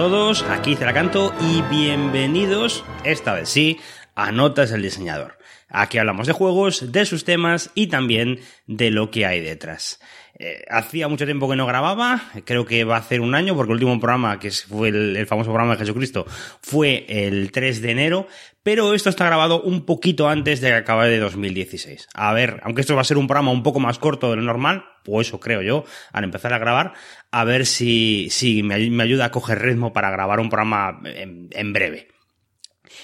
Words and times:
todos, 0.00 0.42
aquí 0.44 0.76
Ceracanto 0.76 1.34
y 1.42 1.60
bienvenidos, 1.60 2.86
esta 3.04 3.34
vez 3.34 3.50
sí, 3.50 3.80
a 4.14 4.32
Notas 4.32 4.70
del 4.70 4.80
Diseñador. 4.80 5.36
Aquí 5.70 5.98
hablamos 5.98 6.26
de 6.26 6.32
juegos, 6.32 6.92
de 6.92 7.04
sus 7.06 7.24
temas 7.24 7.70
y 7.74 7.86
también 7.86 8.40
de 8.66 8.90
lo 8.90 9.10
que 9.10 9.24
hay 9.24 9.40
detrás. 9.40 10.00
Eh, 10.42 10.64
hacía 10.70 11.06
mucho 11.06 11.26
tiempo 11.26 11.50
que 11.50 11.56
no 11.56 11.66
grababa, 11.66 12.22
creo 12.46 12.64
que 12.64 12.84
va 12.84 12.96
a 12.96 13.00
hacer 13.00 13.20
un 13.20 13.34
año, 13.34 13.54
porque 13.54 13.72
el 13.72 13.74
último 13.74 14.00
programa, 14.00 14.38
que 14.38 14.50
fue 14.50 14.88
el, 14.88 15.26
famoso 15.26 15.50
programa 15.50 15.74
de 15.74 15.80
Jesucristo, 15.80 16.24
fue 16.62 17.04
el 17.08 17.52
3 17.52 17.82
de 17.82 17.90
enero, 17.90 18.26
pero 18.62 18.94
esto 18.94 19.10
está 19.10 19.26
grabado 19.26 19.60
un 19.60 19.84
poquito 19.84 20.30
antes 20.30 20.62
de 20.62 20.68
que 20.68 20.74
acabe 20.76 21.10
de 21.10 21.18
2016. 21.18 22.08
A 22.14 22.32
ver, 22.32 22.58
aunque 22.64 22.80
esto 22.80 22.94
va 22.94 23.02
a 23.02 23.04
ser 23.04 23.18
un 23.18 23.26
programa 23.26 23.50
un 23.50 23.62
poco 23.62 23.80
más 23.80 23.98
corto 23.98 24.30
de 24.30 24.36
lo 24.36 24.42
normal, 24.42 24.86
o 25.06 25.20
eso 25.20 25.40
creo 25.40 25.60
yo, 25.60 25.84
al 26.10 26.24
empezar 26.24 26.54
a 26.54 26.58
grabar, 26.58 26.94
a 27.30 27.44
ver 27.44 27.66
si 27.66 28.30
me, 28.64 29.02
ayuda 29.02 29.26
a 29.26 29.30
coger 29.30 29.60
ritmo 29.60 29.92
para 29.92 30.10
grabar 30.10 30.40
un 30.40 30.48
programa 30.48 31.02
en 31.04 31.72
breve. 31.74 32.08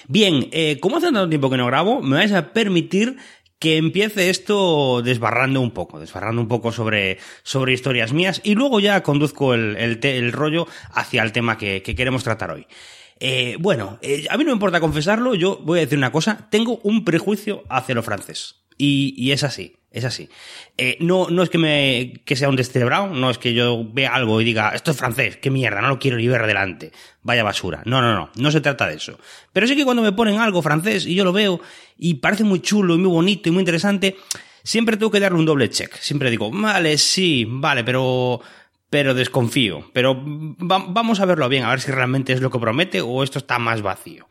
Bien, 0.07 0.47
eh, 0.51 0.79
como 0.79 0.97
hace 0.97 1.07
tanto 1.07 1.29
tiempo 1.29 1.49
que 1.49 1.57
no 1.57 1.65
grabo, 1.65 2.01
me 2.01 2.15
vais 2.15 2.31
a 2.33 2.53
permitir 2.53 3.17
que 3.59 3.77
empiece 3.77 4.29
esto 4.29 5.01
desbarrando 5.01 5.61
un 5.61 5.71
poco, 5.71 5.99
desbarrando 5.99 6.41
un 6.41 6.47
poco 6.47 6.71
sobre, 6.71 7.17
sobre 7.43 7.73
historias 7.73 8.13
mías 8.13 8.41
y 8.43 8.55
luego 8.55 8.79
ya 8.79 9.01
conduzco 9.01 9.53
el, 9.53 9.75
el, 10.03 10.31
rollo 10.31 10.67
hacia 10.91 11.23
el 11.23 11.31
tema 11.31 11.57
que, 11.57 11.81
queremos 11.81 12.23
tratar 12.23 12.51
hoy. 12.51 12.67
Eh, 13.19 13.57
bueno, 13.59 13.97
eh, 14.01 14.27
a 14.29 14.37
mí 14.37 14.43
no 14.43 14.51
me 14.51 14.55
importa 14.55 14.79
confesarlo, 14.79 15.33
yo 15.33 15.59
voy 15.63 15.79
a 15.79 15.81
decir 15.81 15.97
una 15.97 16.11
cosa, 16.11 16.47
tengo 16.51 16.79
un 16.83 17.03
prejuicio 17.03 17.63
hacia 17.67 17.95
lo 17.95 18.03
francés. 18.03 18.55
Y, 18.77 19.15
y 19.17 19.31
es 19.31 19.43
así. 19.43 19.76
Es 19.97 20.05
así. 20.05 20.29
Eh, 20.77 20.95
no, 20.99 21.27
no 21.31 21.41
es 21.41 21.49
que 21.49 21.57
me 21.57 22.21
que 22.23 22.35
sea 22.35 22.49
un 22.49 22.55
descerebrado, 22.55 23.07
no 23.07 23.31
es 23.31 23.39
que 23.39 23.55
yo 23.55 23.83
vea 23.83 24.13
algo 24.13 24.39
y 24.39 24.43
diga, 24.43 24.69
esto 24.75 24.91
es 24.91 24.97
francés, 24.97 25.37
qué 25.37 25.49
mierda, 25.49 25.81
no 25.81 25.87
lo 25.87 25.97
quiero 25.97 26.17
ni 26.17 26.27
ver 26.27 26.45
delante, 26.45 26.91
vaya 27.23 27.43
basura. 27.43 27.81
No, 27.85 27.99
no, 27.99 28.13
no, 28.13 28.29
no 28.35 28.51
se 28.51 28.61
trata 28.61 28.87
de 28.87 28.97
eso. 28.97 29.17
Pero 29.51 29.65
sí 29.65 29.75
que 29.75 29.85
cuando 29.85 30.03
me 30.03 30.11
ponen 30.11 30.39
algo 30.39 30.61
francés 30.61 31.07
y 31.07 31.15
yo 31.15 31.23
lo 31.23 31.33
veo 31.33 31.59
y 31.97 32.13
parece 32.15 32.43
muy 32.43 32.61
chulo 32.61 32.93
y 32.93 32.99
muy 32.99 33.09
bonito 33.09 33.49
y 33.49 33.51
muy 33.51 33.61
interesante, 33.61 34.17
siempre 34.61 34.97
tengo 34.97 35.09
que 35.09 35.19
darle 35.19 35.39
un 35.39 35.45
doble 35.47 35.67
check. 35.71 35.95
Siempre 35.95 36.29
digo, 36.29 36.51
vale, 36.51 36.99
sí, 36.99 37.47
vale, 37.49 37.83
pero 37.83 38.39
pero 38.91 39.15
desconfío. 39.15 39.89
Pero 39.93 40.15
vamos 40.19 41.19
a 41.19 41.25
verlo 41.25 41.49
bien, 41.49 41.63
a 41.63 41.71
ver 41.71 41.81
si 41.81 41.89
realmente 41.89 42.33
es 42.33 42.41
lo 42.41 42.51
que 42.51 42.59
promete 42.59 43.01
o 43.01 43.23
esto 43.23 43.39
está 43.39 43.57
más 43.57 43.81
vacío. 43.81 44.27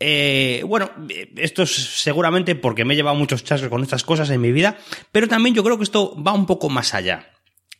Eh, 0.00 0.62
bueno, 0.66 0.90
esto 1.36 1.62
es 1.62 1.70
seguramente 1.74 2.54
porque 2.54 2.84
me 2.84 2.94
he 2.94 2.96
llevado 2.96 3.16
muchos 3.16 3.42
chascos 3.44 3.68
con 3.68 3.82
estas 3.82 4.04
cosas 4.04 4.30
en 4.30 4.40
mi 4.40 4.52
vida, 4.52 4.78
pero 5.10 5.28
también 5.28 5.54
yo 5.54 5.64
creo 5.64 5.76
que 5.76 5.84
esto 5.84 6.20
va 6.22 6.32
un 6.32 6.46
poco 6.46 6.68
más 6.68 6.94
allá. 6.94 7.32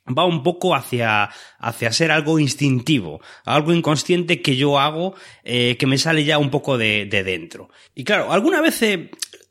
Va 0.07 0.25
un 0.25 0.43
poco 0.43 0.75
hacia, 0.75 1.29
hacia 1.59 1.93
ser 1.93 2.11
algo 2.11 2.39
instintivo, 2.39 3.21
algo 3.45 3.75
inconsciente 3.75 4.41
que 4.41 4.57
yo 4.57 4.79
hago, 4.79 5.15
eh, 5.45 5.77
que 5.79 5.87
me 5.87 5.99
sale 5.99 6.25
ya 6.25 6.39
un 6.39 6.49
poco 6.49 6.79
de, 6.79 7.05
de 7.05 7.23
dentro. 7.23 7.69
Y 7.95 8.05
claro, 8.05 8.33
alguna 8.33 8.63
vez 8.63 8.81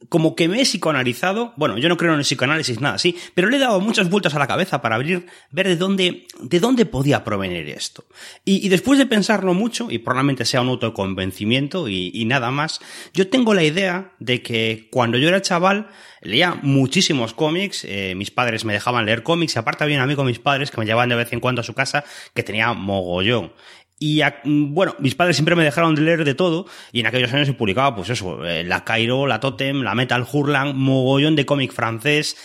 como 0.09 0.35
que 0.35 0.47
me 0.47 0.61
he 0.61 0.65
psicoanalizado, 0.65 1.53
bueno, 1.57 1.77
yo 1.77 1.89
no 1.89 1.97
creo 1.97 2.13
en 2.13 2.19
el 2.19 2.25
psicoanálisis, 2.25 2.79
nada 2.79 2.95
así, 2.95 3.15
pero 3.33 3.49
le 3.49 3.57
he 3.57 3.59
dado 3.59 3.79
muchas 3.79 4.09
vueltas 4.09 4.35
a 4.35 4.39
la 4.39 4.47
cabeza 4.47 4.81
para 4.81 4.95
abrir, 4.95 5.25
ver 5.51 5.67
de 5.67 5.75
dónde, 5.75 6.27
de 6.39 6.59
dónde 6.59 6.85
podía 6.85 7.23
provenir 7.23 7.67
esto. 7.69 8.05
Y, 8.45 8.69
después 8.69 8.99
de 8.99 9.05
pensarlo 9.05 9.53
mucho, 9.53 9.89
y 9.89 9.97
probablemente 9.97 10.45
sea 10.45 10.61
un 10.61 10.69
autoconvencimiento 10.69 11.89
y, 11.89 12.11
y 12.13 12.25
nada 12.25 12.51
más, 12.51 12.79
yo 13.13 13.27
tengo 13.27 13.53
la 13.53 13.63
idea 13.63 14.13
de 14.19 14.41
que 14.41 14.87
cuando 14.91 15.17
yo 15.17 15.27
era 15.27 15.41
chaval, 15.41 15.89
leía 16.21 16.59
muchísimos 16.61 17.33
cómics, 17.33 17.85
eh, 17.87 18.13
mis 18.15 18.31
padres 18.31 18.65
me 18.65 18.73
dejaban 18.73 19.05
leer 19.05 19.23
cómics, 19.23 19.55
y 19.55 19.59
aparte 19.59 19.83
había 19.83 19.97
un 19.97 20.03
amigo 20.03 20.23
de 20.23 20.29
mis 20.29 20.39
padres 20.39 20.71
que 20.71 20.79
me 20.79 20.85
llevaban 20.85 21.09
de 21.09 21.15
vez 21.15 21.31
en 21.33 21.39
cuando 21.39 21.61
a 21.61 21.63
su 21.63 21.73
casa 21.73 22.03
que 22.33 22.43
tenía 22.43 22.73
mogollón. 22.73 23.53
Y 23.99 24.21
bueno, 24.43 24.95
mis 24.99 25.15
padres 25.15 25.37
siempre 25.37 25.55
me 25.55 25.63
dejaron 25.63 25.95
de 25.95 26.01
leer 26.01 26.23
de 26.23 26.35
todo 26.35 26.67
y 26.91 26.99
en 26.99 27.07
aquellos 27.07 27.33
años 27.33 27.47
se 27.47 27.53
publicaba 27.53 27.95
pues 27.95 28.09
eso, 28.09 28.45
eh, 28.45 28.63
la 28.63 28.83
Cairo, 28.83 29.25
la 29.25 29.39
Totem, 29.39 29.81
la 29.81 29.95
Metal 29.95 30.25
Hurlan, 30.31 30.77
mogollón 30.77 31.35
de 31.35 31.47
cómic 31.47 31.73
francés 31.73 32.37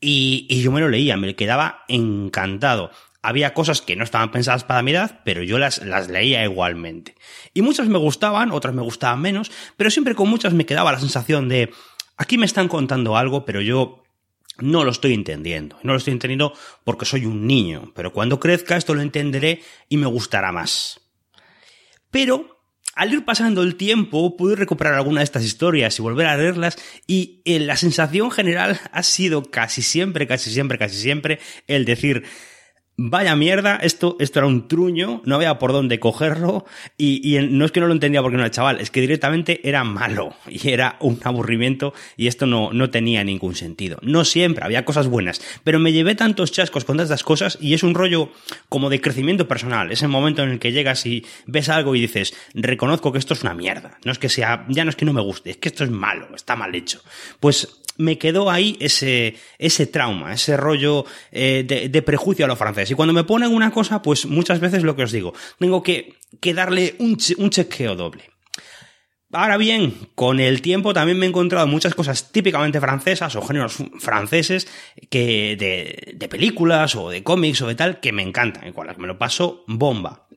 y, 0.00 0.46
y, 0.50 0.62
yo 0.62 0.70
me 0.70 0.80
lo 0.80 0.88
leía, 0.88 1.16
me 1.16 1.34
quedaba 1.34 1.84
encantado. 1.88 2.90
Había 3.22 3.52
cosas 3.52 3.82
que 3.82 3.96
no 3.96 4.04
estaban 4.04 4.30
pensadas 4.30 4.64
para 4.64 4.82
mi 4.82 4.92
edad, 4.92 5.20
pero 5.24 5.42
yo 5.42 5.58
las, 5.58 5.84
las 5.84 6.08
leía 6.08 6.44
igualmente. 6.44 7.16
Y 7.52 7.62
muchas 7.62 7.88
me 7.88 7.98
gustaban, 7.98 8.52
otras 8.52 8.74
me 8.74 8.82
gustaban 8.82 9.20
menos, 9.20 9.50
pero 9.76 9.90
siempre 9.90 10.14
con 10.14 10.28
muchas 10.28 10.52
me 10.52 10.66
quedaba 10.66 10.92
la 10.92 11.00
sensación 11.00 11.48
de 11.48 11.72
aquí 12.16 12.36
me 12.36 12.46
están 12.46 12.68
contando 12.68 13.16
algo, 13.16 13.44
pero 13.44 13.60
yo 13.60 14.04
no 14.58 14.84
lo 14.84 14.90
estoy 14.90 15.14
entendiendo. 15.14 15.78
No 15.82 15.92
lo 15.92 15.98
estoy 15.98 16.12
entendiendo 16.12 16.52
porque 16.84 17.04
soy 17.04 17.26
un 17.26 17.46
niño, 17.46 17.92
pero 17.94 18.12
cuando 18.12 18.40
crezca 18.40 18.76
esto 18.76 18.94
lo 18.94 19.02
entenderé 19.02 19.62
y 19.88 19.96
me 19.96 20.06
gustará 20.06 20.52
más. 20.52 21.00
Pero 22.10 22.58
al 22.94 23.12
ir 23.12 23.24
pasando 23.24 23.62
el 23.62 23.76
tiempo 23.76 24.36
pude 24.36 24.56
recuperar 24.56 24.94
alguna 24.94 25.20
de 25.20 25.24
estas 25.24 25.44
historias 25.44 25.98
y 25.98 26.02
volver 26.02 26.26
a 26.26 26.36
leerlas 26.36 26.76
y 27.06 27.42
eh, 27.44 27.60
la 27.60 27.76
sensación 27.76 28.30
general 28.30 28.80
ha 28.90 29.02
sido 29.02 29.50
casi 29.50 29.82
siempre, 29.82 30.26
casi 30.26 30.50
siempre, 30.50 30.78
casi 30.78 30.96
siempre 30.96 31.38
el 31.68 31.84
decir, 31.84 32.24
vaya 33.00 33.36
mierda, 33.36 33.76
esto, 33.76 34.16
esto 34.18 34.40
era 34.40 34.48
un 34.48 34.66
truño, 34.66 35.22
no 35.24 35.36
había 35.36 35.56
por 35.60 35.72
dónde 35.72 36.00
cogerlo 36.00 36.66
y, 36.96 37.20
y, 37.22 37.40
no 37.48 37.64
es 37.64 37.70
que 37.70 37.78
no 37.78 37.86
lo 37.86 37.92
entendía 37.92 38.20
porque 38.22 38.36
no 38.36 38.42
era 38.42 38.50
chaval, 38.50 38.80
es 38.80 38.90
que 38.90 39.00
directamente 39.00 39.66
era 39.66 39.84
malo 39.84 40.34
y 40.48 40.70
era 40.70 40.96
un 41.00 41.20
aburrimiento 41.22 41.94
y 42.16 42.26
esto 42.26 42.44
no, 42.46 42.72
no 42.72 42.90
tenía 42.90 43.22
ningún 43.22 43.54
sentido. 43.54 43.98
No 44.02 44.24
siempre, 44.24 44.64
había 44.64 44.84
cosas 44.84 45.06
buenas, 45.06 45.40
pero 45.62 45.78
me 45.78 45.92
llevé 45.92 46.16
tantos 46.16 46.50
chascos 46.50 46.84
con 46.84 46.98
estas 46.98 47.22
cosas 47.22 47.56
y 47.60 47.74
es 47.74 47.84
un 47.84 47.94
rollo 47.94 48.32
como 48.68 48.90
de 48.90 49.00
crecimiento 49.00 49.46
personal, 49.46 49.92
ese 49.92 50.08
momento 50.08 50.42
en 50.42 50.50
el 50.50 50.58
que 50.58 50.72
llegas 50.72 51.06
y 51.06 51.24
ves 51.46 51.68
algo 51.68 51.94
y 51.94 52.00
dices, 52.00 52.34
reconozco 52.52 53.12
que 53.12 53.20
esto 53.20 53.34
es 53.34 53.42
una 53.42 53.54
mierda, 53.54 53.98
no 54.04 54.10
es 54.10 54.18
que 54.18 54.28
sea, 54.28 54.66
ya 54.68 54.82
no 54.82 54.90
es 54.90 54.96
que 54.96 55.04
no 55.04 55.12
me 55.12 55.22
guste, 55.22 55.50
es 55.50 55.56
que 55.58 55.68
esto 55.68 55.84
es 55.84 55.90
malo, 55.90 56.34
está 56.34 56.56
mal 56.56 56.74
hecho. 56.74 57.00
Pues 57.38 57.78
me 57.98 58.16
quedó 58.16 58.50
ahí 58.50 58.76
ese, 58.80 59.36
ese 59.58 59.86
trauma, 59.86 60.32
ese 60.32 60.56
rollo 60.56 61.04
eh, 61.30 61.64
de, 61.66 62.02
prejuicio 62.02 62.44
a 62.44 62.48
lo 62.48 62.56
francés. 62.56 62.90
Y 62.90 62.94
cuando 62.94 63.12
me 63.12 63.24
ponen 63.24 63.52
una 63.52 63.70
cosa, 63.70 64.00
pues 64.00 64.24
muchas 64.24 64.60
veces 64.60 64.84
lo 64.84 64.96
que 64.96 65.02
os 65.02 65.12
digo, 65.12 65.34
tengo 65.58 65.82
que, 65.82 66.14
que 66.40 66.54
darle 66.54 66.94
un, 66.98 67.18
un 67.36 67.50
chequeo 67.50 67.94
doble. 67.96 68.30
Ahora 69.30 69.58
bien, 69.58 70.08
con 70.14 70.40
el 70.40 70.62
tiempo 70.62 70.94
también 70.94 71.18
me 71.18 71.26
he 71.26 71.28
encontrado 71.28 71.66
muchas 71.66 71.94
cosas 71.94 72.32
típicamente 72.32 72.80
francesas 72.80 73.36
o 73.36 73.42
géneros 73.42 73.76
franceses 73.98 74.66
que 75.10 75.54
de, 75.58 76.14
de 76.16 76.28
películas 76.28 76.96
o 76.96 77.10
de 77.10 77.22
cómics 77.22 77.60
o 77.60 77.66
de 77.66 77.74
tal 77.74 78.00
que 78.00 78.12
me 78.12 78.22
encantan 78.22 78.72
las 78.74 78.96
que 78.96 79.02
me 79.02 79.06
lo 79.06 79.18
paso 79.18 79.64
bomba. 79.66 80.28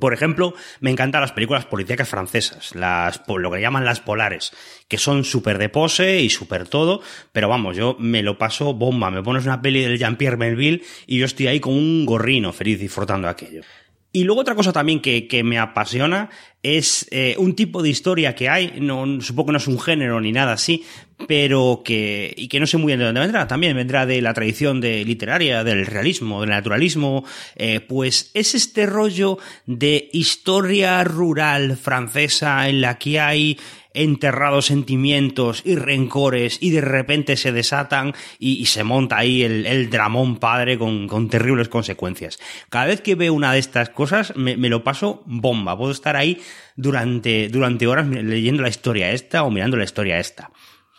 Por 0.00 0.14
ejemplo, 0.14 0.54
me 0.80 0.90
encantan 0.90 1.20
las 1.20 1.32
películas 1.32 1.66
policíacas 1.66 2.08
francesas, 2.08 2.74
las, 2.74 3.22
lo 3.26 3.50
que 3.50 3.60
llaman 3.60 3.84
las 3.84 4.00
polares, 4.00 4.52
que 4.88 4.98
son 4.98 5.24
súper 5.24 5.58
de 5.58 5.68
pose 5.68 6.20
y 6.20 6.30
súper 6.30 6.66
todo, 6.66 7.02
pero 7.32 7.48
vamos, 7.48 7.76
yo 7.76 7.96
me 7.98 8.22
lo 8.22 8.38
paso 8.38 8.72
bomba, 8.72 9.10
me 9.10 9.22
pones 9.22 9.44
una 9.44 9.60
peli 9.60 9.82
del 9.82 9.98
Jean-Pierre 9.98 10.36
Melville 10.36 10.82
y 11.06 11.18
yo 11.18 11.26
estoy 11.26 11.48
ahí 11.48 11.60
con 11.60 11.74
un 11.74 12.06
gorrino 12.06 12.52
feliz 12.52 12.80
disfrutando 12.80 13.28
aquello. 13.28 13.62
Y 14.12 14.24
luego 14.24 14.42
otra 14.42 14.54
cosa 14.54 14.72
también 14.72 15.00
que, 15.00 15.26
que 15.26 15.42
me 15.42 15.58
apasiona 15.58 16.28
es 16.62 17.08
eh, 17.10 17.34
un 17.38 17.56
tipo 17.56 17.82
de 17.82 17.88
historia 17.88 18.34
que 18.34 18.48
hay, 18.48 18.74
no, 18.80 19.20
supongo 19.20 19.46
que 19.46 19.52
no 19.52 19.58
es 19.58 19.66
un 19.66 19.80
género 19.80 20.20
ni 20.20 20.32
nada 20.32 20.52
así, 20.52 20.84
pero 21.26 21.82
que, 21.84 22.32
y 22.36 22.48
que 22.48 22.60
no 22.60 22.66
sé 22.66 22.76
muy 22.76 22.88
bien 22.88 22.98
de 22.98 23.06
dónde 23.06 23.20
vendrá, 23.20 23.48
también 23.48 23.74
vendrá 23.74 24.06
de 24.06 24.20
la 24.20 24.34
tradición 24.34 24.80
de 24.80 25.04
literaria, 25.04 25.64
del 25.64 25.86
realismo, 25.86 26.40
del 26.40 26.50
naturalismo, 26.50 27.24
eh, 27.56 27.80
pues 27.80 28.30
es 28.34 28.54
este 28.54 28.86
rollo 28.86 29.38
de 29.66 30.08
historia 30.12 31.02
rural 31.04 31.76
francesa 31.76 32.68
en 32.68 32.80
la 32.80 32.98
que 32.98 33.18
hay 33.18 33.58
enterrados 33.94 34.66
sentimientos 34.66 35.62
y 35.64 35.76
rencores 35.76 36.58
y 36.60 36.70
de 36.70 36.80
repente 36.80 37.36
se 37.36 37.52
desatan 37.52 38.14
y, 38.38 38.66
se 38.66 38.84
monta 38.84 39.18
ahí 39.18 39.42
el, 39.42 39.66
el 39.66 39.90
dramón 39.90 40.36
padre 40.36 40.78
con, 40.78 41.08
con, 41.08 41.28
terribles 41.28 41.68
consecuencias. 41.68 42.38
Cada 42.68 42.86
vez 42.86 43.00
que 43.00 43.14
veo 43.14 43.34
una 43.34 43.52
de 43.52 43.58
estas 43.58 43.90
cosas 43.90 44.34
me, 44.36 44.56
me 44.56 44.68
lo 44.68 44.84
paso 44.84 45.22
bomba. 45.26 45.76
Puedo 45.76 45.92
estar 45.92 46.16
ahí 46.16 46.40
durante, 46.76 47.48
durante 47.48 47.86
horas 47.86 48.06
leyendo 48.08 48.62
la 48.62 48.68
historia 48.68 49.12
esta 49.12 49.42
o 49.44 49.50
mirando 49.50 49.76
la 49.76 49.84
historia 49.84 50.18
esta 50.18 50.50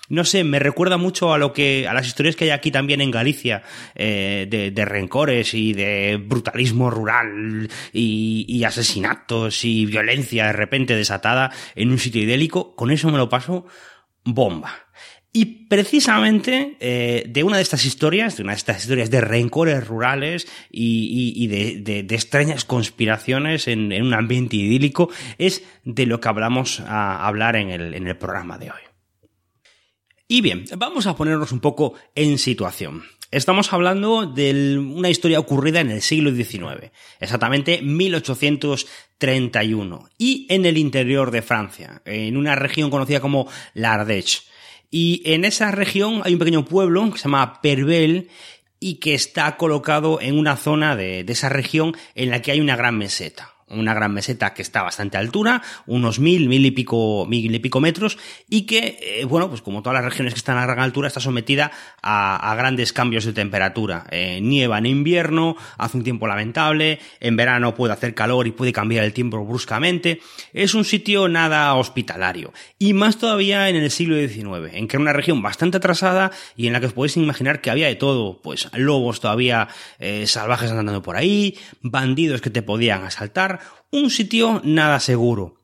no 0.10 0.26
sé, 0.26 0.44
me 0.44 0.60
recuerda 0.60 0.98
mucho 0.98 1.34
a 1.34 1.38
lo 1.38 1.54
que, 1.54 1.88
a 1.88 1.94
las 1.94 2.08
historias 2.08 2.36
que 2.36 2.46
hay 2.46 2.50
aquí 2.50 2.72
también 2.72 3.02
en 3.02 3.12
Galicia, 3.12 3.64
eh, 3.96 4.48
de, 4.50 4.72
de, 4.72 4.86
rencores 4.86 5.54
y 5.54 5.74
de 5.74 6.22
brutalismo 6.24 6.90
rural 6.90 7.70
y, 7.94 8.46
y, 8.48 8.64
asesinatos 8.66 9.64
y 9.64 9.86
violencia 9.86 10.48
de 10.48 10.54
repente 10.54 10.96
desatada 10.96 11.52
en 11.76 11.92
un 11.92 12.00
sitio 12.00 12.22
idélico, 12.22 12.76
con 12.76 12.92
eso 12.92 13.10
me 13.10 13.18
lo 13.18 13.30
paso 13.30 13.66
bomba. 14.26 14.84
Y 15.36 15.68
precisamente 15.68 16.78
eh, 16.80 17.24
de 17.28 17.44
una 17.44 17.58
de 17.58 17.64
estas 17.64 17.86
historias, 17.86 18.38
de 18.38 18.44
una 18.44 18.52
de 18.52 18.58
estas 18.58 18.82
historias 18.82 19.10
de 19.10 19.20
rencores 19.20 19.88
rurales 19.88 20.48
y, 20.70 21.34
y, 21.36 21.44
y 21.44 21.48
de, 21.48 21.82
de, 21.82 22.04
de, 22.04 22.16
extrañas 22.16 22.66
conspiraciones 22.66 23.68
en, 23.68 23.92
en, 23.92 24.04
un 24.04 24.14
ambiente 24.14 24.58
idílico, 24.58 25.10
es 25.40 25.64
de 25.86 26.06
lo 26.06 26.20
que 26.20 26.30
hablamos 26.30 26.82
a 26.82 27.26
hablar 27.26 27.56
en 27.56 27.72
el, 27.72 27.96
en 27.96 28.08
el 28.08 28.16
programa 28.16 28.60
de 28.60 28.70
hoy. 28.70 28.93
Y 30.28 30.42
bien, 30.42 30.66
vamos 30.78 31.06
a 31.06 31.16
ponernos 31.16 31.52
un 31.52 31.60
poco 31.60 31.94
en 32.16 32.38
situación. 32.38 33.04
Estamos 33.30 33.74
hablando 33.74 34.26
de 34.26 34.78
una 34.78 35.10
historia 35.10 35.38
ocurrida 35.40 35.82
en 35.82 35.92
el 35.92 36.02
siglo 36.02 36.34
XIX, 36.34 36.92
exactamente 37.20 37.82
1831, 37.82 40.10
y 40.18 40.48
en 40.50 40.66
el 40.66 40.78
interior 40.78 41.30
de 41.32 41.42
Francia, 41.42 42.02
en 42.06 42.38
una 42.38 42.56
región 42.56 42.90
conocida 42.90 43.20
como 43.20 43.50
l'Ardèche. 43.74 44.44
Y 44.90 45.22
en 45.26 45.44
esa 45.44 45.72
región 45.72 46.22
hay 46.24 46.32
un 46.34 46.40
pequeño 46.40 46.64
pueblo 46.64 47.12
que 47.12 47.18
se 47.18 47.24
llama 47.24 47.60
Pervel 47.62 48.30
y 48.80 48.96
que 48.96 49.16
está 49.16 49.58
colocado 49.58 50.22
en 50.22 50.38
una 50.38 50.56
zona 50.56 50.96
de 50.96 51.26
esa 51.28 51.50
región 51.50 51.98
en 52.16 52.30
la 52.30 52.42
que 52.42 52.52
hay 52.52 52.62
una 52.62 52.78
gran 52.78 52.98
meseta 52.98 53.53
una 53.76 53.94
gran 53.94 54.14
meseta 54.14 54.54
que 54.54 54.62
está 54.62 54.82
a 54.82 54.84
bastante 54.84 55.18
altura, 55.18 55.62
unos 55.86 56.20
mil, 56.20 56.48
mil 56.48 56.66
y 56.66 56.72
pico, 56.72 57.26
mil 57.28 57.54
y 57.54 57.60
pico 57.60 57.80
metros, 57.80 58.18
y 58.50 58.64
que, 58.64 59.00
eh, 59.02 59.26
bueno, 59.26 59.50
pues 59.50 59.62
como 59.62 59.82
todas 59.82 59.96
las 59.96 60.06
regiones 60.06 60.34
que 60.34 60.40
están 60.40 60.58
a 60.58 60.66
gran 60.66 60.80
altura, 60.80 61.08
está 61.08 61.20
sometida 61.20 61.72
a, 62.02 62.54
grandes 62.56 62.94
cambios 62.94 63.26
de 63.26 63.34
temperatura. 63.34 64.06
Eh, 64.12 64.40
nieva 64.42 64.78
en 64.78 64.86
invierno, 64.86 65.56
hace 65.78 65.98
un 65.98 66.04
tiempo 66.04 66.28
lamentable, 66.28 67.00
en 67.20 67.36
verano 67.36 67.74
puede 67.76 67.94
hacer 67.94 68.14
calor 68.14 68.48
y 68.48 68.52
puede 68.52 68.72
cambiar 68.72 69.04
el 69.04 69.14
tiempo 69.14 69.44
bruscamente. 69.46 70.22
Es 70.54 70.74
un 70.74 70.86
sitio 70.86 71.28
nada 71.28 71.74
hospitalario. 71.76 72.54
Y 72.80 72.94
más 72.94 73.18
todavía 73.18 73.70
en 73.70 73.76
el 73.76 73.92
siglo 73.92 74.16
XIX, 74.16 74.74
en 74.74 74.88
que 74.88 74.98
era 74.98 75.02
una 75.02 75.14
región 75.14 75.42
bastante 75.42 75.78
atrasada 75.78 76.32
y 76.56 76.68
en 76.68 76.74
la 76.74 76.80
que 76.80 76.88
os 76.88 76.94
podéis 76.94 77.18
imaginar 77.18 77.62
que 77.62 77.72
había 77.72 77.88
de 77.88 77.96
todo, 77.96 78.42
pues 78.42 78.70
lobos 78.74 79.20
todavía 79.20 79.68
eh, 80.00 80.28
salvajes 80.28 80.72
andando 80.72 81.02
por 81.02 81.16
ahí, 81.16 81.58
bandidos 81.82 82.42
que 82.42 82.50
te 82.50 82.62
podían 82.62 83.04
asaltar, 83.04 83.60
un 83.94 84.10
sitio 84.10 84.60
nada 84.66 85.00
seguro. 85.00 85.62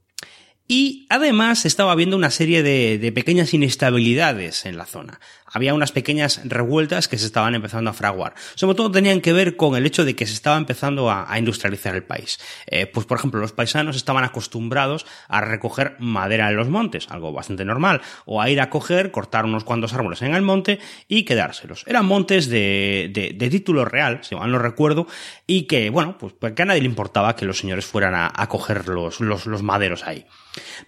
Y 0.67 1.07
además 1.09 1.65
estaba 1.65 1.91
habiendo 1.91 2.15
una 2.15 2.29
serie 2.29 2.61
de, 2.61 2.99
de, 2.99 3.11
pequeñas 3.11 3.55
inestabilidades 3.55 4.67
en 4.67 4.77
la 4.77 4.85
zona 4.85 5.19
había 5.51 5.74
unas 5.74 5.92
pequeñas 5.92 6.42
revueltas 6.44 7.07
que 7.07 7.18
se 7.18 7.25
estaban 7.25 7.56
empezando 7.56 7.90
a 7.90 7.94
fraguar. 7.94 8.34
Sobre 8.56 8.75
todo 8.75 8.92
tenían 8.92 9.22
que 9.22 9.34
ver 9.34 9.56
con 9.56 9.75
el 9.75 9.86
hecho 9.86 10.06
de 10.06 10.16
que 10.16 10.25
se 10.25 10.34
estaba 10.34 10.57
empezando 10.57 11.10
a, 11.12 11.28
industrializar 11.38 11.96
el 11.96 12.04
país. 12.04 12.40
Eh, 12.68 12.86
pues 12.86 13.06
por 13.06 13.18
ejemplo, 13.18 13.40
los 13.40 13.54
paisanos 13.54 13.96
estaban 13.96 14.24
acostumbrados 14.24 15.06
a 15.28 15.42
recoger 15.42 15.96
madera 16.00 16.50
en 16.50 16.57
los 16.57 16.68
montes, 16.69 17.07
algo 17.10 17.31
bastante 17.31 17.63
normal, 17.63 18.01
o 18.25 18.42
a 18.42 18.50
ir 18.50 18.60
a 18.60 18.69
coger, 18.69 19.12
cortar 19.12 19.46
unos 19.46 19.63
cuantos 19.63 19.94
árboles 19.94 20.22
en 20.22 20.36
el 20.36 20.42
monte 20.42 20.80
y 21.07 21.24
quedárselos. 21.24 21.86
Eran 21.88 22.06
montes 22.06 22.50
de, 22.50 23.10
de, 23.13 23.50
título 23.50 23.86
real, 23.86 24.19
si 24.22 24.36
mal 24.36 24.51
no 24.51 24.60
recuerdo, 24.60 25.07
y 25.48 25.63
que, 25.63 25.90
bueno, 25.90 26.18
pues, 26.18 26.34
pues, 26.34 26.54
a 26.60 26.66
nadie 26.66 26.81
le 26.81 26.88
importaba 26.88 27.36
que 27.36 27.46
los 27.46 27.57
señores 27.57 27.86
fueran 27.86 28.16
a, 28.16 28.31
a 28.36 28.48
coger 28.48 28.88
los, 28.88 29.19
los, 29.22 29.46
los 29.46 29.63
maderos 29.63 30.06
ahí. 30.06 30.25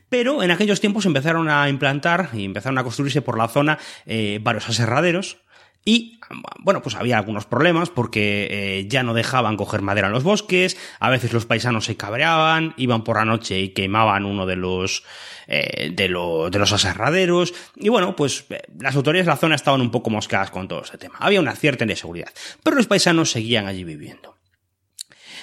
Pero 0.09 0.43
en 0.43 0.51
aquellos 0.51 0.81
tiempos 0.81 1.05
empezaron 1.05 1.49
a 1.49 1.69
implantar 1.69 2.29
y 2.33 2.43
empezaron 2.43 2.77
a 2.77 2.83
construirse 2.83 3.21
por 3.21 3.37
la 3.37 3.47
zona 3.47 3.79
eh, 4.05 4.39
varios 4.51 4.69
aserraderos. 4.69 5.37
Y 5.83 6.19
bueno, 6.59 6.83
pues 6.83 6.95
había 6.95 7.17
algunos 7.17 7.45
problemas 7.45 7.89
porque 7.89 8.47
eh, 8.51 8.87
ya 8.87 9.01
no 9.01 9.15
dejaban 9.15 9.57
coger 9.57 9.81
madera 9.81 10.07
en 10.07 10.13
los 10.13 10.23
bosques, 10.23 10.77
a 10.99 11.09
veces 11.09 11.33
los 11.33 11.47
paisanos 11.47 11.85
se 11.85 11.97
cabreaban, 11.97 12.75
iban 12.77 13.03
por 13.03 13.17
la 13.17 13.25
noche 13.25 13.59
y 13.59 13.69
quemaban 13.69 14.25
uno 14.25 14.45
de 14.45 14.57
los, 14.57 15.03
eh, 15.47 15.91
de, 15.91 16.07
los 16.07 16.71
aserraderos. 16.71 17.55
Y 17.75 17.89
bueno, 17.89 18.15
pues 18.15 18.45
las 18.79 18.95
autoridades 18.95 19.25
de 19.25 19.31
la 19.31 19.37
zona 19.37 19.55
estaban 19.55 19.81
un 19.81 19.89
poco 19.89 20.11
mosqueadas 20.11 20.51
con 20.51 20.67
todo 20.67 20.83
ese 20.83 20.99
tema. 20.99 21.15
Había 21.19 21.39
una 21.39 21.55
cierta 21.55 21.83
inseguridad, 21.83 22.29
pero 22.61 22.75
los 22.75 22.85
paisanos 22.85 23.31
seguían 23.31 23.65
allí 23.65 23.83
viviendo. 23.83 24.40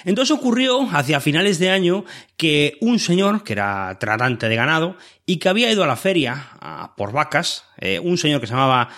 Entonces 0.05 0.35
ocurrió 0.35 0.87
hacia 0.91 1.19
finales 1.19 1.59
de 1.59 1.69
año 1.69 2.05
que 2.37 2.77
un 2.81 2.99
señor, 2.99 3.43
que 3.43 3.53
era 3.53 3.97
tratante 3.99 4.49
de 4.49 4.55
ganado, 4.55 4.95
y 5.25 5.37
que 5.37 5.49
había 5.49 5.71
ido 5.71 5.83
a 5.83 5.87
la 5.87 5.95
feria 5.95 6.47
por 6.95 7.11
vacas, 7.11 7.65
eh, 7.77 7.99
un 7.99 8.17
señor 8.17 8.41
que 8.41 8.47
se 8.47 8.53
llamaba 8.53 8.89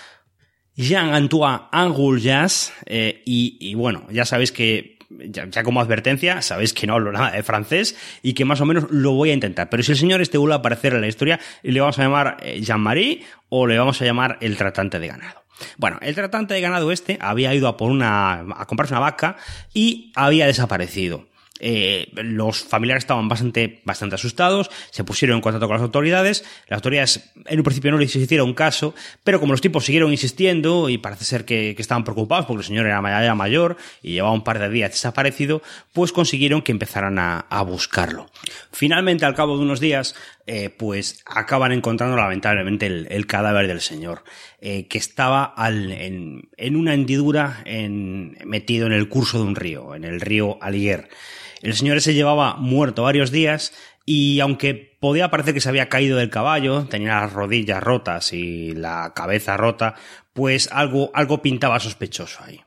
Jean-Antoine 0.76 1.64
Anguljas, 1.72 2.74
eh, 2.86 3.22
y, 3.26 3.74
bueno, 3.76 4.08
ya 4.12 4.26
sabéis 4.26 4.52
que 4.52 4.98
ya, 5.28 5.64
como 5.64 5.82
advertencia, 5.82 6.42
sabéis 6.42 6.74
que 6.74 6.88
no 6.88 6.94
hablo 6.94 7.12
nada 7.12 7.32
de 7.32 7.44
francés 7.44 7.98
y 8.24 8.34
que 8.34 8.46
más 8.46 8.62
o 8.62 8.66
menos 8.66 8.86
lo 8.90 9.12
voy 9.12 9.32
a 9.32 9.34
intentar. 9.34 9.70
Pero 9.70 9.84
si 9.84 9.92
el 9.92 9.98
señor 9.98 10.22
este 10.22 10.38
vuelve 10.38 10.54
a 10.54 10.60
aparecer 10.60 10.94
en 10.94 11.02
la 11.02 11.08
historia, 11.08 11.40
le 11.64 11.80
vamos 11.80 12.00
a 12.00 12.04
llamar 12.04 12.38
eh, 12.42 12.62
Jean-Marie 12.62 13.24
o 13.50 13.68
le 13.68 13.78
vamos 13.78 14.02
a 14.02 14.06
llamar 14.06 14.38
el 14.42 14.56
tratante 14.56 15.00
de 15.00 15.08
ganado. 15.08 15.41
Bueno, 15.78 15.98
el 16.02 16.16
tratante 16.16 16.54
de 16.54 16.62
ganado 16.62 16.92
este 16.92 17.18
había 17.22 17.54
ido 17.54 17.68
a 17.68 17.78
por 17.78 17.92
una, 17.92 18.46
a 18.56 18.66
comprarse 18.66 18.94
una 18.94 19.02
vaca 19.02 19.38
y 19.74 20.12
había 20.16 20.46
desaparecido. 20.46 21.31
Eh, 21.64 22.12
los 22.16 22.64
familiares 22.64 23.04
estaban 23.04 23.30
bastante, 23.30 23.82
bastante 23.86 24.16
asustados, 24.16 24.72
se 24.90 25.04
pusieron 25.04 25.36
en 25.36 25.42
contacto 25.42 25.68
con 25.68 25.76
las 25.76 25.84
autoridades, 25.84 26.44
las 26.68 26.78
autoridades 26.78 27.32
en 27.46 27.60
un 27.60 27.64
principio 27.64 27.92
no 27.92 28.00
les 28.00 28.16
hicieron 28.16 28.56
caso, 28.56 28.96
pero 29.24 29.40
como 29.40 29.54
los 29.54 29.62
tipos 29.62 29.86
siguieron 29.86 30.10
insistiendo 30.10 30.90
y 30.90 30.98
parece 30.98 31.24
ser 31.24 31.46
que, 31.46 31.76
estaban 31.78 32.04
preocupados 32.04 32.48
porque 32.48 32.62
el 32.62 32.66
señor 32.66 32.88
era 32.88 33.24
ya 33.24 33.36
mayor 33.36 33.78
y 34.02 34.14
llevaba 34.14 34.34
un 34.34 34.44
par 34.44 34.58
de 34.58 34.70
días 34.70 34.92
desaparecido, 34.92 35.62
pues 35.94 36.12
consiguieron 36.12 36.64
que 36.64 36.72
empezaran 36.72 37.20
a, 37.20 37.62
buscarlo. 37.62 38.28
Finalmente, 38.72 39.26
al 39.26 39.36
cabo 39.36 39.56
de 39.56 39.64
unos 39.64 39.80
días, 39.80 40.16
eh, 40.48 40.70
pues 40.70 41.24
acaban 41.28 41.72
encontrando 41.72 42.18
lamentablemente 42.18 42.88
el, 42.88 43.28
cadáver 43.28 43.68
del 43.68 43.82
señor, 43.82 44.24
eh, 44.62 44.88
que 44.88 44.98
estaba 44.98 45.54
en, 45.58 46.50
una 46.76 46.96
hendidura 46.96 47.64
metido 48.46 48.88
en 48.88 48.94
el 48.94 49.10
curso 49.10 49.38
de 49.38 49.44
un 49.44 49.56
río, 49.56 49.94
en 49.94 50.06
el 50.06 50.22
río 50.22 50.58
Alier. 50.62 51.08
El 51.62 51.76
señor 51.76 52.02
se 52.02 52.14
llevaba 52.14 52.56
muerto 52.56 53.04
varios 53.04 53.32
días 53.32 53.74
y 54.06 54.40
aunque 54.40 54.98
podía 55.00 55.30
parecer 55.30 55.54
que 55.54 55.62
se 55.62 55.70
había 55.70 55.90
caído 55.90 56.18
del 56.18 56.30
caballo, 56.30 56.86
tenía 56.90 57.22
las 57.22 57.34
rodillas 57.34 57.84
rotas 57.84 58.34
y 58.34 58.74
la 58.74 59.14
cabeza 59.16 59.58
rota, 59.58 59.96
pues 60.34 60.70
algo, 60.72 61.12
algo 61.14 61.42
pintaba 61.42 61.80
sospechoso 61.80 62.44
ahí. 62.44 62.62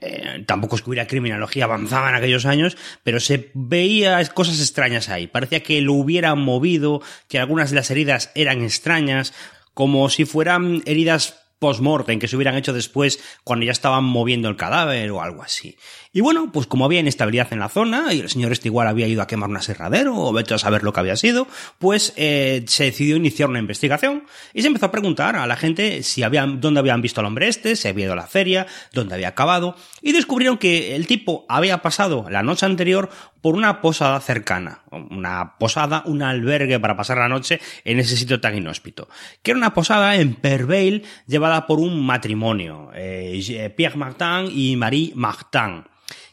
Eh, 0.00 0.44
tampoco 0.46 0.76
es 0.76 0.82
que 0.82 0.90
hubiera 0.90 1.06
criminología 1.06 1.64
avanzada 1.64 2.10
en 2.10 2.14
aquellos 2.14 2.46
años, 2.46 2.76
pero 3.02 3.18
se 3.18 3.50
veía 3.54 4.24
cosas 4.26 4.60
extrañas 4.60 5.08
ahí. 5.08 5.26
Parecía 5.26 5.62
que 5.62 5.80
lo 5.80 5.94
hubieran 5.94 6.38
movido, 6.38 7.02
que 7.28 7.38
algunas 7.38 7.70
de 7.70 7.76
las 7.76 7.90
heridas 7.90 8.30
eran 8.34 8.62
extrañas, 8.62 9.34
como 9.74 10.08
si 10.10 10.24
fueran 10.24 10.82
heridas 10.86 11.47
post-mortem 11.58 12.18
que 12.18 12.28
se 12.28 12.36
hubieran 12.36 12.56
hecho 12.56 12.72
después 12.72 13.20
cuando 13.44 13.66
ya 13.66 13.72
estaban 13.72 14.04
moviendo 14.04 14.48
el 14.48 14.56
cadáver 14.56 15.10
o 15.10 15.22
algo 15.22 15.42
así. 15.42 15.76
Y 16.12 16.20
bueno, 16.20 16.50
pues 16.52 16.66
como 16.66 16.84
había 16.84 17.00
inestabilidad 17.00 17.52
en 17.52 17.60
la 17.60 17.68
zona 17.68 18.12
y 18.12 18.20
el 18.20 18.30
señor 18.30 18.52
este 18.52 18.70
había 18.78 19.06
ido 19.06 19.22
a 19.22 19.26
quemar 19.26 19.50
un 19.50 19.56
aserradero 19.56 20.16
o 20.16 20.32
vete 20.32 20.54
a 20.54 20.58
saber 20.58 20.82
lo 20.82 20.92
que 20.92 21.00
había 21.00 21.16
sido, 21.16 21.46
pues 21.78 22.12
eh, 22.16 22.64
se 22.66 22.84
decidió 22.84 23.16
iniciar 23.16 23.48
una 23.48 23.58
investigación 23.58 24.24
y 24.54 24.62
se 24.62 24.68
empezó 24.68 24.86
a 24.86 24.90
preguntar 24.90 25.36
a 25.36 25.46
la 25.46 25.56
gente 25.56 26.02
si 26.02 26.22
habían, 26.22 26.60
dónde 26.60 26.80
habían 26.80 27.02
visto 27.02 27.20
al 27.20 27.26
hombre 27.26 27.48
este, 27.48 27.76
si 27.76 27.88
había 27.88 28.04
ido 28.04 28.12
a 28.14 28.16
la 28.16 28.26
feria, 28.26 28.66
dónde 28.92 29.14
había 29.14 29.28
acabado 29.28 29.74
y 30.00 30.12
descubrieron 30.12 30.58
que 30.58 30.96
el 30.96 31.06
tipo 31.06 31.44
había 31.48 31.82
pasado 31.82 32.26
la 32.30 32.42
noche 32.42 32.66
anterior 32.66 33.10
por 33.40 33.54
una 33.54 33.80
posada 33.80 34.20
cercana, 34.20 34.82
una 34.90 35.56
posada, 35.58 36.02
un 36.06 36.22
albergue 36.22 36.80
para 36.80 36.96
pasar 36.96 37.18
la 37.18 37.28
noche 37.28 37.60
en 37.84 37.98
ese 38.00 38.16
sitio 38.16 38.40
tan 38.40 38.56
inhóspito, 38.56 39.08
que 39.42 39.52
era 39.52 39.58
una 39.58 39.74
posada 39.74 40.16
en 40.16 40.34
Perveil 40.34 41.04
llevada 41.26 41.47
por 41.66 41.80
un 41.80 42.04
matrimonio, 42.04 42.90
eh, 42.94 43.72
Pierre 43.76 43.96
Martin 43.96 44.50
y 44.52 44.76
Marie 44.76 45.12
Martin 45.14 45.84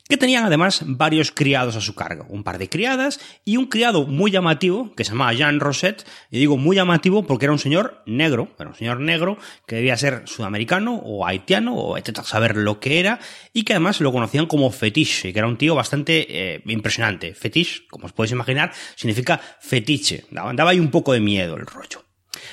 que 0.08 0.18
tenían 0.18 0.46
además 0.46 0.84
varios 0.86 1.32
criados 1.32 1.76
a 1.76 1.82
su 1.82 1.96
cargo, 1.96 2.26
un 2.30 2.44
par 2.44 2.58
de 2.58 2.70
criadas 2.70 3.20
y 3.44 3.58
un 3.58 3.66
criado 3.66 4.06
muy 4.06 4.30
llamativo 4.30 4.94
que 4.96 5.04
se 5.04 5.12
llamaba 5.12 5.34
Jean 5.34 5.60
Rosette, 5.60 6.06
y 6.30 6.40
digo 6.40 6.58
muy 6.58 6.76
llamativo 6.76 7.26
porque 7.26 7.46
era 7.46 7.54
un 7.54 7.60
señor 7.60 8.04
negro, 8.06 8.50
era 8.60 8.70
un 8.70 8.76
señor 8.76 9.00
negro 9.00 9.38
que 9.66 9.78
debía 9.78 9.98
ser 9.98 10.24
sudamericano 10.26 10.96
o 11.04 11.26
haitiano 11.26 11.76
o 11.76 11.98
etc. 11.98 12.22
saber 12.22 12.56
lo 12.56 12.80
que 12.80 13.00
era 13.00 13.20
y 13.52 13.64
que 13.64 13.74
además 13.74 14.00
lo 14.00 14.12
conocían 14.12 14.46
como 14.46 14.70
fetiche, 14.70 15.34
que 15.34 15.40
era 15.40 15.48
un 15.48 15.58
tío 15.58 15.74
bastante 15.74 16.28
eh, 16.30 16.62
impresionante. 16.68 17.34
Fetiche, 17.34 17.88
como 17.90 18.06
os 18.06 18.14
podéis 18.14 18.34
imaginar, 18.34 18.74
significa 18.96 19.42
fetiche, 19.60 20.26
daba 20.30 20.70
ahí 20.70 20.80
un 20.80 20.92
poco 20.92 21.14
de 21.14 21.20
miedo 21.20 21.56
el 21.56 21.66
rollo. 21.66 22.04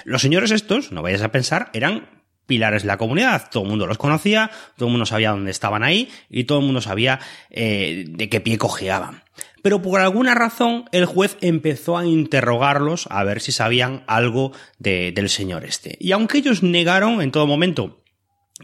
Los 0.05 0.23
señores 0.23 0.51
estos, 0.51 0.91
no 0.91 1.03
vayas 1.03 1.23
a 1.23 1.31
pensar, 1.31 1.71
eran 1.75 2.09
pilares 2.47 2.83
de 2.83 2.89
la 2.89 2.99
comunidad. 2.99 3.49
Todo 3.51 3.65
el 3.65 3.69
mundo 3.71 3.87
los 3.87 3.99
conocía, 3.99 4.51
todo 4.77 4.89
el 4.89 4.93
mundo 4.93 5.07
sabía 5.07 5.31
dónde 5.31 5.51
estaban 5.51 5.83
ahí 5.83 6.11
y 6.29 6.45
todo 6.45 6.59
el 6.59 6.65
mundo 6.65 6.81
sabía 6.81 7.21
eh, 7.51 8.05
de 8.09 8.29
qué 8.29 8.41
pie 8.41 8.59
cojeaban. 8.59 9.23
Pero 9.63 9.81
por 9.81 10.01
alguna 10.01 10.35
razón 10.35 10.85
el 10.93 11.07
juez 11.07 11.37
empezó 11.41 11.97
a 11.97 12.05
interrogarlos 12.05 13.07
a 13.11 13.23
ver 13.25 13.41
si 13.41 13.53
sabían 13.53 14.03
algo 14.07 14.53
del 14.79 15.29
señor 15.29 15.65
este. 15.65 15.97
Y 16.01 16.13
aunque 16.13 16.39
ellos 16.39 16.63
negaron 16.63 17.23
en 17.23 17.31
todo 17.31 17.47
momento 17.47 18.03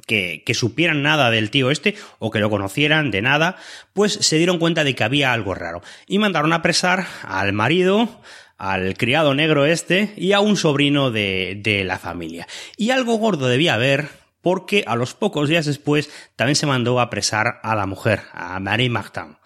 que, 0.06 0.42
que, 0.44 0.54
supieran 0.54 1.02
nada 1.02 1.30
del 1.30 1.50
tío 1.50 1.70
este 1.70 1.94
o 2.18 2.30
que 2.30 2.40
lo 2.40 2.50
conocieran 2.50 3.10
de 3.10 3.22
nada, 3.22 3.56
pues 3.94 4.12
se 4.12 4.36
dieron 4.36 4.58
cuenta 4.58 4.84
de 4.84 4.94
que 4.94 5.04
había 5.04 5.32
algo 5.32 5.54
raro 5.54 5.82
y 6.06 6.18
mandaron 6.18 6.52
a 6.52 6.56
apresar 6.56 7.06
al 7.22 7.52
marido, 7.52 8.20
al 8.58 8.96
criado 8.96 9.34
negro 9.34 9.64
este 9.64 10.12
y 10.16 10.32
a 10.32 10.40
un 10.40 10.56
sobrino 10.56 11.10
de, 11.10 11.58
de 11.62 11.84
la 11.84 11.98
familia. 11.98 12.46
Y 12.76 12.90
algo 12.90 13.16
gordo 13.16 13.48
debía 13.48 13.74
haber 13.74 14.08
porque 14.42 14.84
a 14.86 14.96
los 14.96 15.14
pocos 15.14 15.48
días 15.48 15.66
después 15.66 16.10
también 16.36 16.56
se 16.56 16.66
mandó 16.66 17.00
a 17.00 17.04
apresar 17.04 17.60
a 17.62 17.74
la 17.74 17.86
mujer, 17.86 18.22
a 18.32 18.58
Marie 18.60 18.90
Martin. 18.90 19.36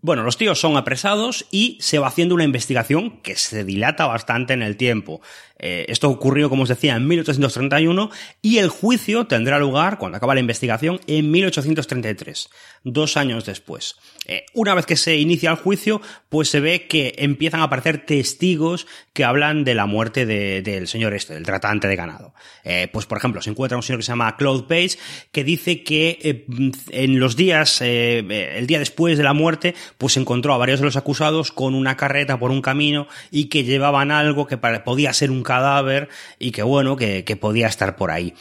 Bueno, 0.00 0.22
los 0.22 0.36
tíos 0.36 0.60
son 0.60 0.76
apresados 0.76 1.46
y 1.50 1.76
se 1.80 1.98
va 1.98 2.06
haciendo 2.06 2.36
una 2.36 2.44
investigación 2.44 3.20
que 3.20 3.34
se 3.34 3.64
dilata 3.64 4.06
bastante 4.06 4.52
en 4.52 4.62
el 4.62 4.76
tiempo. 4.76 5.20
Eh, 5.58 5.86
esto 5.88 6.08
ocurrió, 6.08 6.48
como 6.48 6.62
os 6.62 6.68
decía, 6.68 6.94
en 6.94 7.06
1831 7.06 8.10
y 8.42 8.58
el 8.58 8.68
juicio 8.68 9.26
tendrá 9.26 9.58
lugar, 9.58 9.98
cuando 9.98 10.16
acaba 10.16 10.34
la 10.34 10.40
investigación, 10.40 11.00
en 11.06 11.30
1833, 11.30 12.48
dos 12.84 13.16
años 13.16 13.44
después. 13.44 13.96
Eh, 14.26 14.44
una 14.54 14.74
vez 14.74 14.86
que 14.86 14.96
se 14.96 15.16
inicia 15.16 15.50
el 15.50 15.56
juicio, 15.56 16.00
pues 16.28 16.48
se 16.50 16.60
ve 16.60 16.86
que 16.86 17.14
empiezan 17.18 17.60
a 17.60 17.64
aparecer 17.64 18.04
testigos 18.06 18.86
que 19.12 19.24
hablan 19.24 19.64
de 19.64 19.74
la 19.74 19.86
muerte 19.86 20.26
del 20.26 20.86
señor 20.86 21.14
este, 21.14 21.34
del 21.34 21.44
tratante 21.44 21.88
de 21.88 21.96
ganado. 21.96 22.34
Eh, 22.64 22.88
pues, 22.92 23.06
por 23.06 23.18
ejemplo, 23.18 23.42
se 23.42 23.50
encuentra 23.50 23.76
un 23.76 23.82
señor 23.82 23.98
que 23.98 24.04
se 24.04 24.12
llama 24.12 24.36
Claude 24.36 24.68
Page, 24.68 24.98
que 25.32 25.44
dice 25.44 25.82
que 25.82 26.46
en 26.90 27.18
los 27.18 27.36
días, 27.36 27.80
el 27.80 28.66
día 28.66 28.78
después 28.78 29.18
de 29.18 29.24
la 29.24 29.32
muerte, 29.32 29.74
pues 29.96 30.16
encontró 30.16 30.54
a 30.54 30.58
varios 30.58 30.80
de 30.80 30.86
los 30.86 30.96
acusados 30.96 31.50
con 31.50 31.74
una 31.74 31.96
carreta 31.96 32.38
por 32.38 32.50
un 32.50 32.62
camino 32.62 33.08
y 33.30 33.46
que 33.46 33.64
llevaban 33.64 34.10
algo 34.10 34.46
que 34.46 34.58
podía 34.58 35.12
ser 35.12 35.30
un 35.30 35.42
cadáver 35.48 36.08
y 36.38 36.50
que 36.50 36.62
bueno, 36.62 36.96
que, 36.96 37.38
podía 37.40 37.66
estar 37.66 37.96
por 37.96 38.10
ahí. 38.10 38.34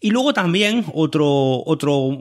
Y 0.00 0.10
luego 0.10 0.32
también 0.32 0.86
otro, 0.94 1.62
otro 1.64 2.18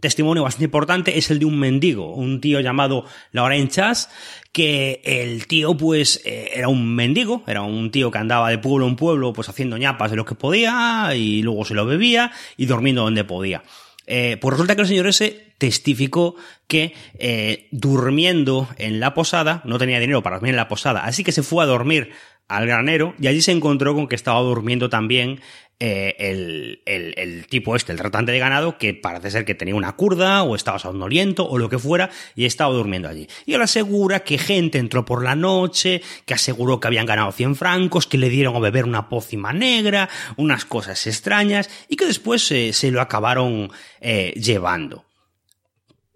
testimonio 0.00 0.42
bastante 0.44 0.64
importante 0.64 1.18
es 1.18 1.30
el 1.30 1.38
de 1.38 1.44
un 1.44 1.58
mendigo, 1.58 2.14
un 2.14 2.40
tío 2.40 2.60
llamado 2.60 3.04
Laurent 3.32 3.70
Chas, 3.70 4.08
que 4.52 5.00
el 5.04 5.46
tío 5.46 5.76
pues 5.76 6.20
eh, 6.24 6.50
era 6.54 6.68
un 6.68 6.94
mendigo, 6.94 7.42
era 7.46 7.62
un 7.62 7.90
tío 7.90 8.10
que 8.10 8.18
andaba 8.18 8.50
de 8.50 8.58
pueblo 8.58 8.86
en 8.86 8.96
pueblo 8.96 9.32
pues 9.32 9.48
haciendo 9.48 9.78
ñapas 9.78 10.10
de 10.10 10.16
lo 10.16 10.24
que 10.24 10.34
podía 10.34 11.10
y 11.14 11.42
luego 11.42 11.64
se 11.64 11.74
lo 11.74 11.86
bebía 11.86 12.32
y 12.56 12.66
durmiendo 12.66 13.02
donde 13.02 13.24
podía. 13.24 13.62
Eh, 14.06 14.36
pues 14.40 14.52
resulta 14.52 14.74
que 14.74 14.82
el 14.82 14.88
señor 14.88 15.06
ese 15.06 15.54
testificó 15.58 16.34
que 16.66 16.92
eh, 17.18 17.68
durmiendo 17.70 18.68
en 18.76 18.98
la 18.98 19.14
posada, 19.14 19.62
no 19.64 19.78
tenía 19.78 20.00
dinero 20.00 20.22
para 20.22 20.36
dormir 20.36 20.50
en 20.50 20.56
la 20.56 20.66
posada, 20.66 21.04
así 21.04 21.22
que 21.22 21.30
se 21.30 21.44
fue 21.44 21.62
a 21.62 21.66
dormir 21.66 22.10
al 22.56 22.66
granero 22.66 23.14
y 23.18 23.26
allí 23.26 23.40
se 23.40 23.52
encontró 23.52 23.94
con 23.94 24.08
que 24.08 24.14
estaba 24.14 24.40
durmiendo 24.40 24.88
también 24.90 25.40
eh, 25.84 26.14
el, 26.20 26.80
el, 26.86 27.46
tipo 27.48 27.74
este, 27.74 27.90
el 27.90 27.98
tratante 27.98 28.30
de 28.30 28.38
ganado, 28.38 28.78
que 28.78 28.94
parece 28.94 29.32
ser 29.32 29.44
que 29.44 29.56
tenía 29.56 29.74
una 29.74 29.96
curda 29.96 30.44
o 30.44 30.54
estaba 30.54 30.78
somnoliento 30.78 31.48
o 31.48 31.58
lo 31.58 31.68
que 31.68 31.78
fuera 31.78 32.08
y 32.36 32.44
estaba 32.44 32.72
durmiendo 32.72 33.08
allí. 33.08 33.26
Y 33.46 33.54
él 33.54 33.62
asegura 33.62 34.20
que 34.20 34.38
gente 34.38 34.78
entró 34.78 35.04
por 35.04 35.24
la 35.24 35.34
noche, 35.34 36.00
que 36.24 36.34
aseguró 36.34 36.78
que 36.78 36.86
habían 36.86 37.06
ganado 37.06 37.32
100 37.32 37.56
francos, 37.56 38.06
que 38.06 38.16
le 38.18 38.28
dieron 38.28 38.54
a 38.54 38.60
beber 38.60 38.84
una 38.84 39.08
pócima 39.08 39.52
negra, 39.52 40.08
unas 40.36 40.64
cosas 40.64 41.04
extrañas 41.08 41.68
y 41.88 41.96
que 41.96 42.06
después 42.06 42.42
se 42.42 42.90
lo 42.92 43.00
acabaron 43.00 43.72
eh, 44.00 44.34
llevando. 44.36 45.04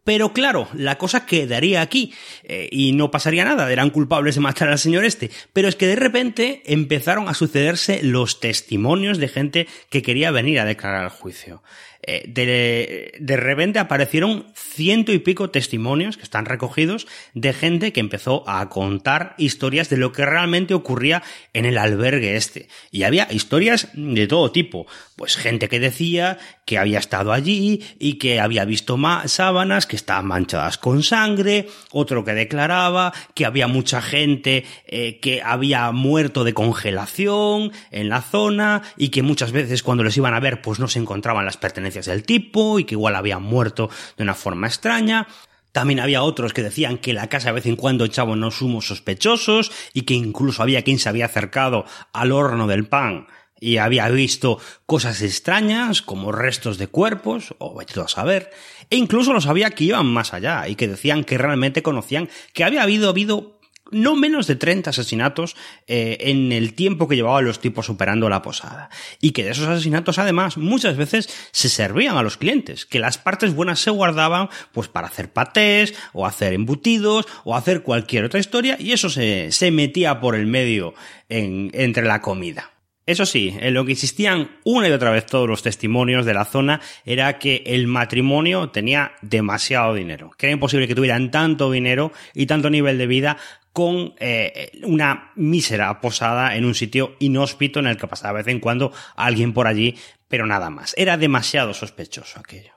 Pero 0.06 0.32
claro, 0.32 0.68
la 0.72 0.98
cosa 0.98 1.26
quedaría 1.26 1.80
aquí 1.80 2.14
eh, 2.44 2.68
y 2.70 2.92
no 2.92 3.10
pasaría 3.10 3.44
nada, 3.44 3.72
eran 3.72 3.90
culpables 3.90 4.36
de 4.36 4.40
matar 4.40 4.68
al 4.68 4.78
señor 4.78 5.04
este. 5.04 5.32
Pero 5.52 5.66
es 5.66 5.74
que 5.74 5.88
de 5.88 5.96
repente 5.96 6.62
empezaron 6.66 7.28
a 7.28 7.34
sucederse 7.34 8.00
los 8.04 8.38
testimonios 8.38 9.18
de 9.18 9.26
gente 9.26 9.66
que 9.90 10.02
quería 10.02 10.30
venir 10.30 10.60
a 10.60 10.64
declarar 10.64 11.02
al 11.02 11.10
juicio. 11.10 11.60
Eh, 12.08 12.24
de, 12.28 13.12
de, 13.18 13.36
repente 13.36 13.80
aparecieron 13.80 14.46
ciento 14.54 15.12
y 15.12 15.18
pico 15.18 15.50
testimonios 15.50 16.16
que 16.16 16.22
están 16.22 16.44
recogidos 16.44 17.08
de 17.34 17.52
gente 17.52 17.92
que 17.92 17.98
empezó 17.98 18.48
a 18.48 18.68
contar 18.68 19.34
historias 19.38 19.90
de 19.90 19.96
lo 19.96 20.12
que 20.12 20.24
realmente 20.24 20.74
ocurría 20.74 21.24
en 21.52 21.64
el 21.64 21.78
albergue 21.78 22.36
este. 22.36 22.68
Y 22.92 23.02
había 23.02 23.26
historias 23.32 23.88
de 23.94 24.26
todo 24.26 24.52
tipo. 24.52 24.86
Pues 25.16 25.36
gente 25.36 25.68
que 25.68 25.80
decía 25.80 26.38
que 26.64 26.78
había 26.78 26.98
estado 26.98 27.32
allí 27.32 27.82
y 27.98 28.14
que 28.14 28.40
había 28.40 28.64
visto 28.64 28.96
sábanas 29.26 29.86
que 29.86 29.96
estaban 29.96 30.26
manchadas 30.26 30.78
con 30.78 31.02
sangre, 31.02 31.68
otro 31.90 32.24
que 32.24 32.34
declaraba 32.34 33.12
que 33.34 33.46
había 33.46 33.68
mucha 33.68 34.02
gente 34.02 34.64
eh, 34.86 35.18
que 35.20 35.42
había 35.42 35.90
muerto 35.92 36.44
de 36.44 36.54
congelación 36.54 37.72
en 37.90 38.08
la 38.08 38.22
zona 38.22 38.82
y 38.96 39.08
que 39.08 39.22
muchas 39.22 39.52
veces 39.52 39.82
cuando 39.82 40.04
les 40.04 40.16
iban 40.16 40.34
a 40.34 40.40
ver 40.40 40.60
pues 40.62 40.78
no 40.78 40.88
se 40.88 40.98
encontraban 40.98 41.44
las 41.44 41.56
pertenencias 41.56 41.95
del 42.04 42.24
tipo 42.24 42.78
y 42.78 42.84
que 42.84 42.94
igual 42.94 43.16
habían 43.16 43.42
muerto 43.42 43.88
de 44.18 44.24
una 44.24 44.34
forma 44.34 44.66
extraña. 44.66 45.26
También 45.72 46.00
había 46.00 46.22
otros 46.22 46.52
que 46.52 46.62
decían 46.62 46.98
que 46.98 47.14
la 47.14 47.28
casa 47.28 47.48
de 47.48 47.54
vez 47.54 47.66
en 47.66 47.76
cuando 47.76 48.04
echaba 48.04 48.32
unos 48.32 48.60
humos 48.60 48.88
sospechosos 48.88 49.72
y 49.94 50.02
que 50.02 50.14
incluso 50.14 50.62
había 50.62 50.82
quien 50.82 50.98
se 50.98 51.08
había 51.08 51.26
acercado 51.26 51.86
al 52.12 52.32
horno 52.32 52.66
del 52.66 52.86
pan 52.86 53.26
y 53.60 53.78
había 53.78 54.08
visto 54.08 54.58
cosas 54.84 55.22
extrañas 55.22 56.02
como 56.02 56.32
restos 56.32 56.78
de 56.78 56.88
cuerpos, 56.88 57.54
o 57.58 57.74
vaya 57.74 58.02
a 58.02 58.08
saber, 58.08 58.50
e 58.90 58.96
incluso 58.96 59.32
los 59.32 59.46
había 59.46 59.70
que 59.70 59.84
iban 59.84 60.06
más 60.06 60.34
allá 60.34 60.68
y 60.68 60.76
que 60.76 60.88
decían 60.88 61.24
que 61.24 61.38
realmente 61.38 61.82
conocían 61.82 62.28
que 62.52 62.64
había 62.64 62.82
habido, 62.82 63.08
habido 63.08 63.55
no 63.90 64.16
menos 64.16 64.46
de 64.46 64.56
30 64.56 64.90
asesinatos 64.90 65.56
eh, 65.86 66.18
en 66.20 66.52
el 66.52 66.74
tiempo 66.74 67.08
que 67.08 67.16
llevaban 67.16 67.44
los 67.44 67.60
tipos 67.60 67.88
operando 67.90 68.28
la 68.28 68.42
posada. 68.42 68.90
Y 69.20 69.32
que 69.32 69.44
de 69.44 69.50
esos 69.50 69.68
asesinatos, 69.68 70.18
además, 70.18 70.56
muchas 70.56 70.96
veces 70.96 71.28
se 71.52 71.68
servían 71.68 72.16
a 72.16 72.22
los 72.22 72.36
clientes, 72.36 72.86
que 72.86 72.98
las 72.98 73.18
partes 73.18 73.54
buenas 73.54 73.80
se 73.80 73.90
guardaban 73.90 74.48
pues 74.72 74.88
para 74.88 75.08
hacer 75.08 75.32
patés, 75.32 75.94
o 76.12 76.26
hacer 76.26 76.52
embutidos, 76.52 77.26
o 77.44 77.54
hacer 77.56 77.82
cualquier 77.82 78.24
otra 78.24 78.40
historia, 78.40 78.76
y 78.78 78.92
eso 78.92 79.10
se, 79.10 79.52
se 79.52 79.70
metía 79.70 80.20
por 80.20 80.34
el 80.34 80.46
medio 80.46 80.94
en, 81.28 81.70
entre 81.74 82.04
la 82.04 82.20
comida. 82.20 82.75
Eso 83.06 83.24
sí, 83.24 83.56
en 83.60 83.72
lo 83.72 83.84
que 83.84 83.92
insistían 83.92 84.58
una 84.64 84.88
y 84.88 84.92
otra 84.92 85.12
vez 85.12 85.26
todos 85.26 85.48
los 85.48 85.62
testimonios 85.62 86.26
de 86.26 86.34
la 86.34 86.44
zona 86.44 86.80
era 87.04 87.38
que 87.38 87.62
el 87.64 87.86
matrimonio 87.86 88.70
tenía 88.70 89.12
demasiado 89.22 89.94
dinero, 89.94 90.32
que 90.36 90.46
era 90.46 90.54
imposible 90.54 90.88
que 90.88 90.96
tuvieran 90.96 91.30
tanto 91.30 91.70
dinero 91.70 92.12
y 92.34 92.46
tanto 92.46 92.68
nivel 92.68 92.98
de 92.98 93.06
vida 93.06 93.36
con 93.72 94.14
eh, 94.18 94.72
una 94.82 95.30
mísera 95.36 96.00
posada 96.00 96.56
en 96.56 96.64
un 96.64 96.74
sitio 96.74 97.14
inhóspito 97.20 97.78
en 97.78 97.86
el 97.86 97.96
que 97.96 98.08
pasaba 98.08 98.38
de 98.38 98.44
vez 98.44 98.52
en 98.52 98.58
cuando 98.58 98.92
alguien 99.14 99.52
por 99.52 99.68
allí, 99.68 99.96
pero 100.28 100.44
nada 100.44 100.70
más. 100.70 100.92
Era 100.96 101.16
demasiado 101.16 101.74
sospechoso 101.74 102.40
aquello. 102.40 102.75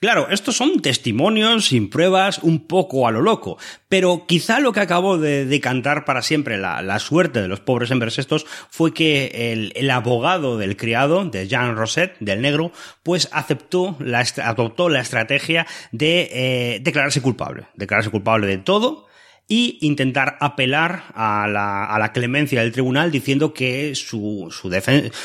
Claro, 0.00 0.28
estos 0.30 0.56
son 0.56 0.80
testimonios 0.80 1.66
sin 1.66 1.90
pruebas, 1.90 2.38
un 2.38 2.66
poco 2.66 3.06
a 3.06 3.10
lo 3.10 3.20
loco, 3.20 3.58
pero 3.90 4.24
quizá 4.26 4.58
lo 4.58 4.72
que 4.72 4.80
acabó 4.80 5.18
de 5.18 5.44
decantar 5.44 6.06
para 6.06 6.22
siempre 6.22 6.56
la, 6.56 6.98
suerte 6.98 7.42
de 7.42 7.48
los 7.48 7.60
pobres 7.60 7.90
hombres 7.90 8.18
estos 8.18 8.46
fue 8.70 8.94
que 8.94 9.52
el, 9.74 9.90
abogado 9.90 10.56
del 10.56 10.78
criado, 10.78 11.26
de 11.26 11.46
Jean 11.48 11.76
Rosset, 11.76 12.16
del 12.18 12.40
negro, 12.40 12.72
pues 13.02 13.28
aceptó 13.30 13.94
la, 14.00 14.24
adoptó 14.42 14.88
la 14.88 15.00
estrategia 15.00 15.66
de 15.92 16.30
eh, 16.32 16.80
declararse 16.80 17.20
culpable, 17.20 17.66
declararse 17.74 18.08
culpable 18.08 18.46
de 18.46 18.56
todo, 18.56 19.06
y 19.52 19.78
intentar 19.80 20.38
apelar 20.38 21.06
a 21.12 21.48
la, 21.48 21.84
a 21.84 21.98
la 21.98 22.12
clemencia 22.12 22.60
del 22.60 22.70
tribunal 22.70 23.10
diciendo 23.10 23.52
que 23.52 23.96
su, 23.96 24.46
su, 24.52 24.70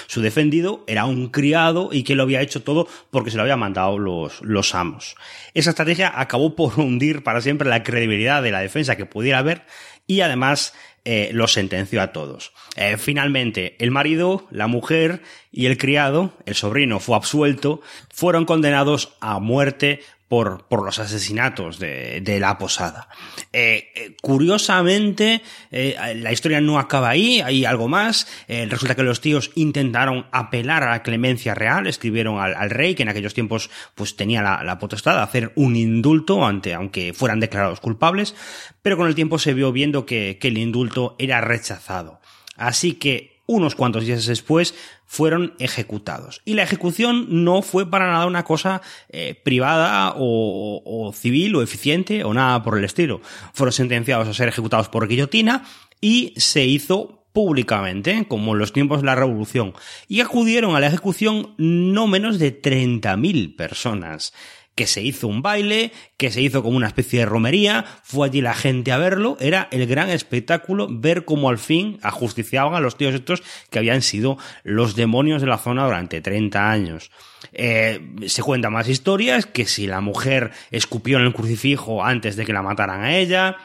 su, 0.08 0.22
defendido 0.22 0.84
era 0.88 1.06
un 1.06 1.30
criado 1.30 1.90
y 1.92 2.02
que 2.02 2.16
lo 2.16 2.24
había 2.24 2.42
hecho 2.42 2.64
todo 2.64 2.88
porque 3.12 3.30
se 3.30 3.38
lo 3.38 3.44
habían 3.44 3.60
mandado 3.60 4.00
los, 4.00 4.42
los 4.42 4.74
amos. 4.74 5.16
Esa 5.54 5.70
estrategia 5.70 6.12
acabó 6.20 6.56
por 6.56 6.80
hundir 6.80 7.22
para 7.22 7.40
siempre 7.40 7.70
la 7.70 7.84
credibilidad 7.84 8.42
de 8.42 8.50
la 8.50 8.62
defensa 8.62 8.96
que 8.96 9.06
pudiera 9.06 9.38
haber 9.38 9.62
y 10.08 10.22
además 10.22 10.74
eh, 11.08 11.30
lo 11.32 11.48
sentenció 11.48 12.02
a 12.02 12.12
todos. 12.12 12.52
Eh, 12.78 12.98
finalmente, 12.98 13.76
el 13.78 13.92
marido, 13.92 14.48
la 14.50 14.66
mujer 14.66 15.22
y 15.52 15.68
el 15.68 15.78
criado, 15.78 16.34
el 16.48 16.56
sobrino 16.56 17.00
fue 17.00 17.16
absuelto, 17.16 17.80
fueron 18.12 18.46
condenados 18.46 19.14
a 19.20 19.38
muerte 19.40 20.02
por, 20.28 20.68
por 20.68 20.84
los 20.84 21.00
asesinatos 21.00 21.80
de, 21.80 22.22
de 22.22 22.40
la 22.40 22.58
posada. 22.58 23.10
Eh, 23.54 23.92
eh 23.96 24.16
curiosamente, 24.22 25.42
eh, 25.72 25.96
la 26.16 26.32
historia 26.32 26.62
no 26.62 26.80
acaba 26.80 27.10
ahí, 27.10 27.42
hay 27.42 27.66
algo 27.66 27.88
más. 27.88 28.28
Resulta 28.48 28.96
que 28.96 29.04
los 29.04 29.22
tíos 29.22 29.52
intentaron 29.56 30.26
apelar 30.32 30.84
a 30.84 30.92
la 30.92 31.04
clemencia 31.04 31.54
real, 31.54 31.88
escribieron 31.88 32.40
al, 32.40 32.56
al 32.56 32.70
rey, 32.70 32.96
que 32.96 33.04
en 33.04 33.10
aquellos 33.10 33.34
tiempos 33.34 33.70
pues 33.94 34.16
tenía 34.16 34.42
la, 34.42 34.64
la, 34.64 34.80
potestad 34.80 35.16
de 35.16 35.22
hacer 35.22 35.52
un 35.56 35.76
indulto, 35.76 36.46
ante, 36.46 36.74
aunque 36.74 37.14
fueran 37.14 37.40
declarados 37.40 37.80
culpables, 37.80 38.36
pero 38.82 38.98
con 38.98 39.08
el 39.08 39.16
tiempo 39.16 39.40
se 39.40 39.54
vio 39.54 39.72
viendo 39.72 40.06
que, 40.06 40.38
que 40.40 40.48
el 40.48 40.58
indulto 40.58 41.16
era 41.20 41.42
rechazado. 41.42 42.20
Así 42.56 42.94
que 42.94 43.35
unos 43.48 43.76
cuantos 43.76 44.06
días 44.06 44.26
después 44.26 44.74
fueron 45.06 45.54
ejecutados. 45.60 46.42
Y 46.46 46.54
la 46.56 46.64
ejecución 46.64 47.44
no 47.44 47.62
fue 47.62 47.90
para 47.90 48.12
nada 48.12 48.26
una 48.26 48.44
cosa 48.44 48.82
eh, 49.10 49.40
privada 49.44 50.14
o, 50.18 51.12
civil 51.14 51.56
o 51.56 51.62
eficiente 51.62 52.24
o 52.24 52.34
nada 52.34 52.64
por 52.64 52.78
el 52.78 52.84
estilo. 52.84 53.22
Fueron 53.54 53.74
sentenciados 53.74 54.28
a 54.28 54.34
ser 54.34 54.48
ejecutados 54.48 54.90
por 54.90 55.08
guillotina 55.08 55.64
y 56.02 56.34
se 56.38 56.66
hizo 56.66 57.26
públicamente, 57.34 58.26
como 58.30 58.54
en 58.54 58.60
los 58.60 58.72
tiempos 58.72 59.02
de 59.02 59.08
la 59.08 59.16
Revolución. 59.16 59.74
Y 60.08 60.22
acudieron 60.22 60.76
a 60.76 60.80
la 60.80 60.88
ejecución 60.88 61.54
no 61.58 62.08
menos 62.08 62.40
de 62.40 62.62
30.000 62.62 63.56
personas 63.58 64.34
que 64.76 64.88
se 64.88 65.02
hizo 65.02 65.28
un 65.28 65.42
baile, 65.42 65.92
que 66.18 66.32
se 66.32 66.42
hizo 66.42 66.62
como 66.62 66.78
una 66.78 66.88
especie 66.88 67.20
de 67.20 67.26
romería, 67.26 67.86
fue 68.04 68.28
allí 68.28 68.42
la 68.42 68.54
gente 68.54 68.92
a 68.92 68.98
verlo, 68.98 69.38
era 69.40 69.70
el 69.72 69.88
gran 69.88 70.10
espectáculo 70.10 70.88
ver 70.90 71.24
cómo 71.24 71.50
al 71.50 71.58
fin 71.58 71.98
ajusticiaban 72.04 72.76
a 72.76 72.82
los 72.82 72.98
tíos 72.98 73.16
estos 73.16 73.42
que 73.70 73.80
habían 73.80 74.02
sido 74.02 74.38
los 74.64 74.96
demonios 74.96 75.42
de 75.42 75.48
la 75.48 75.58
zona 75.58 75.86
durante 75.86 76.22
30 76.22 76.70
años. 76.72 77.12
Eh, 77.54 78.02
se 78.28 78.44
cuentan 78.44 78.74
más 78.74 78.90
historias, 78.90 79.46
que 79.46 79.66
si 79.66 79.88
la 79.88 80.02
mujer 80.02 80.52
escupió 80.72 81.18
en 81.18 81.26
el 81.26 81.34
crucifijo 81.34 82.04
antes 82.04 82.36
de 82.36 82.46
que 82.46 82.54
la 82.54 82.62
mataran 82.62 83.02
a 83.02 83.16
ella, 83.16 83.58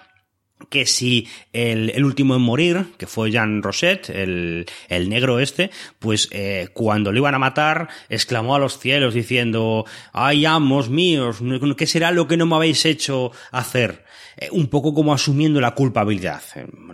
que 0.68 0.86
si 0.86 1.28
el, 1.52 2.04
último 2.04 2.36
en 2.36 2.42
morir, 2.42 2.86
que 2.98 3.06
fue 3.06 3.30
Jean 3.30 3.62
Roset, 3.62 4.10
el, 4.10 4.66
negro 5.08 5.38
este, 5.40 5.70
pues 5.98 6.28
eh, 6.32 6.68
cuando 6.72 7.12
lo 7.12 7.18
iban 7.18 7.34
a 7.34 7.38
matar, 7.38 7.88
exclamó 8.08 8.54
a 8.54 8.58
los 8.58 8.78
cielos 8.78 9.14
diciendo, 9.14 9.84
ay 10.12 10.46
amos 10.46 10.90
míos, 10.90 11.38
¿qué 11.76 11.86
será 11.86 12.10
lo 12.10 12.28
que 12.28 12.36
no 12.36 12.46
me 12.46 12.56
habéis 12.56 12.84
hecho 12.84 13.32
hacer? 13.50 14.04
Eh, 14.36 14.48
un 14.52 14.68
poco 14.68 14.94
como 14.94 15.12
asumiendo 15.12 15.60
la 15.60 15.74
culpabilidad. 15.74 16.42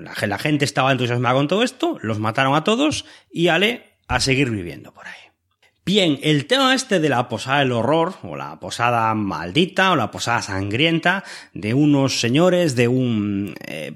La, 0.00 0.14
la 0.26 0.38
gente 0.38 0.64
estaba 0.64 0.92
entusiasmada 0.92 1.34
con 1.34 1.48
todo 1.48 1.62
esto, 1.62 1.98
los 2.02 2.18
mataron 2.18 2.54
a 2.54 2.64
todos 2.64 3.04
y 3.30 3.48
ale 3.48 3.84
a 4.08 4.20
seguir 4.20 4.50
viviendo 4.50 4.92
por 4.92 5.06
ahí. 5.06 5.25
Bien, 5.88 6.18
el 6.24 6.46
tema 6.46 6.74
este 6.74 6.98
de 6.98 7.08
la 7.08 7.28
posada 7.28 7.60
del 7.60 7.70
horror, 7.70 8.14
o 8.24 8.34
la 8.34 8.58
posada 8.58 9.14
maldita, 9.14 9.92
o 9.92 9.96
la 9.96 10.10
posada 10.10 10.42
sangrienta, 10.42 11.22
de 11.54 11.74
unos 11.74 12.18
señores 12.18 12.74
de 12.74 12.88
un 12.88 13.54
eh, 13.68 13.94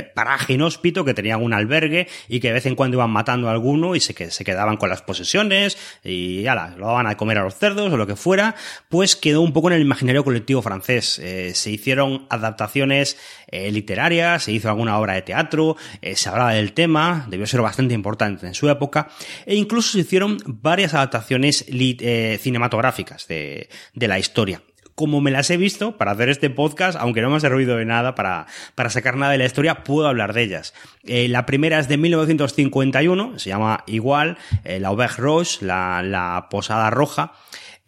paraje 0.00 0.54
inhóspito 0.54 1.04
que 1.04 1.14
tenían 1.14 1.42
un 1.42 1.52
albergue 1.52 2.08
y 2.28 2.40
que 2.40 2.48
de 2.48 2.54
vez 2.54 2.66
en 2.66 2.74
cuando 2.74 2.96
iban 2.96 3.10
matando 3.10 3.48
a 3.48 3.52
alguno 3.52 3.94
y 3.94 4.00
se, 4.00 4.14
que, 4.14 4.30
se 4.30 4.44
quedaban 4.44 4.76
con 4.76 4.88
las 4.88 5.02
posesiones 5.02 5.76
y 6.02 6.42
ya 6.42 6.54
lo 6.76 6.86
daban 6.86 7.06
a 7.06 7.16
comer 7.16 7.38
a 7.38 7.42
los 7.42 7.54
cerdos 7.54 7.92
o 7.92 7.96
lo 7.96 8.06
que 8.06 8.16
fuera, 8.16 8.54
pues 8.88 9.16
quedó 9.16 9.42
un 9.42 9.52
poco 9.52 9.68
en 9.68 9.76
el 9.76 9.82
imaginario 9.82 10.24
colectivo 10.24 10.62
francés. 10.62 11.18
Eh, 11.18 11.52
se 11.54 11.70
hicieron 11.70 12.26
adaptaciones 12.30 13.18
eh, 13.48 13.70
literarias, 13.70 14.44
se 14.44 14.52
hizo 14.52 14.68
alguna 14.68 14.98
obra 14.98 15.14
de 15.14 15.22
teatro, 15.22 15.76
eh, 16.00 16.16
se 16.16 16.28
hablaba 16.28 16.54
del 16.54 16.72
tema, 16.72 17.26
debió 17.28 17.46
ser 17.46 17.60
bastante 17.60 17.94
importante 17.94 18.46
en 18.46 18.54
su 18.54 18.68
época, 18.70 19.08
e 19.46 19.54
incluso 19.54 19.92
se 19.92 20.00
hicieron 20.00 20.38
varias 20.46 20.94
adaptaciones 20.94 21.66
cinematográficas 22.40 23.26
de, 23.28 23.68
de 23.94 24.08
la 24.08 24.18
historia 24.18 24.62
como 25.02 25.20
me 25.20 25.32
las 25.32 25.50
he 25.50 25.56
visto 25.56 25.96
para 25.98 26.12
hacer 26.12 26.28
este 26.28 26.48
podcast, 26.48 26.96
aunque 26.96 27.22
no 27.22 27.28
me 27.28 27.36
ha 27.36 27.40
servido 27.40 27.76
de 27.76 27.84
nada 27.84 28.14
para, 28.14 28.46
para 28.76 28.88
sacar 28.88 29.16
nada 29.16 29.32
de 29.32 29.38
la 29.38 29.46
historia, 29.46 29.82
puedo 29.82 30.06
hablar 30.06 30.32
de 30.32 30.42
ellas. 30.44 30.74
Eh, 31.02 31.26
la 31.26 31.44
primera 31.44 31.80
es 31.80 31.88
de 31.88 31.96
1951, 31.96 33.36
se 33.40 33.50
llama 33.50 33.82
igual, 33.88 34.38
eh, 34.62 34.78
la 34.78 34.90
Auberge 34.90 35.20
Roche, 35.20 35.66
la, 35.66 36.04
la 36.04 36.46
Posada 36.50 36.88
Roja. 36.90 37.32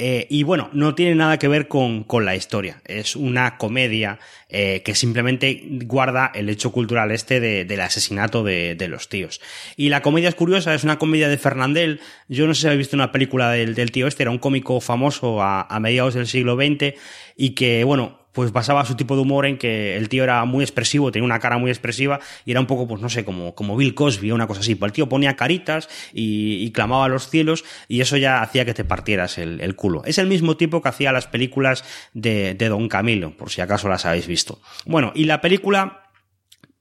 Eh, 0.00 0.26
y 0.28 0.42
bueno, 0.42 0.70
no 0.72 0.96
tiene 0.96 1.14
nada 1.14 1.38
que 1.38 1.46
ver 1.46 1.68
con, 1.68 2.02
con 2.02 2.24
la 2.24 2.34
historia. 2.34 2.82
Es 2.84 3.14
una 3.14 3.56
comedia 3.58 4.18
eh, 4.48 4.82
que 4.84 4.96
simplemente 4.96 5.62
guarda 5.84 6.32
el 6.34 6.48
hecho 6.48 6.72
cultural 6.72 7.12
este 7.12 7.38
de, 7.38 7.64
del 7.64 7.80
asesinato 7.80 8.42
de, 8.42 8.74
de, 8.74 8.88
los 8.88 9.08
tíos. 9.08 9.40
Y 9.76 9.90
la 9.90 10.02
comedia 10.02 10.28
es 10.28 10.34
curiosa, 10.34 10.74
es 10.74 10.82
una 10.82 10.98
comedia 10.98 11.28
de 11.28 11.38
Fernandel. 11.38 12.00
Yo 12.28 12.48
no 12.48 12.54
sé 12.54 12.62
si 12.62 12.66
habéis 12.66 12.78
visto 12.78 12.96
una 12.96 13.12
película 13.12 13.50
del, 13.50 13.76
del 13.76 13.92
tío 13.92 14.08
este, 14.08 14.24
era 14.24 14.32
un 14.32 14.38
cómico 14.38 14.80
famoso 14.80 15.40
a, 15.40 15.62
a 15.62 15.78
mediados 15.78 16.14
del 16.14 16.26
siglo 16.26 16.56
XX 16.56 16.94
y 17.36 17.50
que, 17.50 17.84
bueno, 17.84 18.23
pues 18.34 18.52
basaba 18.52 18.84
su 18.84 18.96
tipo 18.96 19.14
de 19.14 19.22
humor 19.22 19.46
en 19.46 19.56
que 19.56 19.96
el 19.96 20.08
tío 20.08 20.24
era 20.24 20.44
muy 20.44 20.62
expresivo, 20.62 21.10
tenía 21.10 21.24
una 21.24 21.38
cara 21.38 21.56
muy 21.56 21.70
expresiva 21.70 22.20
y 22.44 22.50
era 22.50 22.60
un 22.60 22.66
poco, 22.66 22.86
pues 22.86 23.00
no 23.00 23.08
sé, 23.08 23.24
como, 23.24 23.54
como 23.54 23.76
Bill 23.76 23.94
Cosby 23.94 24.32
o 24.32 24.34
una 24.34 24.46
cosa 24.46 24.60
así. 24.60 24.74
Pues 24.74 24.90
el 24.90 24.92
tío 24.92 25.08
ponía 25.08 25.36
caritas 25.36 25.88
y, 26.12 26.70
clamaba 26.74 27.04
a 27.04 27.08
los 27.08 27.30
cielos 27.30 27.64
y 27.86 28.00
eso 28.00 28.16
ya 28.16 28.42
hacía 28.42 28.64
que 28.64 28.74
te 28.74 28.84
partieras 28.84 29.38
el, 29.38 29.76
culo. 29.76 30.02
Es 30.04 30.18
el 30.18 30.26
mismo 30.26 30.56
tipo 30.56 30.82
que 30.82 30.88
hacía 30.88 31.12
las 31.12 31.28
películas 31.28 31.84
de, 32.12 32.54
de 32.54 32.68
Don 32.68 32.88
Camilo, 32.88 33.36
por 33.36 33.50
si 33.50 33.60
acaso 33.60 33.88
las 33.88 34.04
habéis 34.04 34.26
visto. 34.26 34.60
Bueno, 34.84 35.12
y 35.14 35.24
la 35.24 35.40
película 35.40 36.03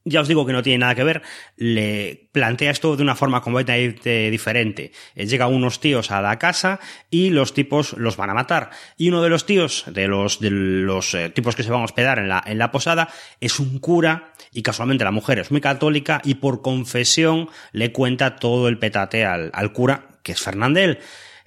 ya 0.05 0.21
os 0.21 0.27
digo 0.27 0.45
que 0.45 0.53
no 0.53 0.63
tiene 0.63 0.79
nada 0.79 0.95
que 0.95 1.03
ver, 1.03 1.21
le 1.55 2.27
plantea 2.31 2.71
esto 2.71 2.95
de 2.95 3.03
una 3.03 3.15
forma 3.15 3.41
completamente 3.41 4.29
diferente. 4.29 4.91
Eh, 5.15 5.25
Llegan 5.25 5.53
unos 5.53 5.79
tíos 5.79 6.11
a 6.11 6.21
la 6.21 6.37
casa 6.39 6.79
y 7.09 7.29
los 7.29 7.53
tipos 7.53 7.93
los 7.93 8.17
van 8.17 8.29
a 8.29 8.33
matar. 8.33 8.71
Y 8.97 9.09
uno 9.09 9.21
de 9.21 9.29
los 9.29 9.45
tíos, 9.45 9.85
de 9.87 10.07
los, 10.07 10.39
de 10.39 10.51
los 10.51 11.13
eh, 11.13 11.29
tipos 11.29 11.55
que 11.55 11.63
se 11.63 11.71
van 11.71 11.81
a 11.81 11.85
hospedar 11.85 12.19
en 12.19 12.27
la, 12.27 12.43
en 12.45 12.57
la 12.57 12.71
posada, 12.71 13.09
es 13.39 13.59
un 13.59 13.79
cura 13.79 14.33
y 14.51 14.61
casualmente 14.61 15.03
la 15.03 15.11
mujer 15.11 15.39
es 15.39 15.51
muy 15.51 15.61
católica 15.61 16.21
y 16.23 16.35
por 16.35 16.61
confesión 16.61 17.49
le 17.71 17.91
cuenta 17.91 18.35
todo 18.35 18.67
el 18.67 18.77
petate 18.77 19.25
al, 19.25 19.51
al 19.53 19.71
cura, 19.71 20.07
que 20.21 20.33
es 20.33 20.41
Fernandel. 20.41 20.99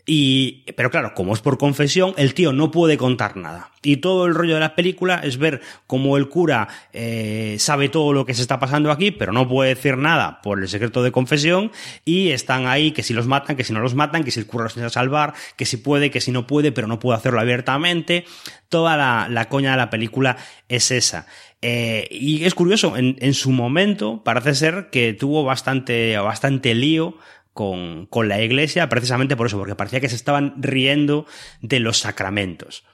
Y, 0.08 0.62
pero 0.76 0.88
claro, 0.92 1.14
como 1.14 1.34
es 1.34 1.40
por 1.40 1.58
confesión, 1.58 2.14
el 2.16 2.32
tío 2.32 2.52
no 2.52 2.70
puede 2.70 2.96
contar 2.96 3.36
nada. 3.36 3.72
Y 3.82 3.96
todo 3.96 4.26
el 4.26 4.36
rollo 4.36 4.54
de 4.54 4.60
la 4.60 4.76
película 4.76 5.20
es 5.22 5.36
ver 5.36 5.60
cómo 5.88 6.16
el 6.16 6.28
cura 6.28 6.68
eh, 6.92 7.56
sabe 7.58 7.88
todo 7.88 8.12
lo 8.12 8.24
que 8.24 8.32
se 8.32 8.42
está 8.42 8.60
pasando 8.60 8.92
aquí, 8.92 9.10
pero 9.10 9.32
no 9.32 9.48
puede 9.48 9.74
decir 9.74 9.96
nada 9.96 10.40
por 10.42 10.60
el 10.60 10.68
secreto 10.68 11.02
de 11.02 11.10
confesión. 11.10 11.72
Y 12.04 12.30
están 12.30 12.68
ahí 12.68 12.92
que 12.92 13.02
si 13.02 13.14
los 13.14 13.26
matan, 13.26 13.56
que 13.56 13.64
si 13.64 13.72
no 13.72 13.80
los 13.80 13.96
matan, 13.96 14.22
que 14.22 14.30
si 14.30 14.38
el 14.38 14.46
cura 14.46 14.64
los 14.64 14.74
tiene 14.74 14.90
salvar, 14.90 15.34
que 15.56 15.66
si 15.66 15.76
puede, 15.76 16.12
que 16.12 16.20
si 16.20 16.30
no 16.30 16.46
puede, 16.46 16.70
pero 16.70 16.86
no 16.86 17.00
puede 17.00 17.18
hacerlo 17.18 17.40
abiertamente. 17.40 18.26
Toda 18.68 18.96
la, 18.96 19.26
la 19.28 19.48
coña 19.48 19.72
de 19.72 19.76
la 19.76 19.90
película 19.90 20.36
es 20.68 20.92
esa. 20.92 21.26
Eh, 21.62 22.06
y 22.12 22.44
es 22.44 22.54
curioso, 22.54 22.96
en, 22.96 23.16
en, 23.18 23.34
su 23.34 23.50
momento 23.50 24.22
parece 24.22 24.54
ser 24.54 24.88
que 24.90 25.14
tuvo 25.14 25.42
bastante, 25.42 26.16
bastante 26.18 26.74
lío 26.74 27.16
con, 27.56 28.04
con 28.06 28.28
la 28.28 28.42
iglesia 28.42 28.90
precisamente 28.90 29.34
por 29.34 29.46
eso, 29.46 29.56
porque 29.56 29.74
parecía 29.74 30.00
que 30.00 30.10
se 30.10 30.14
estaban 30.14 30.54
riendo 30.58 31.26
de 31.62 31.80
los 31.80 31.98
sacramentos. 31.98 32.84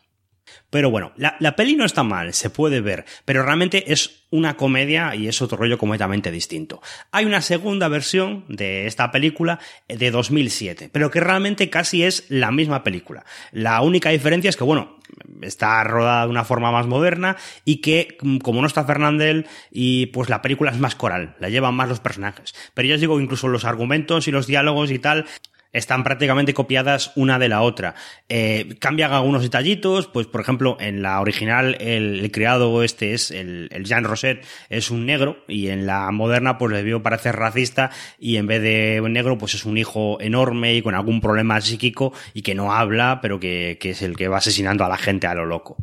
Pero 0.73 0.91
bueno, 0.91 1.13
la, 1.17 1.37
la, 1.39 1.55
peli 1.55 1.77
no 1.77 1.85
está 1.85 2.03
mal, 2.03 2.33
se 2.33 2.49
puede 2.49 2.81
ver, 2.81 3.05
pero 3.27 3.43
realmente 3.43 3.93
es 3.93 4.25
una 4.31 4.57
comedia 4.57 5.15
y 5.15 5.29
es 5.29 5.43
otro 5.43 5.59
rollo 5.59 5.77
completamente 5.77 6.31
distinto. 6.31 6.81
Hay 7.11 7.27
una 7.27 7.43
segunda 7.43 7.89
versión 7.89 8.47
de 8.49 8.87
esta 8.87 9.11
película 9.11 9.59
de 9.87 10.11
2007, 10.11 10.89
pero 10.91 11.11
que 11.11 11.21
realmente 11.21 11.69
casi 11.69 12.05
es 12.05 12.25
la 12.31 12.51
misma 12.51 12.83
película. 12.85 13.27
La 13.51 13.83
única 13.83 14.09
diferencia 14.09 14.49
es 14.49 14.57
que, 14.57 14.65
bueno, 14.65 14.97
está 15.43 15.85
rodada 15.85 16.25
de 16.25 16.31
una 16.31 16.45
forma 16.45 16.73
más 16.73 16.87
moderna 16.87 17.37
y 17.67 17.83
que, 17.83 18.17
como 18.43 18.63
no 18.63 18.67
está 18.67 18.83
Fernandel, 18.85 19.47
y 19.71 20.07
pues 20.07 20.31
la 20.31 20.41
película 20.41 20.71
es 20.71 20.79
más 20.79 20.95
coral, 20.95 21.37
la 21.39 21.51
llevan 21.51 21.75
más 21.75 21.91
los 21.91 22.01
personajes. 22.01 22.55
Pero 22.73 22.89
ya 22.89 22.95
os 22.95 23.01
digo, 23.03 23.21
incluso 23.21 23.47
los 23.49 23.67
argumentos 23.67 24.27
y 24.27 24.31
los 24.31 24.47
diálogos 24.47 24.91
y 24.91 24.99
tal 24.99 25.27
están 25.73 26.05
prácticamente 26.05 26.55
copiadas 26.55 27.13
una 27.17 27.39
de 27.39 27.49
la 27.49 27.63
otra. 27.63 27.95
Eh, 28.29 28.77
cambian 28.79 29.13
algunos 29.13 29.43
detallitos, 29.43 30.07
pues 30.07 30.27
por 30.27 30.41
ejemplo, 30.41 30.77
en 30.81 31.03
la 31.03 31.21
original 31.21 31.77
el, 31.81 32.31
criado 32.31 32.83
este 32.83 33.15
es 33.15 33.31
el, 33.31 33.69
el, 33.73 33.85
Jean 33.85 34.05
Roset, 34.05 34.45
es 34.69 34.91
un 34.91 35.07
negro, 35.07 35.45
y 35.49 35.69
en 35.69 35.87
la 35.87 36.11
moderna 36.11 36.59
pues 36.59 36.73
le 36.73 36.79
debió 36.79 37.03
parecer 37.03 37.37
racista, 37.37 37.91
y 38.19 38.37
en 38.37 38.47
vez 38.47 38.63
de 38.63 39.01
un 39.03 39.13
negro 39.13 39.39
pues 39.39 39.55
es 39.55 39.65
un 39.65 39.79
hijo 39.79 40.21
enorme 40.21 40.75
y 40.75 40.83
con 40.83 40.95
algún 40.95 41.21
problema 41.21 41.61
psíquico 41.61 42.13
y 42.35 42.43
que 42.43 42.55
no 42.55 42.73
habla, 42.73 43.21
pero 43.23 43.41
que, 43.41 43.79
que 43.81 43.91
es 43.91 44.03
el 44.03 44.17
que 44.17 44.29
va 44.29 44.39
asesinando 44.39 44.85
a 44.85 44.89
la 44.89 44.99
gente 44.99 45.27
a 45.27 45.35
lo 45.35 45.47
loco. 45.47 45.77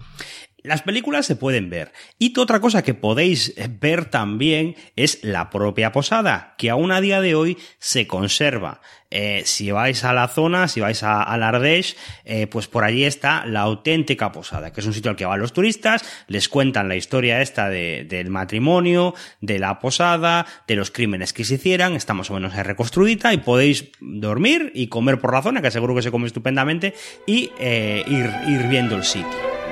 Las 0.62 0.82
películas 0.82 1.26
se 1.26 1.38
pueden 1.38 1.70
ver. 1.70 1.94
Y 2.18 2.38
otra 2.38 2.60
cosa 2.60 2.84
que 2.84 2.94
podéis 2.94 3.54
ver 3.80 4.06
también 4.06 4.76
es 4.96 5.24
la 5.24 5.50
propia 5.50 5.92
posada, 5.92 6.56
que 6.58 6.70
aún 6.70 6.92
a 6.92 7.00
día 7.00 7.22
de 7.22 7.36
hoy 7.36 7.58
se 7.80 8.08
conserva. 8.08 8.82
Eh, 9.12 9.42
si 9.46 9.72
vais 9.72 10.04
a 10.04 10.14
la 10.14 10.28
zona, 10.28 10.68
si 10.68 10.82
vais 10.82 11.02
a, 11.02 11.24
a 11.24 11.34
Ardèche, 11.34 11.96
eh, 12.26 12.46
pues 12.46 12.68
por 12.68 12.84
allí 12.84 13.06
está 13.06 13.46
la 13.46 13.62
auténtica 13.62 14.32
posada, 14.32 14.72
que 14.72 14.82
es 14.82 14.88
un 14.88 14.94
sitio 14.94 15.10
al 15.10 15.18
que 15.18 15.26
van 15.26 15.40
los 15.40 15.54
turistas, 15.54 16.04
les 16.28 16.48
cuentan 16.48 16.90
la 16.90 16.96
historia 16.96 17.42
esta 17.42 17.70
de, 17.70 18.06
del 18.08 18.30
matrimonio, 18.30 19.16
de 19.42 19.58
la 19.58 19.80
posada, 19.80 20.46
de 20.68 20.76
los 20.76 20.92
crímenes 20.92 21.34
que 21.34 21.44
se 21.44 21.56
hicieran, 21.56 21.96
está 21.96 22.14
más 22.14 22.30
o 22.30 22.36
menos 22.36 22.54
reconstruida 22.56 23.34
y 23.34 23.38
podéis 23.38 23.90
dormir 24.00 24.72
y 24.76 24.88
comer 24.88 25.20
por 25.20 25.34
la 25.34 25.42
zona, 25.42 25.62
que 25.62 25.72
seguro 25.72 25.96
que 25.96 26.04
se 26.04 26.12
come 26.12 26.28
estupendamente, 26.28 26.94
y 27.26 27.50
eh, 27.60 28.04
ir 28.08 28.68
viendo 28.68 28.96
el 28.96 29.04
sitio. 29.04 29.69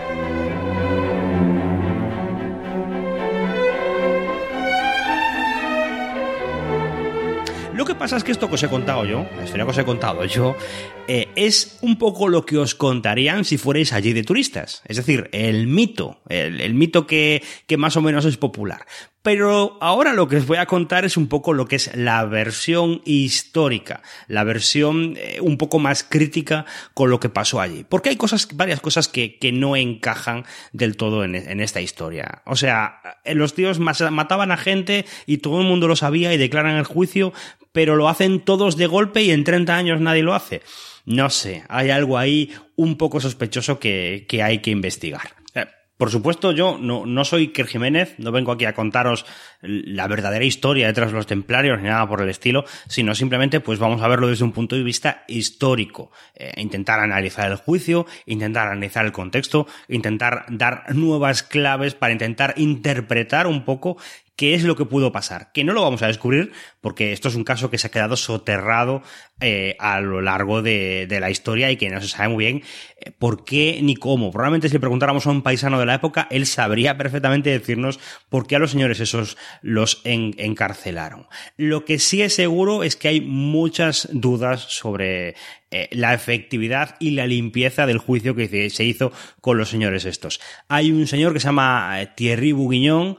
Lo 7.77 7.85
que 7.85 7.93
pasa 7.93 8.17
es 8.17 8.23
que 8.23 8.31
esto 8.31 8.47
que 8.49 8.55
os 8.55 8.63
he 8.63 8.69
contado 8.69 9.05
yo, 9.05 9.27
la 9.37 9.43
historia 9.43 9.63
que 9.63 9.69
os 9.69 9.77
he 9.77 9.85
contado 9.85 10.25
yo, 10.25 10.55
eh, 11.07 11.27
es 11.35 11.77
un 11.83 11.99
poco 11.99 12.27
lo 12.27 12.43
que 12.43 12.57
os 12.57 12.73
contarían 12.73 13.45
si 13.45 13.59
fuerais 13.59 13.93
allí 13.93 14.13
de 14.13 14.23
turistas. 14.23 14.81
Es 14.85 14.97
decir, 14.97 15.29
el 15.31 15.67
mito, 15.67 16.19
el, 16.27 16.59
el 16.59 16.73
mito 16.73 17.05
que, 17.05 17.43
que 17.67 17.77
más 17.77 17.95
o 17.95 18.01
menos 18.01 18.25
es 18.25 18.35
popular. 18.37 18.87
Pero 19.27 19.77
ahora 19.81 20.13
lo 20.13 20.29
que 20.29 20.37
os 20.37 20.47
voy 20.47 20.55
a 20.55 20.67
contar 20.67 21.03
es 21.03 21.17
un 21.17 21.27
poco 21.27 21.51
lo 21.51 21.65
que 21.65 21.75
es 21.75 21.93
la 21.97 22.23
versión 22.23 23.01
histórica, 23.03 24.01
la 24.29 24.45
versión 24.45 25.15
eh, 25.17 25.39
un 25.41 25.57
poco 25.57 25.79
más 25.79 26.05
crítica 26.05 26.65
con 26.93 27.09
lo 27.09 27.19
que 27.19 27.27
pasó 27.27 27.59
allí. 27.59 27.83
Porque 27.83 28.07
hay 28.07 28.15
cosas, 28.15 28.47
varias 28.55 28.79
cosas 28.79 29.09
que, 29.09 29.37
que 29.37 29.51
no 29.51 29.75
encajan 29.75 30.45
del 30.71 30.95
todo 30.95 31.25
en, 31.25 31.35
en, 31.35 31.59
esta 31.59 31.81
historia. 31.81 32.41
O 32.45 32.55
sea, 32.55 33.01
eh, 33.25 33.35
los 33.35 33.53
tíos 33.53 33.79
mataban 33.79 34.53
a 34.53 34.55
gente 34.55 35.05
y 35.25 35.39
todo 35.39 35.59
el 35.59 35.67
mundo 35.67 35.89
lo 35.89 35.97
sabía 35.97 36.33
y 36.33 36.37
declaran 36.37 36.77
el 36.77 36.85
juicio, 36.85 37.33
pero 37.73 37.97
lo 37.97 38.07
hacen 38.07 38.39
todos 38.39 38.77
de 38.77 38.87
golpe 38.87 39.23
y 39.23 39.31
en 39.31 39.43
30 39.43 39.75
años 39.75 39.99
nadie 39.99 40.23
lo 40.23 40.35
hace. 40.35 40.61
No 41.03 41.29
sé, 41.29 41.65
hay 41.67 41.89
algo 41.89 42.17
ahí 42.17 42.53
un 42.77 42.95
poco 42.95 43.19
sospechoso 43.19 43.77
que, 43.77 44.25
que 44.29 44.41
hay 44.41 44.59
que 44.59 44.71
investigar. 44.71 45.36
Por 45.97 46.11
supuesto, 46.11 46.51
yo 46.51 46.77
no, 46.79 47.07
no 47.07 47.25
soy 47.25 47.47
Kerr 47.47 47.67
Jiménez, 47.67 48.13
no 48.19 48.31
vengo 48.31 48.51
aquí 48.51 48.65
a 48.65 48.73
contaros 48.73 49.25
la 49.61 50.07
verdadera 50.07 50.45
historia 50.45 50.85
detrás 50.85 51.09
de 51.09 51.17
los 51.17 51.25
templarios 51.25 51.81
ni 51.81 51.89
nada 51.89 52.07
por 52.07 52.21
el 52.21 52.29
estilo, 52.29 52.65
sino 52.87 53.15
simplemente 53.15 53.59
pues 53.61 53.79
vamos 53.79 54.03
a 54.03 54.07
verlo 54.07 54.27
desde 54.27 54.43
un 54.43 54.51
punto 54.51 54.75
de 54.75 54.83
vista 54.83 55.23
histórico, 55.27 56.11
eh, 56.35 56.53
intentar 56.57 56.99
analizar 56.99 57.51
el 57.51 57.57
juicio, 57.57 58.05
intentar 58.27 58.67
analizar 58.67 59.05
el 59.05 59.11
contexto, 59.11 59.65
intentar 59.87 60.45
dar 60.49 60.95
nuevas 60.95 61.41
claves 61.41 61.95
para 61.95 62.13
intentar 62.13 62.53
interpretar 62.57 63.47
un 63.47 63.65
poco 63.65 63.97
qué 64.37 64.53
es 64.53 64.63
lo 64.63 64.75
que 64.77 64.85
pudo 64.85 65.11
pasar. 65.11 65.51
Que 65.51 65.65
no 65.65 65.73
lo 65.73 65.81
vamos 65.81 66.01
a 66.03 66.07
descubrir 66.07 66.53
porque 66.79 67.11
esto 67.11 67.27
es 67.27 67.35
un 67.35 67.43
caso 67.43 67.69
que 67.69 67.77
se 67.77 67.87
ha 67.87 67.91
quedado 67.91 68.15
soterrado 68.15 69.01
eh, 69.41 69.75
a 69.79 69.99
lo 69.99 70.21
largo 70.21 70.61
de, 70.61 71.07
la 71.19 71.29
historia 71.29 71.71
y 71.71 71.75
que 71.75 71.89
no 71.89 71.99
se 71.99 72.07
sabe 72.07 72.29
muy 72.29 72.45
bien 72.45 72.63
eh, 72.99 73.11
por 73.11 73.43
qué 73.43 73.79
ni 73.81 73.95
cómo. 73.95 74.31
Probablemente 74.31 74.69
si 74.69 74.75
le 74.75 74.79
preguntáramos 74.79 75.25
a 75.25 75.31
un 75.31 75.41
paisano 75.41 75.79
de 75.79 75.87
la 75.87 75.95
época, 75.95 76.27
él 76.29 76.45
sabría 76.45 76.97
perfectamente 76.97 77.49
decirnos 77.49 77.99
por 78.29 78.45
qué 78.45 78.55
a 78.55 78.59
los 78.59 78.71
señores 78.71 78.99
esos 78.99 79.37
los 79.61 80.01
en, 80.05 80.35
encarcelaron. 80.37 81.27
Lo 81.57 81.83
que 81.83 81.97
sí 81.97 82.21
es 82.21 82.35
seguro 82.35 82.83
es 82.83 82.95
que 82.95 83.07
hay 83.07 83.21
muchas 83.21 84.07
dudas 84.11 84.61
sobre 84.61 85.35
eh, 85.71 85.89
la 85.91 86.13
efectividad 86.13 86.95
y 86.99 87.11
la 87.11 87.25
limpieza 87.25 87.87
del 87.87 87.97
juicio 87.97 88.35
que 88.35 88.69
se 88.69 88.83
hizo 88.83 89.11
con 89.41 89.57
los 89.57 89.69
señores 89.69 90.05
estos. 90.05 90.39
Hay 90.67 90.91
un 90.91 91.07
señor 91.07 91.33
que 91.33 91.39
se 91.39 91.47
llama 91.47 91.97
Thierry 92.15 92.51
Bourguignon, 92.51 93.17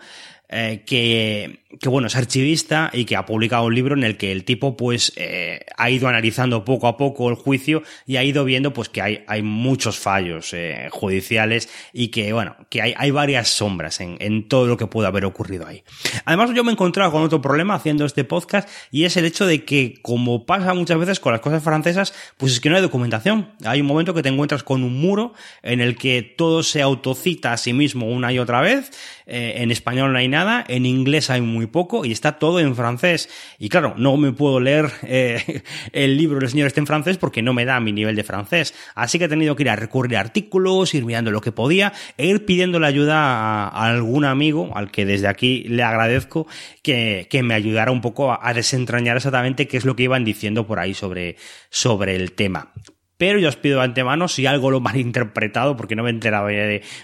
eh, 0.51 0.83
que, 0.87 1.61
que, 1.79 1.91
bueno, 1.91 2.07
es 2.07 2.17
archivista 2.17 2.89
y 2.95 3.05
que 3.05 3.17
ha 3.17 3.27
publicado 3.27 3.65
un 3.65 3.75
libro 3.75 3.95
en 3.95 4.03
el 4.03 4.17
que 4.17 4.33
el 4.33 4.45
tipo 4.45 4.79
pues 4.79 5.13
eh, 5.17 5.61
ha 5.77 5.91
ido 5.91 6.09
analizando 6.09 6.65
poco 6.65 6.87
a 6.87 6.97
poco 6.97 7.29
el 7.29 7.35
juicio 7.35 7.83
y 8.07 8.17
ha 8.17 8.25
ido 8.25 8.47
viendo 8.47 8.73
pues 8.73 8.89
que 8.89 9.03
hay, 9.03 9.25
hay 9.27 9.43
muchos 9.43 9.99
fallos 9.99 10.55
eh, 10.55 10.89
judiciales 10.91 11.69
y 11.93 12.09
que 12.09 12.33
bueno, 12.33 12.57
que 12.71 12.81
hay, 12.81 12.95
hay 12.97 13.11
varias 13.11 13.51
sombras 13.51 14.01
en, 14.01 14.17
en 14.21 14.49
todo 14.49 14.67
lo 14.67 14.79
que 14.79 14.87
puede 14.87 15.07
haber 15.07 15.27
ocurrido 15.27 15.67
ahí. 15.67 15.83
Además 16.25 16.51
yo 16.55 16.65
me 16.65 16.71
he 16.71 16.73
encontrado 16.73 17.13
con 17.13 17.23
otro 17.23 17.43
problema 17.43 17.75
haciendo 17.75 18.07
este 18.07 18.25
podcast 18.25 18.71
y 18.91 19.05
es 19.05 19.19
el 19.19 19.27
hecho 19.27 19.45
de 19.45 19.67
que 19.67 19.99
como 20.01 20.47
pasa 20.47 20.73
muchas 20.73 20.99
veces 20.99 21.21
con 21.21 21.33
las 21.33 21.43
cosas 21.43 21.63
francesas, 21.63 22.15
pues 22.39 22.53
es 22.53 22.61
que 22.61 22.71
no 22.71 22.77
hay 22.77 22.83
documentación. 22.83 23.51
Hay 23.67 23.83
un 23.83 23.87
momento 23.87 24.15
que 24.15 24.23
te 24.23 24.31
encuentras 24.31 24.63
con 24.63 24.83
un 24.83 24.99
muro 24.99 25.35
en 25.63 25.83
el 25.83 25.99
que 25.99 26.23
todo 26.23 26.63
se 26.63 26.81
autocita 26.81 27.53
a 27.53 27.59
sí 27.59 27.75
mismo 27.75 28.07
una 28.07 28.33
y 28.33 28.39
otra 28.39 28.63
vez, 28.63 28.91
en 29.27 29.71
español 29.71 30.13
no 30.13 30.19
hay 30.19 30.29
nada 30.29 30.38
en 30.69 30.87
inglés 30.87 31.31
hay 31.31 31.41
muy 31.41 31.67
poco 31.67 32.05
y 32.05 32.13
está 32.13 32.39
todo 32.39 32.61
en 32.61 32.77
francés. 32.77 33.29
Y 33.59 33.69
claro, 33.69 33.95
no 33.97 34.17
me 34.17 34.33
puedo 34.33 34.61
leer 34.61 34.91
eh, 35.03 35.63
el 35.93 36.17
libro 36.17 36.41
del 36.41 36.49
señor 36.49 36.67
este 36.67 36.81
en 36.81 36.87
francés 36.87 37.19
porque 37.19 37.43
no 37.43 37.53
me 37.53 37.65
da 37.65 37.81
mi 37.81 37.93
nivel 37.93 38.17
de 38.17 38.25
francés. 38.25 38.75
Así 38.95 39.19
que 39.19 39.25
he 39.25 39.29
tenido 39.29 39.57
que 39.57 39.65
ir 39.65 39.71
a 39.71 39.77
recurrir 39.77 40.17
a 40.17 40.21
artículos, 40.21 40.95
ir 40.95 41.05
mirando 41.05 41.31
lo 41.31 41.41
que 41.41 41.53
podía 41.53 41.93
e 42.17 42.27
ir 42.27 42.45
pidiendo 42.45 42.81
la 42.81 42.89
ayuda 42.89 43.17
a, 43.17 43.69
a 43.69 43.89
algún 43.89 44.25
amigo, 44.25 44.71
al 44.75 44.91
que 44.91 45.05
desde 45.05 45.29
aquí 45.29 45.65
le 45.65 45.83
agradezco, 45.83 46.47
que, 46.83 47.27
que 47.31 47.43
me 47.43 47.55
ayudara 47.55 47.93
un 47.93 48.01
poco 48.01 48.33
a, 48.33 48.41
a 48.43 48.55
desentrañar 48.55 49.17
exactamente 49.17 49.69
qué 49.69 49.77
es 49.77 49.85
lo 49.85 49.97
que 49.97 50.05
iban 50.05 50.25
diciendo 50.25 50.67
por 50.67 50.79
ahí 50.79 50.95
sobre, 50.95 51.37
sobre 51.71 52.17
el 52.17 52.33
tema 52.33 52.73
pero 53.19 53.39
yo 53.39 53.49
os 53.49 53.57
pido 53.57 53.79
de 53.79 53.85
antemano, 53.85 54.29
si 54.29 54.47
algo 54.47 54.71
lo 54.71 54.81
malinterpretado, 54.81 55.77
porque 55.77 55.97
no 55.97 56.05
me 56.05 56.11
he 56.11 56.13
enterado 56.13 56.49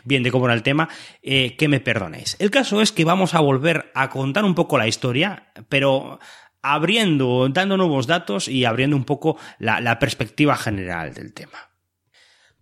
bien 0.04 0.22
de 0.22 0.30
cómo 0.30 0.46
era 0.46 0.54
el 0.54 0.62
tema, 0.62 0.88
eh, 1.22 1.56
que 1.56 1.68
me 1.68 1.80
perdonéis. 1.80 2.36
El 2.38 2.50
caso 2.50 2.80
es 2.80 2.92
que 2.92 3.04
vamos 3.04 3.34
a 3.34 3.40
volver 3.40 3.90
a 3.94 4.08
contar 4.08 4.44
un 4.44 4.54
poco 4.54 4.78
la 4.78 4.88
historia, 4.88 5.48
pero 5.68 6.20
abriendo, 6.62 7.48
dando 7.50 7.76
nuevos 7.76 8.06
datos 8.06 8.48
y 8.48 8.64
abriendo 8.64 8.96
un 8.96 9.04
poco 9.04 9.36
la, 9.58 9.98
perspectiva 9.98 10.56
general 10.56 11.12
del 11.12 11.34
tema. 11.34 11.70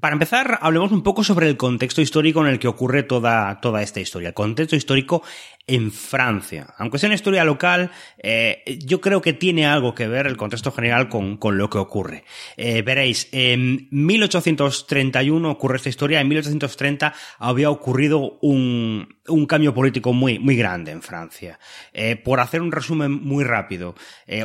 Para 0.00 0.14
empezar, 0.14 0.58
hablemos 0.60 0.90
un 0.90 1.04
poco 1.04 1.22
sobre 1.22 1.48
el 1.48 1.56
contexto 1.56 2.00
histórico 2.00 2.40
en 2.40 2.48
el 2.48 2.58
que 2.58 2.66
ocurre 2.66 3.04
toda, 3.04 3.60
toda 3.60 3.82
esta 3.82 4.00
historia. 4.00 4.30
El 4.30 4.34
contexto 4.34 4.74
histórico 4.74 5.22
en 5.66 5.92
Francia. 5.92 6.74
Aunque 6.78 6.98
sea 6.98 7.08
una 7.08 7.14
historia 7.14 7.44
local, 7.44 7.90
eh, 8.18 8.62
yo 8.84 9.00
creo 9.00 9.22
que 9.22 9.32
tiene 9.32 9.66
algo 9.66 9.94
que 9.94 10.08
ver 10.08 10.26
el 10.26 10.36
contexto 10.36 10.72
general 10.72 11.08
con, 11.08 11.36
con 11.36 11.56
lo 11.56 11.70
que 11.70 11.78
ocurre. 11.78 12.24
Eh, 12.56 12.82
veréis, 12.82 13.28
en 13.32 13.88
1831 13.90 15.50
ocurre 15.50 15.76
esta 15.76 15.88
historia, 15.88 16.20
en 16.20 16.28
1830 16.28 17.14
había 17.38 17.70
ocurrido 17.70 18.38
un, 18.40 19.16
un 19.28 19.46
cambio 19.46 19.72
político 19.72 20.12
muy, 20.12 20.38
muy 20.38 20.56
grande 20.56 20.90
en 20.90 21.02
Francia. 21.02 21.58
Eh, 21.92 22.16
por 22.16 22.40
hacer 22.40 22.60
un 22.60 22.72
resumen 22.72 23.12
muy 23.12 23.44
rápido, 23.44 23.94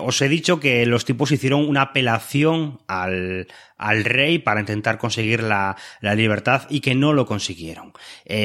os 0.01 0.21
he 0.21 0.30
dicho 0.30 0.60
que 0.60 0.86
los 0.86 1.06
tipos 1.06 1.32
hicieron 1.32 1.67
una 1.67 1.82
apelación 1.82 2.80
al, 2.88 3.47
al 3.77 4.03
rey 4.03 4.39
para 4.39 4.60
intentar 4.60 4.97
conseguir 4.97 5.41
la, 5.41 5.77
la 6.01 6.13
libertad 6.13 6.63
y 6.69 6.82
que 6.82 6.93
no 6.93 7.13
lo 7.13 7.25
consiguieron. 7.25 7.93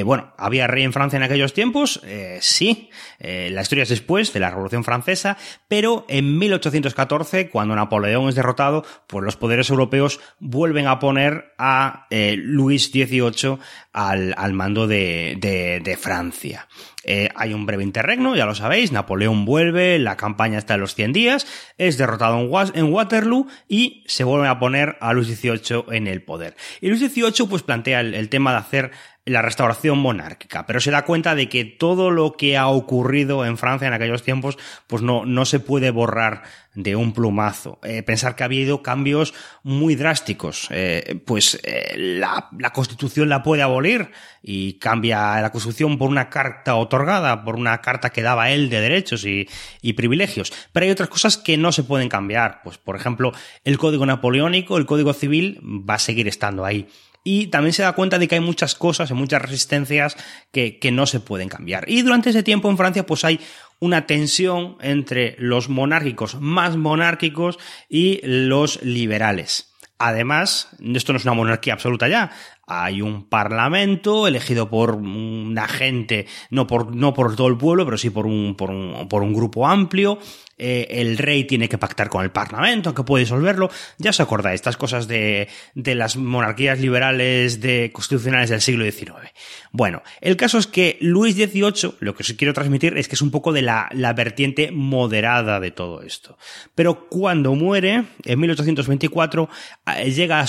Bueno, 0.05 0.33
¿había 0.39 0.67
rey 0.67 0.85
en 0.85 0.93
Francia 0.93 1.17
en 1.17 1.23
aquellos 1.25 1.53
tiempos? 1.53 2.01
Eh, 2.05 2.39
sí, 2.63 2.91
eh, 3.19 3.51
la 3.51 3.63
historia 3.63 3.83
es 3.83 3.89
después 3.89 4.33
de 4.33 4.39
la 4.39 4.51
Revolución 4.51 4.85
Francesa, 4.85 5.37
pero 5.67 6.07
en 6.09 6.39
1814, 6.39 7.51
cuando 7.51 7.75
Napoleón 7.75 8.29
es 8.29 8.37
derrotado, 8.37 8.85
pues 9.09 9.25
los 9.25 9.37
poderes 9.37 9.69
europeos 9.69 10.21
vuelven 10.39 10.87
a 10.87 11.01
poner 11.01 11.53
a 11.59 12.07
eh, 12.11 12.37
Luis 12.39 12.93
XVIII 12.93 13.59
al, 13.93 14.35
al 14.37 14.53
mando 14.53 14.87
de, 14.87 15.37
de, 15.41 15.97
Francia. 15.97 16.69
Eh, 17.05 17.31
hay 17.35 17.53
un 17.53 17.67
breve 17.67 17.83
interregno, 17.83 18.37
ya 18.37 18.47
lo 18.47 18.55
sabéis, 18.55 18.93
Napoleón 18.93 19.45
vuelve, 19.45 19.99
la 19.99 20.17
campaña 20.17 20.59
está 20.59 20.75
en 20.75 20.81
los 20.81 20.95
100 20.95 21.13
días, 21.13 21.47
es 21.79 21.99
derrotado 21.99 22.39
en, 22.39 22.77
en 22.77 22.93
Waterloo 22.93 23.49
y 23.69 24.05
se 24.07 24.23
vuelve 24.23 24.47
a 24.47 24.61
poner 24.61 24.97
a 25.01 25.13
Luis 25.13 25.27
XVIII 25.27 25.87
en 25.91 26.07
el 26.07 26.23
poder. 26.23 26.55
Y 26.81 26.89
Luis 26.89 27.01
XVIII 27.01 27.49
pues 27.49 27.65
plantea 27.65 28.01
el 28.01 28.29
tema 28.29 28.53
de 28.53 28.59
hacer 28.59 28.93
la 29.25 29.41
restauración 29.41 29.99
monárquica, 29.99 30.67
pero 30.67 30.81
se 30.81 30.91
da 30.91 31.05
cuenta 31.05 31.37
de 31.37 31.49
que 31.49 31.65
todo 31.65 32.11
lo 32.11 32.33
que 32.33 32.57
ha 32.57 32.67
ocurrido 32.67 33.47
en 33.47 33.57
Francia 33.57 33.87
en 33.87 33.95
aquellos 33.95 34.25
tiempos, 34.25 34.59
pues 34.89 35.03
no, 35.03 35.25
no 35.25 35.45
se 35.45 35.61
puede 35.61 35.93
borrar 35.93 36.43
de 36.75 36.97
un 36.97 37.13
plumazo. 37.13 37.79
Eh, 37.85 38.03
pensar 38.03 38.35
que 38.35 38.43
ha 38.43 38.47
habido 38.47 38.83
cambios 38.83 39.33
muy 39.63 39.95
drásticos. 39.95 40.67
Eh, 40.71 41.21
pues 41.25 41.61
eh, 41.63 41.95
la, 41.97 42.49
la, 42.59 42.73
Constitución 42.73 43.29
la 43.29 43.45
puede 43.45 43.63
abolir 43.63 44.11
y 44.43 44.75
cambia 44.81 45.41
la 45.41 45.51
Constitución 45.51 45.99
por 45.99 46.11
una 46.11 46.29
carta 46.29 46.75
otorgada, 46.75 47.45
por 47.45 47.55
una 47.55 47.81
carta 47.81 48.11
que 48.11 48.23
daba 48.23 48.51
él 48.51 48.71
de 48.71 48.81
derechos 48.81 49.25
y, 49.25 49.49
y 49.83 49.93
privilegios. 49.93 50.53
Pero 50.73 50.85
hay 50.85 50.91
otras 50.91 51.11
cosas 51.11 51.37
que 51.37 51.57
no 51.57 51.71
se 51.71 51.85
pueden 51.85 52.09
cambiar. 52.09 52.61
Pues, 52.65 52.79
por 52.79 52.97
ejemplo, 52.97 53.33
el 53.63 53.79
Código 53.79 54.05
Napoleónico, 54.05 54.79
el 54.79 54.87
Código 54.87 55.13
Civil, 55.13 55.61
va 55.63 55.95
a 55.95 56.01
seguir 56.01 56.27
estando 56.27 56.65
ahí 56.65 56.89
y 57.25 57.49
también 57.49 57.73
se 57.73 57.83
da 57.83 57.93
cuenta 57.93 58.19
de 58.19 58.29
que 58.29 58.37
hay 58.37 58.41
muchas 58.41 58.75
cosas 58.75 59.11
y 59.11 59.15
muchas 59.15 59.43
resistencias 59.43 60.17
que, 60.51 60.79
que 60.79 60.91
no 60.91 61.07
se 61.07 61.21
pueden 61.21 61.49
cambiar. 61.49 61.89
Y 61.89 62.03
durante 62.03 62.31
ese 62.31 62.43
tiempo 62.43 62.71
en 62.71 62.77
Francia 62.77 63.07
pues 63.07 63.25
hay 63.25 63.41
una 63.79 64.07
tensión 64.07 64.77
entre 64.81 65.35
los 65.39 65.69
monárquicos 65.69 66.41
más 66.41 66.77
monárquicos 66.77 67.59
y 67.89 68.21
los 68.23 68.83
liberales. 68.83 69.73
Además, 69.99 70.69
esto 70.95 71.13
no 71.13 71.19
es 71.19 71.25
una 71.25 71.35
monarquía 71.35 71.75
absoluta 71.75 72.09
ya, 72.09 72.33
hay 72.67 73.03
un 73.03 73.29
parlamento 73.29 74.27
elegido 74.27 74.69
por 74.69 74.95
una 74.95 75.69
gente, 75.69 76.27
no 76.51 76.67
por, 76.67 76.95
no 76.95 77.13
por 77.13 77.37
todo 77.37 77.49
el 77.49 77.57
pueblo, 77.57 77.85
pero 77.85 77.99
sí 77.99 78.11
por 78.11 78.27
un, 78.27 78.57
por 78.57 78.71
un, 78.71 79.09
por 79.09 79.23
un 79.23 79.33
grupo 79.33 79.67
amplio. 79.67 80.19
Eh, 80.65 81.01
el 81.01 81.19
rey 81.19 81.43
tiene 81.43 81.69
que 81.69 81.77
pactar 81.77 82.09
con 82.09 82.23
el 82.23 82.31
parlamento, 82.31 82.95
que 82.95 83.03
puede 83.03 83.25
disolverlo. 83.25 83.69
Ya 83.99 84.11
os 84.11 84.21
acordáis, 84.21 84.61
estas 84.61 84.77
cosas 84.77 85.09
de, 85.09 85.49
las 85.75 86.17
monarquías 86.17 86.79
liberales 86.79 87.61
de 87.61 87.91
constitucionales 87.93 88.49
del 88.49 88.61
siglo 88.61 88.85
XIX. 88.85 89.33
Bueno, 89.73 90.05
el 90.21 90.37
caso 90.37 90.59
es 90.59 90.69
que 90.69 90.99
Luis 91.01 91.35
XVIII, 91.35 91.97
lo 91.99 92.15
que 92.15 92.23
os 92.23 92.33
quiero 92.35 92.55
transmitir 92.55 92.97
es 92.97 93.09
que 93.09 93.17
es 93.17 93.23
un 93.23 93.33
poco 93.33 93.53
de 93.53 93.63
la, 93.63 93.91
vertiente 94.15 94.71
moderada 94.71 95.59
de 95.59 95.73
todo 95.73 96.03
esto. 96.03 96.39
Pero 96.77 97.09
cuando 97.09 97.57
muere, 97.57 98.05
en 98.25 98.39
1824, 98.39 99.49
eh, 99.97 100.13
llega 100.13 100.47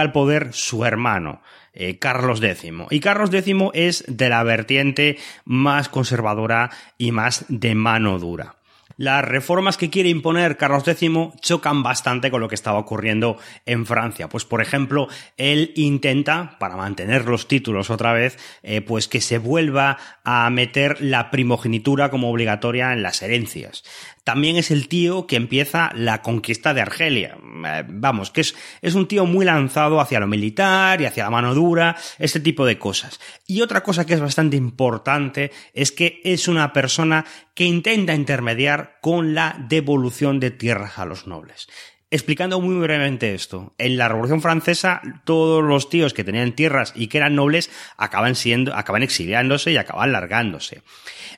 al 0.00 0.12
poder 0.12 0.54
su 0.54 0.86
hermano, 0.86 1.42
eh, 1.74 1.98
Carlos 1.98 2.42
X. 2.42 2.72
Y 2.88 3.00
Carlos 3.00 3.30
X 3.30 3.54
es 3.74 4.04
de 4.08 4.30
la 4.30 4.42
vertiente 4.42 5.18
más 5.44 5.90
conservadora 5.90 6.70
y 6.96 7.12
más 7.12 7.44
de 7.48 7.74
mano 7.74 8.18
dura. 8.18 8.56
Las 9.00 9.24
reformas 9.24 9.78
que 9.78 9.88
quiere 9.88 10.10
imponer 10.10 10.58
Carlos 10.58 10.86
X 10.86 11.10
chocan 11.40 11.82
bastante 11.82 12.30
con 12.30 12.42
lo 12.42 12.48
que 12.50 12.54
estaba 12.54 12.78
ocurriendo 12.78 13.38
en 13.64 13.86
Francia. 13.86 14.28
Pues, 14.28 14.44
por 14.44 14.60
ejemplo, 14.60 15.08
él 15.38 15.72
intenta, 15.74 16.58
para 16.58 16.76
mantener 16.76 17.24
los 17.24 17.48
títulos 17.48 17.88
otra 17.88 18.12
vez, 18.12 18.36
eh, 18.62 18.82
pues 18.82 19.08
que 19.08 19.22
se 19.22 19.38
vuelva 19.38 19.96
a 20.22 20.50
meter 20.50 21.00
la 21.00 21.30
primogenitura 21.30 22.10
como 22.10 22.30
obligatoria 22.30 22.92
en 22.92 23.02
las 23.02 23.22
herencias 23.22 23.84
también 24.30 24.54
es 24.54 24.70
el 24.70 24.86
tío 24.86 25.26
que 25.26 25.34
empieza 25.34 25.90
la 25.92 26.22
conquista 26.22 26.72
de 26.72 26.80
Argelia. 26.80 27.36
Eh, 27.66 27.84
vamos, 27.88 28.30
que 28.30 28.42
es, 28.42 28.54
es 28.80 28.94
un 28.94 29.08
tío 29.08 29.26
muy 29.26 29.44
lanzado 29.44 30.00
hacia 30.00 30.20
lo 30.20 30.28
militar 30.28 31.00
y 31.00 31.06
hacia 31.06 31.24
la 31.24 31.30
mano 31.30 31.52
dura, 31.52 31.96
este 32.16 32.38
tipo 32.38 32.64
de 32.64 32.78
cosas. 32.78 33.18
Y 33.48 33.60
otra 33.60 33.82
cosa 33.82 34.06
que 34.06 34.14
es 34.14 34.20
bastante 34.20 34.56
importante 34.56 35.50
es 35.74 35.90
que 35.90 36.20
es 36.22 36.46
una 36.46 36.72
persona 36.72 37.24
que 37.56 37.64
intenta 37.64 38.14
intermediar 38.14 38.98
con 39.02 39.34
la 39.34 39.56
devolución 39.68 40.38
de 40.38 40.52
tierras 40.52 41.00
a 41.00 41.06
los 41.06 41.26
nobles. 41.26 41.66
Explicando 42.12 42.60
muy 42.60 42.74
brevemente 42.74 43.34
esto, 43.34 43.72
en 43.78 43.96
la 43.96 44.08
Revolución 44.08 44.42
Francesa 44.42 45.00
todos 45.24 45.62
los 45.62 45.88
tíos 45.88 46.12
que 46.12 46.24
tenían 46.24 46.56
tierras 46.56 46.92
y 46.96 47.06
que 47.06 47.18
eran 47.18 47.36
nobles 47.36 47.70
acaban 47.96 48.34
siendo, 48.34 48.74
acaban 48.74 49.04
exiliándose 49.04 49.70
y 49.70 49.76
acaban 49.76 50.10
largándose 50.10 50.82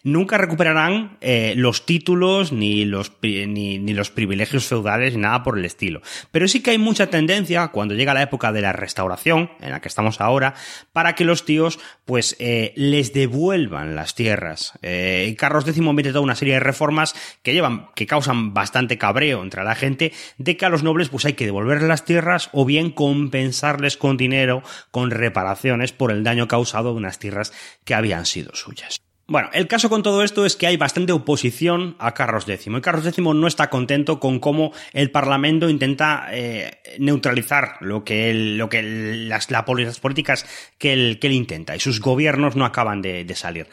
nunca 0.03 0.39
recuperarán 0.39 1.17
eh, 1.21 1.55
los 1.57 1.87
títulos 1.87 2.53
ni 2.53 2.85
los, 2.85 3.13
ni, 3.23 3.79
los 3.93 4.11
privilegios 4.11 4.67
feudales 4.67 5.15
ni 5.15 5.23
nada 5.23 5.43
por 5.43 5.59
el 5.59 5.65
estilo. 5.65 6.03
Pero 6.31 6.49
sí 6.49 6.61
que 6.61 6.73
hay 6.73 6.79
mucha 6.79 7.09
tendencia 7.09 7.69
cuando 7.69 7.95
llega 7.95 8.15
la 8.15 8.23
época 8.23 8.53
de 8.53 8.63
la 8.63 8.73
restauración, 8.73 9.51
en 9.61 9.71
la 9.71 9.81
que 9.81 9.89
estamos 9.89 10.21
ahora, 10.21 10.55
para 10.93 11.15
que 11.15 11.25
los 11.25 11.45
tíos 11.45 11.79
pues 12.05 12.37
eh, 12.39 12.73
les 12.77 13.13
devuelvan 13.13 13.95
las 13.95 14.15
tierras. 14.15 14.79
Eh, 14.83 15.35
Carlos 15.39 15.67
X 15.67 15.81
mete 15.81 16.11
toda 16.11 16.21
una 16.21 16.35
serie 16.35 16.55
de 16.55 16.61
reformas 16.61 17.15
que 17.43 17.53
llevan, 17.53 17.89
que 17.95 18.07
causan 18.07 18.55
bastante 18.55 18.99
cabreo 18.99 19.43
entre 19.43 19.65
la 19.65 19.75
gente, 19.75 20.13
de 20.39 20.57
a 20.65 20.71
los 20.71 20.83
nobles 20.83 21.09
pues 21.09 21.25
hay 21.25 21.35
que 21.35 21.47
devolverles 21.47 21.89
las 21.89 22.05
tierras 22.05 22.51
o 22.53 22.65
bien 22.65 22.91
compensarles 22.91 23.97
con 23.97 24.17
dinero, 24.17 24.63
con 24.91 25.11
reparaciones 25.11 25.93
por 25.93 26.11
el 26.11 26.25
daño 26.25 26.49
causado 26.49 26.91
de 26.91 26.97
unas 26.97 27.19
tierras 27.19 27.53
que 27.85 27.95
habían 27.95 28.27
sido 28.27 28.55
suyas. 28.55 29.01
Bueno, 29.29 29.49
el 29.53 29.69
caso 29.69 29.89
con 29.89 30.03
todo 30.03 30.25
esto 30.25 30.45
es 30.45 30.57
que 30.57 30.67
hay 30.67 30.77
bastante 30.77 31.13
oposición 31.13 31.97
a 31.99 32.13
Carlos 32.13 32.47
X. 32.47 32.67
Y 32.67 32.81
Carlos 32.81 33.07
X 33.07 33.19
no 33.19 33.47
está 33.47 33.71
contento 33.71 34.21
con 34.21 34.41
cómo 34.41 34.73
el 34.93 35.11
Parlamento 35.11 35.71
intenta 35.71 36.27
eh, 36.33 36.83
neutralizar 36.99 37.77
lo 37.81 38.05
que, 38.05 38.35
lo 38.35 38.69
que 38.69 38.83
las, 38.83 39.47
políticas 40.01 40.45
que 40.77 40.93
él, 40.93 41.19
que 41.21 41.29
él 41.29 41.33
intenta. 41.35 41.75
Y 41.77 41.81
sus 41.81 42.01
gobiernos 42.01 42.57
no 42.57 42.67
acaban 42.67 43.01
de, 43.01 43.33
salir. 43.35 43.69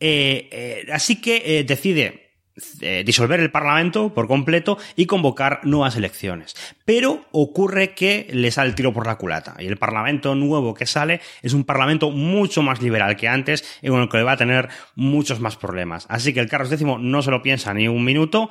Eh, 0.00 0.48
eh, 0.50 0.86
así 0.92 1.20
que 1.20 1.64
decide 1.66 2.31
eh, 2.80 3.02
disolver 3.04 3.40
el 3.40 3.50
Parlamento 3.50 4.12
por 4.12 4.28
completo 4.28 4.76
y 4.94 5.06
convocar 5.06 5.60
nuevas 5.62 5.96
elecciones. 5.96 6.54
Pero 6.84 7.24
ocurre 7.32 7.94
que 7.94 8.28
le 8.30 8.50
sale 8.50 8.68
el 8.68 8.74
tiro 8.74 8.92
por 8.92 9.06
la 9.06 9.16
culata 9.16 9.56
y 9.58 9.66
el 9.66 9.78
Parlamento 9.78 10.34
nuevo 10.34 10.74
que 10.74 10.86
sale 10.86 11.20
es 11.42 11.54
un 11.54 11.64
Parlamento 11.64 12.10
mucho 12.10 12.62
más 12.62 12.82
liberal 12.82 13.16
que 13.16 13.28
antes 13.28 13.64
y 13.80 13.88
con 13.88 14.02
el 14.02 14.08
que 14.08 14.22
va 14.22 14.32
a 14.32 14.36
tener 14.36 14.68
muchos 14.94 15.40
más 15.40 15.56
problemas. 15.56 16.06
Así 16.08 16.34
que 16.34 16.40
el 16.40 16.48
Carlos 16.48 16.70
X 16.70 16.86
no 16.86 17.22
se 17.22 17.30
lo 17.30 17.42
piensa 17.42 17.72
ni 17.72 17.88
un 17.88 18.04
minuto, 18.04 18.50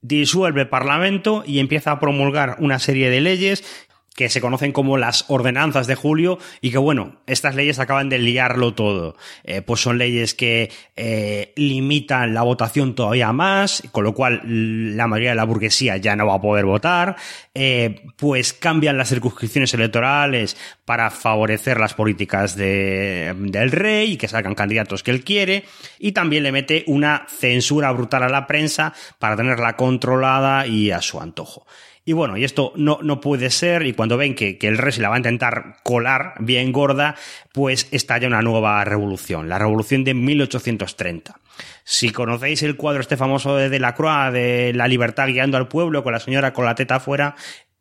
disuelve 0.00 0.62
el 0.62 0.68
Parlamento 0.68 1.42
y 1.46 1.58
empieza 1.58 1.90
a 1.92 2.00
promulgar 2.00 2.56
una 2.60 2.78
serie 2.78 3.10
de 3.10 3.20
leyes 3.20 3.88
que 4.20 4.28
se 4.28 4.42
conocen 4.42 4.72
como 4.72 4.98
las 4.98 5.24
ordenanzas 5.28 5.86
de 5.86 5.94
Julio 5.94 6.38
y 6.60 6.70
que 6.70 6.76
bueno, 6.76 7.22
estas 7.26 7.54
leyes 7.54 7.78
acaban 7.78 8.10
de 8.10 8.18
liarlo 8.18 8.74
todo. 8.74 9.16
Eh, 9.44 9.62
pues 9.62 9.80
son 9.80 9.96
leyes 9.96 10.34
que 10.34 10.70
eh, 10.94 11.54
limitan 11.56 12.34
la 12.34 12.42
votación 12.42 12.94
todavía 12.94 13.32
más, 13.32 13.82
con 13.92 14.04
lo 14.04 14.12
cual 14.12 14.42
la 14.44 15.06
mayoría 15.06 15.30
de 15.30 15.36
la 15.36 15.44
burguesía 15.44 15.96
ya 15.96 16.16
no 16.16 16.26
va 16.26 16.34
a 16.34 16.40
poder 16.42 16.66
votar, 16.66 17.16
eh, 17.54 18.02
pues 18.18 18.52
cambian 18.52 18.98
las 18.98 19.08
circunscripciones 19.08 19.72
electorales 19.72 20.54
para 20.84 21.10
favorecer 21.10 21.80
las 21.80 21.94
políticas 21.94 22.54
de, 22.56 23.34
del 23.38 23.70
rey 23.70 24.12
y 24.12 24.16
que 24.18 24.28
salgan 24.28 24.54
candidatos 24.54 25.02
que 25.02 25.12
él 25.12 25.24
quiere, 25.24 25.64
y 25.98 26.12
también 26.12 26.42
le 26.42 26.52
mete 26.52 26.84
una 26.88 27.24
censura 27.26 27.90
brutal 27.92 28.24
a 28.24 28.28
la 28.28 28.46
prensa 28.46 28.92
para 29.18 29.34
tenerla 29.34 29.76
controlada 29.76 30.66
y 30.66 30.90
a 30.90 31.00
su 31.00 31.22
antojo. 31.22 31.64
Y 32.10 32.12
bueno, 32.12 32.36
y 32.36 32.42
esto 32.42 32.72
no, 32.74 32.98
no 33.02 33.20
puede 33.20 33.50
ser, 33.50 33.86
y 33.86 33.92
cuando 33.92 34.16
ven 34.16 34.34
que, 34.34 34.58
que, 34.58 34.66
el 34.66 34.78
rey 34.78 34.90
se 34.90 35.00
la 35.00 35.10
va 35.10 35.14
a 35.14 35.18
intentar 35.18 35.76
colar 35.84 36.34
bien 36.40 36.72
gorda, 36.72 37.14
pues 37.52 37.86
estalla 37.92 38.26
una 38.26 38.42
nueva 38.42 38.82
revolución, 38.82 39.48
la 39.48 39.60
revolución 39.60 40.02
de 40.02 40.14
1830. 40.14 41.38
Si 41.84 42.10
conocéis 42.10 42.64
el 42.64 42.74
cuadro 42.74 43.00
este 43.00 43.16
famoso 43.16 43.54
de 43.54 43.68
Delacroix 43.68 44.32
de 44.32 44.72
la 44.74 44.88
libertad 44.88 45.28
guiando 45.28 45.56
al 45.56 45.68
pueblo 45.68 46.02
con 46.02 46.12
la 46.12 46.18
señora 46.18 46.52
con 46.52 46.64
la 46.64 46.74
teta 46.74 46.96
afuera, 46.96 47.36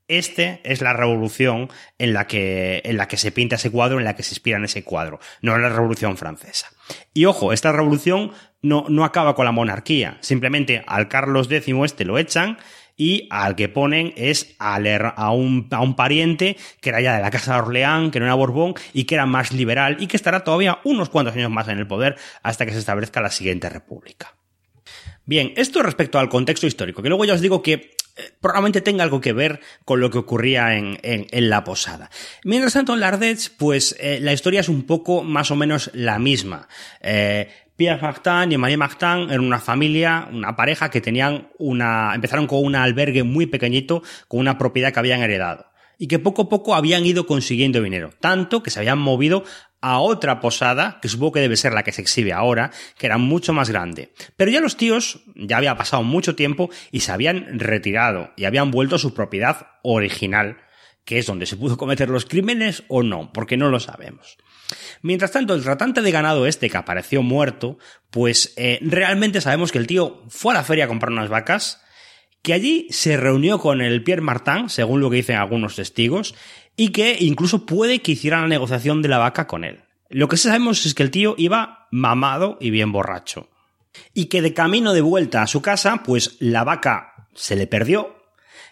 este 0.07 0.61
es 0.63 0.81
la 0.81 0.93
revolución 0.93 1.67
en 1.97 2.13
la 2.13 2.27
que, 2.27 2.83
en 2.85 2.97
la 2.97 3.07
que 3.07 3.17
se 3.17 3.31
pinta 3.31 3.55
ese 3.55 3.71
cuadro, 3.71 3.97
en 3.97 4.05
la 4.05 4.15
que 4.15 4.21
se 4.21 4.33
inspira 4.35 4.57
en 4.57 4.65
ese 4.65 4.83
cuadro, 4.83 5.19
no 5.41 5.55
en 5.55 5.63
la 5.63 5.69
revolución 5.69 6.17
francesa. 6.17 6.67
Y 7.15 7.25
ojo, 7.25 7.51
esta 7.51 7.71
revolución 7.71 8.31
no, 8.61 8.85
no 8.89 9.05
acaba 9.05 9.33
con 9.33 9.45
la 9.45 9.51
monarquía, 9.51 10.19
simplemente 10.21 10.83
al 10.85 11.07
Carlos 11.07 11.51
X 11.51 11.73
este 11.83 12.05
lo 12.05 12.19
echan, 12.19 12.59
y 12.99 13.27
al 13.31 13.55
que 13.55 13.69
ponen 13.69 14.13
es 14.17 14.55
a, 14.59 14.77
un, 15.31 15.67
a 15.71 15.81
un 15.81 15.95
pariente 15.95 16.57
que 16.81 16.89
era 16.89 16.99
ya 16.99 17.15
de 17.15 17.21
la 17.21 17.31
Casa 17.31 17.53
de 17.53 17.61
Orleán, 17.61 18.11
que 18.11 18.19
no 18.19 18.25
era 18.25 18.35
Borbón 18.35 18.75
y 18.93 19.05
que 19.05 19.15
era 19.15 19.25
más 19.25 19.53
liberal 19.53 19.95
y 20.01 20.07
que 20.07 20.17
estará 20.17 20.43
todavía 20.43 20.79
unos 20.83 21.09
cuantos 21.09 21.33
años 21.33 21.49
más 21.49 21.69
en 21.69 21.79
el 21.79 21.87
poder 21.87 22.17
hasta 22.43 22.65
que 22.65 22.73
se 22.73 22.79
establezca 22.79 23.21
la 23.21 23.31
siguiente 23.31 23.69
república. 23.69 24.35
Bien, 25.25 25.53
esto 25.55 25.81
respecto 25.81 26.19
al 26.19 26.27
contexto 26.27 26.67
histórico, 26.67 27.01
que 27.01 27.07
luego 27.07 27.23
ya 27.23 27.35
os 27.35 27.41
digo 27.41 27.61
que 27.61 27.91
probablemente 28.41 28.81
tenga 28.81 29.03
algo 29.03 29.21
que 29.21 29.33
ver 29.33 29.59
con 29.85 29.99
lo 29.99 30.09
que 30.09 30.17
ocurría 30.17 30.75
en, 30.75 30.97
en, 31.01 31.49
la 31.49 31.63
posada. 31.63 32.09
Mientras 32.43 32.73
tanto, 32.73 32.93
en 32.93 32.99
Lardets, 32.99 33.49
pues 33.49 33.95
eh, 33.99 34.19
la 34.21 34.33
historia 34.33 34.59
es 34.59 34.69
un 34.69 34.83
poco 34.83 35.23
más 35.23 35.51
o 35.51 35.55
menos 35.55 35.89
la 35.93 36.19
misma. 36.19 36.67
Eh, 37.01 37.49
Pierre 37.75 38.01
Martin 38.01 38.51
y 38.51 38.57
Marie 38.57 38.75
Martin 38.75 39.29
eran 39.29 39.39
una 39.39 39.59
familia, 39.59 40.27
una 40.33 40.53
pareja 40.55 40.89
que 40.89 40.99
tenían 40.99 41.47
una, 41.57 42.13
empezaron 42.13 42.45
con 42.45 42.65
un 42.65 42.75
albergue 42.75 43.23
muy 43.23 43.45
pequeñito, 43.45 44.03
con 44.27 44.41
una 44.41 44.57
propiedad 44.57 44.91
que 44.91 44.99
habían 44.99 45.21
heredado. 45.21 45.67
Y 45.97 46.07
que 46.07 46.19
poco 46.19 46.43
a 46.43 46.49
poco 46.49 46.75
habían 46.75 47.05
ido 47.05 47.25
consiguiendo 47.25 47.81
dinero. 47.81 48.09
Tanto 48.19 48.63
que 48.63 48.69
se 48.69 48.79
habían 48.79 48.99
movido 48.99 49.43
a 49.81 49.99
otra 49.99 50.39
posada, 50.39 50.99
que 51.01 51.07
supongo 51.07 51.33
que 51.33 51.39
debe 51.39 51.57
ser 51.57 51.73
la 51.73 51.83
que 51.83 51.91
se 51.91 52.01
exhibe 52.01 52.33
ahora, 52.33 52.71
que 52.97 53.05
era 53.05 53.17
mucho 53.17 53.53
más 53.53 53.69
grande. 53.69 54.13
Pero 54.35 54.51
ya 54.51 54.59
los 54.59 54.77
tíos, 54.77 55.21
ya 55.35 55.57
había 55.57 55.77
pasado 55.77 56.03
mucho 56.03 56.35
tiempo 56.35 56.69
y 56.91 57.01
se 57.01 57.11
habían 57.11 57.59
retirado 57.59 58.31
y 58.35 58.45
habían 58.45 58.71
vuelto 58.71 58.95
a 58.95 58.99
su 58.99 59.13
propiedad 59.13 59.67
original, 59.83 60.57
que 61.05 61.19
es 61.19 61.25
donde 61.25 61.45
se 61.45 61.57
pudo 61.57 61.77
cometer 61.77 62.09
los 62.09 62.25
crímenes 62.25 62.83
o 62.87 63.03
no, 63.03 63.31
porque 63.33 63.57
no 63.57 63.69
lo 63.69 63.79
sabemos. 63.79 64.37
Mientras 65.01 65.31
tanto, 65.31 65.55
el 65.55 65.63
tratante 65.63 66.01
de 66.01 66.11
ganado 66.11 66.45
este 66.45 66.69
que 66.69 66.77
apareció 66.77 67.23
muerto, 67.23 67.79
pues 68.11 68.53
eh, 68.57 68.79
realmente 68.81 69.41
sabemos 69.41 69.71
que 69.71 69.79
el 69.79 69.87
tío 69.87 70.23
fue 70.29 70.53
a 70.53 70.57
la 70.57 70.63
feria 70.63 70.85
a 70.85 70.87
comprar 70.87 71.11
unas 71.11 71.29
vacas, 71.29 71.81
que 72.41 72.53
allí 72.53 72.87
se 72.89 73.17
reunió 73.17 73.59
con 73.59 73.81
el 73.81 74.03
Pierre 74.03 74.21
Martin, 74.21 74.69
según 74.69 75.01
lo 75.01 75.09
que 75.09 75.17
dicen 75.17 75.37
algunos 75.37 75.75
testigos, 75.75 76.35
y 76.79 76.93
que 76.93 77.17
incluso 77.19 77.65
puede 77.65 78.01
que 78.01 78.13
hiciera 78.13 78.39
la 78.39 78.47
negociación 78.47 79.01
de 79.01 79.09
la 79.09 79.17
vaca 79.17 79.47
con 79.47 79.65
él. 79.65 79.81
Lo 80.07 80.29
que 80.29 80.37
sabemos 80.37 80.85
es 80.85 80.93
que 80.93 81.03
el 81.03 81.11
tío 81.11 81.35
iba 81.37 81.89
mamado 81.91 82.57
y 82.61 82.69
bien 82.69 82.93
borracho. 82.93 83.49
Y 84.13 84.27
que 84.27 84.41
de 84.41 84.53
camino 84.53 84.93
de 84.93 85.01
vuelta 85.01 85.41
a 85.41 85.47
su 85.47 85.61
casa, 85.61 86.03
pues 86.05 86.37
la 86.39 86.63
vaca 86.63 87.27
se 87.35 87.57
le 87.57 87.67
perdió 87.67 88.15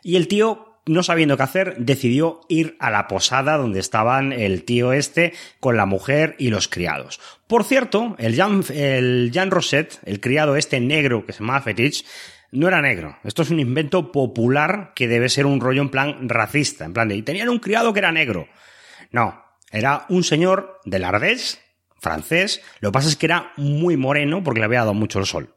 y 0.03 0.15
el 0.15 0.29
tío 0.29 0.79
no 0.85 1.03
sabiendo 1.03 1.35
qué 1.35 1.43
hacer, 1.43 1.75
decidió 1.79 2.39
ir 2.47 2.77
a 2.79 2.91
la 2.91 3.09
posada 3.09 3.57
donde 3.57 3.81
estaban 3.81 4.31
el 4.31 4.63
tío 4.63 4.93
este 4.93 5.33
con 5.59 5.75
la 5.75 5.85
mujer 5.85 6.37
y 6.39 6.49
los 6.49 6.69
criados. 6.69 7.19
Por 7.45 7.65
cierto, 7.65 8.15
el 8.19 8.35
Jean, 8.35 8.63
el 8.73 9.33
el 10.05 10.19
criado 10.21 10.55
este 10.55 10.79
negro 10.79 11.25
que 11.25 11.33
se 11.33 11.39
llama 11.39 11.59
Fetich, 11.59 12.05
no 12.57 12.67
era 12.67 12.81
negro. 12.81 13.17
Esto 13.23 13.41
es 13.41 13.49
un 13.49 13.59
invento 13.59 14.11
popular 14.11 14.93
que 14.95 15.07
debe 15.07 15.29
ser 15.29 15.45
un 15.45 15.61
rollo 15.61 15.81
en 15.81 15.89
plan 15.89 16.29
racista, 16.29 16.85
en 16.85 16.93
plan 16.93 17.07
de, 17.07 17.15
y 17.15 17.21
tenían 17.21 17.49
un 17.49 17.59
criado 17.59 17.93
que 17.93 17.99
era 17.99 18.11
negro. 18.11 18.47
No, 19.11 19.43
era 19.71 20.05
un 20.09 20.23
señor 20.23 20.79
del 20.85 21.03
Ardés, 21.03 21.61
francés, 21.99 22.61
lo 22.79 22.89
que 22.89 22.93
pasa 22.93 23.09
es 23.09 23.15
que 23.15 23.25
era 23.25 23.51
muy 23.57 23.97
moreno 23.97 24.43
porque 24.43 24.59
le 24.59 24.65
había 24.65 24.79
dado 24.79 24.93
mucho 24.93 25.19
el 25.19 25.25
sol. 25.25 25.56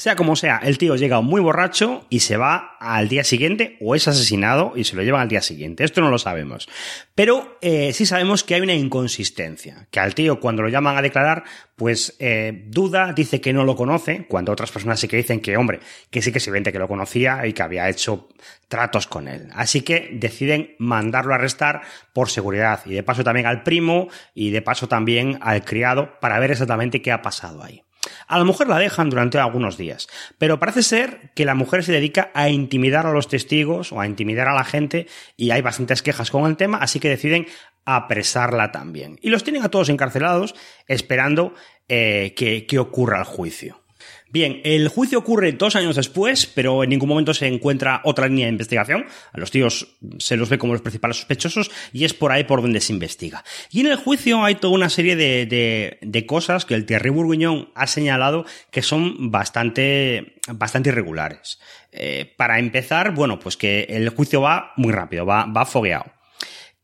Sea 0.00 0.16
como 0.16 0.34
sea, 0.34 0.62
el 0.62 0.78
tío 0.78 0.96
llega 0.96 1.20
muy 1.20 1.42
borracho 1.42 2.06
y 2.08 2.20
se 2.20 2.38
va 2.38 2.78
al 2.80 3.10
día 3.10 3.22
siguiente 3.22 3.76
o 3.82 3.94
es 3.94 4.08
asesinado 4.08 4.72
y 4.74 4.84
se 4.84 4.96
lo 4.96 5.02
llevan 5.02 5.20
al 5.20 5.28
día 5.28 5.42
siguiente. 5.42 5.84
Esto 5.84 6.00
no 6.00 6.08
lo 6.08 6.16
sabemos. 6.16 6.70
Pero 7.14 7.58
eh, 7.60 7.92
sí 7.92 8.06
sabemos 8.06 8.42
que 8.42 8.54
hay 8.54 8.62
una 8.62 8.72
inconsistencia. 8.72 9.88
Que 9.90 10.00
al 10.00 10.14
tío 10.14 10.40
cuando 10.40 10.62
lo 10.62 10.70
llaman 10.70 10.96
a 10.96 11.02
declarar, 11.02 11.44
pues 11.76 12.16
eh, 12.18 12.64
duda, 12.68 13.12
dice 13.12 13.42
que 13.42 13.52
no 13.52 13.64
lo 13.64 13.76
conoce, 13.76 14.24
cuando 14.26 14.52
otras 14.52 14.72
personas 14.72 14.98
sí 14.98 15.06
que 15.06 15.18
dicen 15.18 15.40
que, 15.40 15.58
hombre, 15.58 15.80
que 16.08 16.22
sí 16.22 16.32
que 16.32 16.40
se 16.40 16.50
vende 16.50 16.72
que 16.72 16.78
lo 16.78 16.88
conocía 16.88 17.46
y 17.46 17.52
que 17.52 17.62
había 17.62 17.86
hecho 17.90 18.30
tratos 18.68 19.06
con 19.06 19.28
él. 19.28 19.50
Así 19.52 19.82
que 19.82 20.08
deciden 20.14 20.76
mandarlo 20.78 21.34
a 21.34 21.36
arrestar 21.36 21.82
por 22.14 22.30
seguridad 22.30 22.80
y 22.86 22.94
de 22.94 23.02
paso 23.02 23.22
también 23.22 23.44
al 23.44 23.64
primo 23.64 24.08
y 24.34 24.48
de 24.48 24.62
paso 24.62 24.88
también 24.88 25.38
al 25.42 25.62
criado 25.62 26.18
para 26.22 26.38
ver 26.38 26.52
exactamente 26.52 27.02
qué 27.02 27.12
ha 27.12 27.20
pasado 27.20 27.62
ahí. 27.62 27.82
A 28.30 28.38
la 28.38 28.44
mujer 28.44 28.68
la 28.68 28.78
dejan 28.78 29.10
durante 29.10 29.38
algunos 29.38 29.76
días, 29.76 30.06
pero 30.38 30.60
parece 30.60 30.84
ser 30.84 31.32
que 31.34 31.44
la 31.44 31.56
mujer 31.56 31.82
se 31.82 31.90
dedica 31.90 32.30
a 32.32 32.48
intimidar 32.48 33.04
a 33.04 33.10
los 33.10 33.26
testigos 33.26 33.90
o 33.90 34.00
a 34.00 34.06
intimidar 34.06 34.46
a 34.46 34.54
la 34.54 34.62
gente 34.62 35.08
y 35.36 35.50
hay 35.50 35.62
bastantes 35.62 36.00
quejas 36.00 36.30
con 36.30 36.48
el 36.48 36.56
tema, 36.56 36.78
así 36.78 37.00
que 37.00 37.08
deciden 37.08 37.48
apresarla 37.84 38.70
también. 38.70 39.18
Y 39.20 39.30
los 39.30 39.42
tienen 39.42 39.64
a 39.64 39.68
todos 39.68 39.88
encarcelados 39.88 40.54
esperando 40.86 41.54
eh, 41.88 42.32
que, 42.36 42.66
que 42.66 42.78
ocurra 42.78 43.18
el 43.18 43.24
juicio. 43.24 43.82
Bien, 44.30 44.60
el 44.64 44.88
juicio 44.88 45.18
ocurre 45.18 45.52
dos 45.52 45.74
años 45.76 45.96
después, 45.96 46.46
pero 46.46 46.84
en 46.84 46.90
ningún 46.90 47.08
momento 47.08 47.34
se 47.34 47.46
encuentra 47.46 48.00
otra 48.04 48.28
línea 48.28 48.46
de 48.46 48.52
investigación. 48.52 49.06
A 49.32 49.40
los 49.40 49.50
tíos 49.50 49.96
se 50.18 50.36
los 50.36 50.48
ve 50.48 50.58
como 50.58 50.72
los 50.72 50.82
principales 50.82 51.16
sospechosos 51.16 51.70
y 51.92 52.04
es 52.04 52.14
por 52.14 52.30
ahí 52.30 52.44
por 52.44 52.62
donde 52.62 52.80
se 52.80 52.92
investiga. 52.92 53.44
Y 53.70 53.80
en 53.80 53.86
el 53.86 53.96
juicio 53.96 54.44
hay 54.44 54.54
toda 54.54 54.74
una 54.74 54.88
serie 54.88 55.16
de, 55.16 55.98
de, 56.00 56.26
cosas 56.26 56.64
que 56.64 56.74
el 56.74 56.86
Thierry 56.86 57.10
Bourguignon 57.10 57.70
ha 57.74 57.86
señalado 57.86 58.44
que 58.70 58.82
son 58.82 59.30
bastante, 59.30 60.34
bastante 60.48 60.90
irregulares. 60.90 61.58
Eh, 61.92 62.32
para 62.36 62.58
empezar, 62.60 63.14
bueno, 63.14 63.40
pues 63.40 63.56
que 63.56 63.86
el 63.88 64.08
juicio 64.10 64.42
va 64.42 64.72
muy 64.76 64.92
rápido, 64.92 65.26
va, 65.26 65.46
va 65.46 65.66
fogueado 65.66 66.04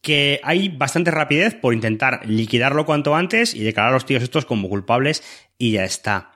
que 0.07 0.39
hay 0.45 0.69
bastante 0.69 1.11
rapidez 1.11 1.57
por 1.57 1.75
intentar 1.75 2.25
liquidarlo 2.27 2.87
cuanto 2.87 3.17
antes 3.17 3.55
y 3.55 3.65
declarar 3.65 3.91
a 3.91 3.95
los 3.95 4.07
tíos 4.07 4.23
estos 4.23 4.47
como 4.47 4.69
culpables 4.69 5.25
y 5.59 5.73
ya 5.73 5.85
está. 5.85 6.36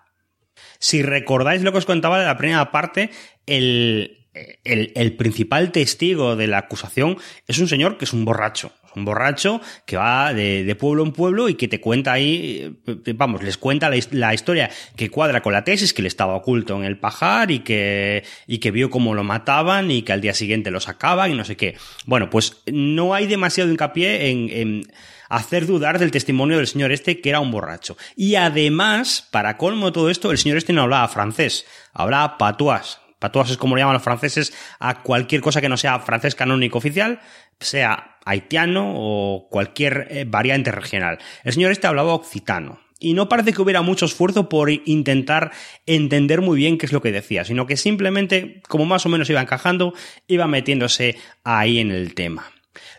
Si 0.80 1.02
recordáis 1.02 1.62
lo 1.62 1.72
que 1.72 1.78
os 1.78 1.86
contaba 1.86 2.18
de 2.18 2.24
la 2.24 2.38
primera 2.38 2.72
parte, 2.72 3.10
el, 3.46 4.20
el, 4.64 5.16
principal 5.16 5.72
testigo 5.72 6.36
de 6.36 6.46
la 6.46 6.58
acusación 6.58 7.18
es 7.46 7.58
un 7.58 7.68
señor 7.68 7.98
que 7.98 8.06
es 8.06 8.12
un 8.12 8.24
borracho. 8.24 8.72
Un 8.96 9.04
borracho 9.04 9.60
que 9.86 9.96
va 9.96 10.32
de, 10.32 10.74
pueblo 10.74 11.04
en 11.04 11.12
pueblo 11.12 11.48
y 11.48 11.54
que 11.54 11.68
te 11.68 11.80
cuenta 11.80 12.12
ahí, 12.12 12.76
eh, 12.86 13.12
vamos, 13.14 13.42
les 13.42 13.56
cuenta 13.56 13.90
la, 13.90 14.34
historia 14.34 14.70
que 14.96 15.10
cuadra 15.10 15.42
con 15.42 15.52
la 15.52 15.64
tesis, 15.64 15.92
que 15.92 16.02
le 16.02 16.08
estaba 16.08 16.34
oculto 16.34 16.76
en 16.76 16.84
el 16.84 16.98
pajar 16.98 17.50
y 17.50 17.60
que, 17.60 18.24
y 18.46 18.58
que 18.58 18.70
vio 18.70 18.88
cómo 18.88 19.14
lo 19.14 19.22
mataban 19.22 19.90
y 19.90 20.02
que 20.02 20.12
al 20.12 20.22
día 20.22 20.34
siguiente 20.34 20.70
lo 20.70 20.80
sacaban 20.80 21.30
y 21.30 21.34
no 21.34 21.44
sé 21.44 21.56
qué. 21.56 21.76
Bueno, 22.06 22.30
pues 22.30 22.62
no 22.66 23.14
hay 23.14 23.26
demasiado 23.26 23.70
hincapié 23.70 24.30
en 24.30 24.82
hacer 25.30 25.66
dudar 25.66 25.98
del 25.98 26.10
testimonio 26.10 26.58
del 26.58 26.66
señor 26.66 26.92
este 26.92 27.22
que 27.22 27.30
era 27.30 27.40
un 27.40 27.50
borracho. 27.50 27.96
Y 28.16 28.34
además, 28.34 29.26
para 29.30 29.56
colmo 29.56 29.86
de 29.86 29.92
todo 29.92 30.10
esto, 30.10 30.30
el 30.30 30.38
señor 30.38 30.58
este 30.58 30.74
no 30.74 30.82
hablaba 30.82 31.08
francés, 31.08 31.64
hablaba 31.94 32.36
patuas. 32.36 33.00
Patuas 33.18 33.50
es 33.50 33.56
como 33.56 33.76
le 33.76 33.82
llaman 33.82 33.94
los 33.94 34.02
franceses 34.02 34.52
a 34.78 35.02
cualquier 35.02 35.40
cosa 35.40 35.60
que 35.60 35.68
no 35.68 35.76
sea 35.76 36.00
francés 36.00 36.34
canónico 36.34 36.78
oficial, 36.78 37.20
sea 37.58 38.18
haitiano 38.24 38.94
o 38.96 39.48
cualquier 39.50 40.08
eh, 40.10 40.24
variante 40.26 40.72
regional. 40.72 41.18
El 41.44 41.52
señor 41.52 41.72
este 41.72 41.86
hablaba 41.86 42.14
occitano. 42.14 42.80
Y 43.02 43.14
no 43.14 43.30
parece 43.30 43.54
que 43.54 43.62
hubiera 43.62 43.80
mucho 43.80 44.04
esfuerzo 44.04 44.50
por 44.50 44.70
intentar 44.70 45.52
entender 45.86 46.42
muy 46.42 46.58
bien 46.58 46.76
qué 46.76 46.84
es 46.84 46.92
lo 46.92 47.00
que 47.00 47.12
decía, 47.12 47.46
sino 47.46 47.66
que 47.66 47.78
simplemente, 47.78 48.60
como 48.68 48.84
más 48.84 49.06
o 49.06 49.08
menos 49.08 49.30
iba 49.30 49.40
encajando, 49.40 49.94
iba 50.26 50.46
metiéndose 50.46 51.16
ahí 51.42 51.78
en 51.78 51.92
el 51.92 52.14
tema. 52.14 52.50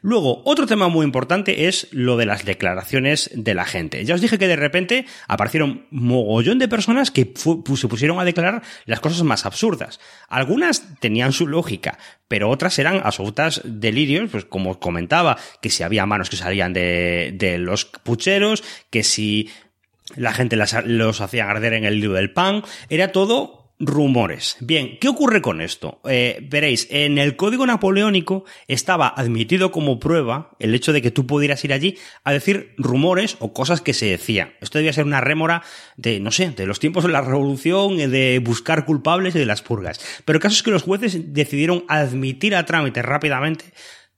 Luego, 0.02 0.42
otro 0.46 0.68
tema 0.68 0.88
muy 0.88 1.06
importante 1.06 1.68
es 1.68 1.88
lo 1.92 2.18
de 2.18 2.26
las 2.26 2.46
declaraciones 2.46 3.30
de 3.34 3.54
la 3.54 3.66
gente. 3.66 4.04
Ya 4.06 4.16
os 4.16 4.22
dije 4.22 4.38
que 4.38 4.48
de 4.48 4.56
repente 4.56 5.06
aparecieron 5.28 5.86
mogollón 5.92 6.60
de 6.60 6.68
personas 6.68 7.12
que 7.12 7.34
se 7.36 7.88
pusieron 7.88 8.20
a 8.20 8.26
declarar 8.26 8.64
las 8.86 9.00
cosas 9.00 9.24
más 9.24 9.46
absurdas. 9.46 10.00
Algunas 10.28 11.00
tenían 11.00 11.34
su 11.34 11.48
lógica, 11.48 11.98
pero 12.28 12.50
otras 12.50 12.80
eran 12.80 13.02
absolutas 13.04 13.62
delirios, 13.64 14.30
pues 14.32 14.46
como 14.46 14.80
comentaba, 14.80 15.38
que 15.62 15.70
si 15.70 15.84
había 15.84 16.06
manos 16.06 16.30
que 16.30 16.38
salían 16.38 16.74
de, 16.74 17.34
de 17.36 17.58
los 17.58 17.86
pucheros, 17.86 18.64
que 18.90 19.04
si 19.04 19.50
la 20.16 20.34
gente 20.34 20.58
los 20.86 21.22
hacía 21.22 21.50
arder 21.50 21.74
en 21.74 21.86
el 21.86 22.00
lío 22.00 22.14
del 22.14 22.32
pan, 22.32 22.64
era 22.90 23.12
todo 23.12 23.61
rumores. 23.82 24.58
Bien, 24.60 24.98
¿qué 25.00 25.08
ocurre 25.08 25.42
con 25.42 25.60
esto? 25.60 26.00
Eh, 26.08 26.40
veréis, 26.50 26.88
en 26.92 27.18
el 27.18 27.36
código 27.36 27.66
napoleónico 27.66 28.46
estaba 28.68 29.08
admitido 29.08 29.72
como 29.72 30.00
prueba 30.00 30.56
el 30.60 30.76
hecho 30.76 30.94
de 30.94 31.02
que 31.02 31.12
tú 31.12 31.26
pudieras 31.26 31.66
ir 31.66 31.74
allí 31.74 31.98
a 32.24 32.32
decir 32.32 32.74
rumores 32.78 33.38
o 33.40 33.54
cosas 33.54 33.82
que 33.82 33.94
se 33.94 34.06
decían. 34.06 34.54
Esto 34.62 34.78
debía 34.78 34.94
ser 34.94 35.06
una 35.06 35.20
rémora 35.20 35.64
de, 35.98 36.20
no 36.20 36.32
sé, 36.32 36.52
de 36.52 36.68
los 36.68 36.80
tiempos 36.80 37.04
de 37.04 37.12
la 37.12 37.22
revolución, 37.22 37.98
de 37.98 38.40
buscar 38.40 38.86
culpables 38.86 39.36
y 39.36 39.40
de 39.40 39.46
las 39.46 39.64
purgas. 39.64 40.00
Pero 40.26 40.38
el 40.38 40.42
caso 40.42 40.56
es 40.56 40.64
que 40.64 40.72
los 40.72 40.84
jueces 40.84 41.34
decidieron 41.34 41.84
admitir 41.88 42.56
a 42.56 42.66
trámite 42.66 43.02
rápidamente 43.02 43.66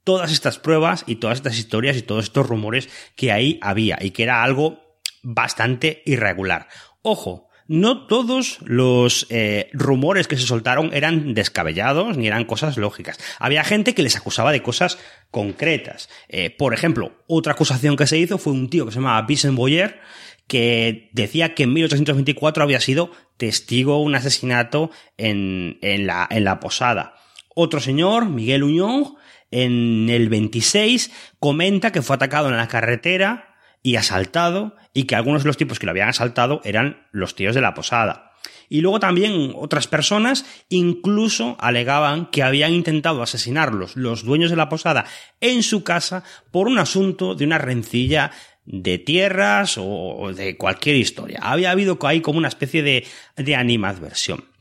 todas 0.03 0.33
estas 0.33 0.59
pruebas 0.59 1.05
y 1.07 1.15
todas 1.15 1.37
estas 1.37 1.57
historias 1.57 1.95
y 1.95 2.01
todos 2.01 2.25
estos 2.25 2.47
rumores 2.47 2.89
que 3.15 3.31
ahí 3.31 3.59
había 3.61 3.97
y 4.01 4.11
que 4.11 4.23
era 4.23 4.43
algo 4.43 4.99
bastante 5.21 6.03
irregular. 6.05 6.67
Ojo, 7.01 7.47
no 7.73 8.05
todos 8.05 8.59
los 8.61 9.25
eh, 9.31 9.71
rumores 9.73 10.27
que 10.27 10.37
se 10.37 10.45
soltaron 10.45 10.91
eran 10.93 11.33
descabellados 11.33 12.17
ni 12.17 12.27
eran 12.27 12.45
cosas 12.45 12.77
lógicas. 12.77 13.17
Había 13.39 13.63
gente 13.63 13.95
que 13.95 14.03
les 14.03 14.15
acusaba 14.15 14.51
de 14.51 14.61
cosas 14.61 14.99
concretas. 15.31 16.07
Eh, 16.29 16.51
por 16.51 16.75
ejemplo, 16.75 17.13
otra 17.25 17.53
acusación 17.53 17.95
que 17.95 18.05
se 18.05 18.19
hizo 18.19 18.37
fue 18.37 18.53
un 18.53 18.69
tío 18.69 18.85
que 18.85 18.91
se 18.91 18.99
llamaba 18.99 19.25
Vincent 19.25 19.57
Boyer, 19.57 20.01
que 20.45 21.09
decía 21.13 21.55
que 21.55 21.63
en 21.63 21.73
1824 21.73 22.61
había 22.61 22.79
sido 22.79 23.09
testigo 23.37 23.97
de 23.97 24.03
un 24.03 24.13
asesinato 24.13 24.91
en, 25.17 25.79
en, 25.81 26.05
la, 26.05 26.27
en 26.29 26.43
la 26.43 26.59
posada. 26.59 27.15
Otro 27.55 27.79
señor, 27.79 28.29
Miguel 28.29 28.61
Uñón, 28.61 29.15
en 29.49 30.09
el 30.11 30.29
26 30.29 31.11
comenta 31.39 31.91
que 31.91 32.03
fue 32.03 32.17
atacado 32.17 32.49
en 32.49 32.57
la 32.57 32.67
carretera 32.67 33.52
y 33.83 33.97
asaltado 33.97 34.75
y 34.93 35.03
que 35.03 35.15
algunos 35.15 35.43
de 35.43 35.47
los 35.47 35.57
tipos 35.57 35.77
que 35.77 35.85
lo 35.85 35.91
habían 35.91 36.09
asaltado 36.09 36.61
eran 36.63 37.05
los 37.11 37.35
tíos 37.35 37.53
de 37.53 37.61
la 37.61 37.73
posada. 37.73 38.31
Y 38.69 38.81
luego 38.81 38.99
también 38.99 39.51
otras 39.55 39.87
personas 39.87 40.45
incluso 40.69 41.57
alegaban 41.59 42.27
que 42.27 42.41
habían 42.41 42.73
intentado 42.73 43.21
asesinarlos 43.21 43.95
los 43.95 44.23
dueños 44.23 44.49
de 44.49 44.55
la 44.55 44.69
posada 44.69 45.05
en 45.41 45.61
su 45.61 45.83
casa 45.83 46.23
por 46.49 46.67
un 46.67 46.79
asunto 46.79 47.35
de 47.35 47.45
una 47.45 47.59
rencilla 47.59 48.31
de 48.65 48.97
tierras 48.97 49.75
o 49.77 50.31
de 50.33 50.57
cualquier 50.57 50.95
historia. 50.95 51.39
Había 51.43 51.71
habido 51.71 51.99
ahí 52.03 52.21
como 52.21 52.39
una 52.39 52.47
especie 52.47 52.81
de, 52.81 53.05
de 53.35 53.55
animadversión. 53.55 54.52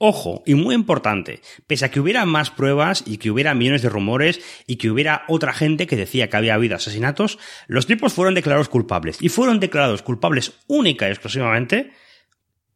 Ojo, 0.00 0.44
y 0.46 0.54
muy 0.54 0.76
importante, 0.76 1.40
pese 1.66 1.84
a 1.84 1.90
que 1.90 1.98
hubiera 1.98 2.24
más 2.24 2.50
pruebas 2.50 3.02
y 3.04 3.18
que 3.18 3.32
hubiera 3.32 3.54
millones 3.54 3.82
de 3.82 3.88
rumores 3.88 4.40
y 4.66 4.76
que 4.76 4.90
hubiera 4.90 5.24
otra 5.26 5.52
gente 5.52 5.88
que 5.88 5.96
decía 5.96 6.30
que 6.30 6.36
había 6.36 6.54
habido 6.54 6.76
asesinatos, 6.76 7.38
los 7.66 7.86
tipos 7.86 8.12
fueron 8.12 8.34
declarados 8.34 8.68
culpables. 8.68 9.18
Y 9.20 9.28
fueron 9.28 9.58
declarados 9.58 10.02
culpables 10.02 10.52
única 10.68 11.08
y 11.08 11.10
exclusivamente 11.10 11.90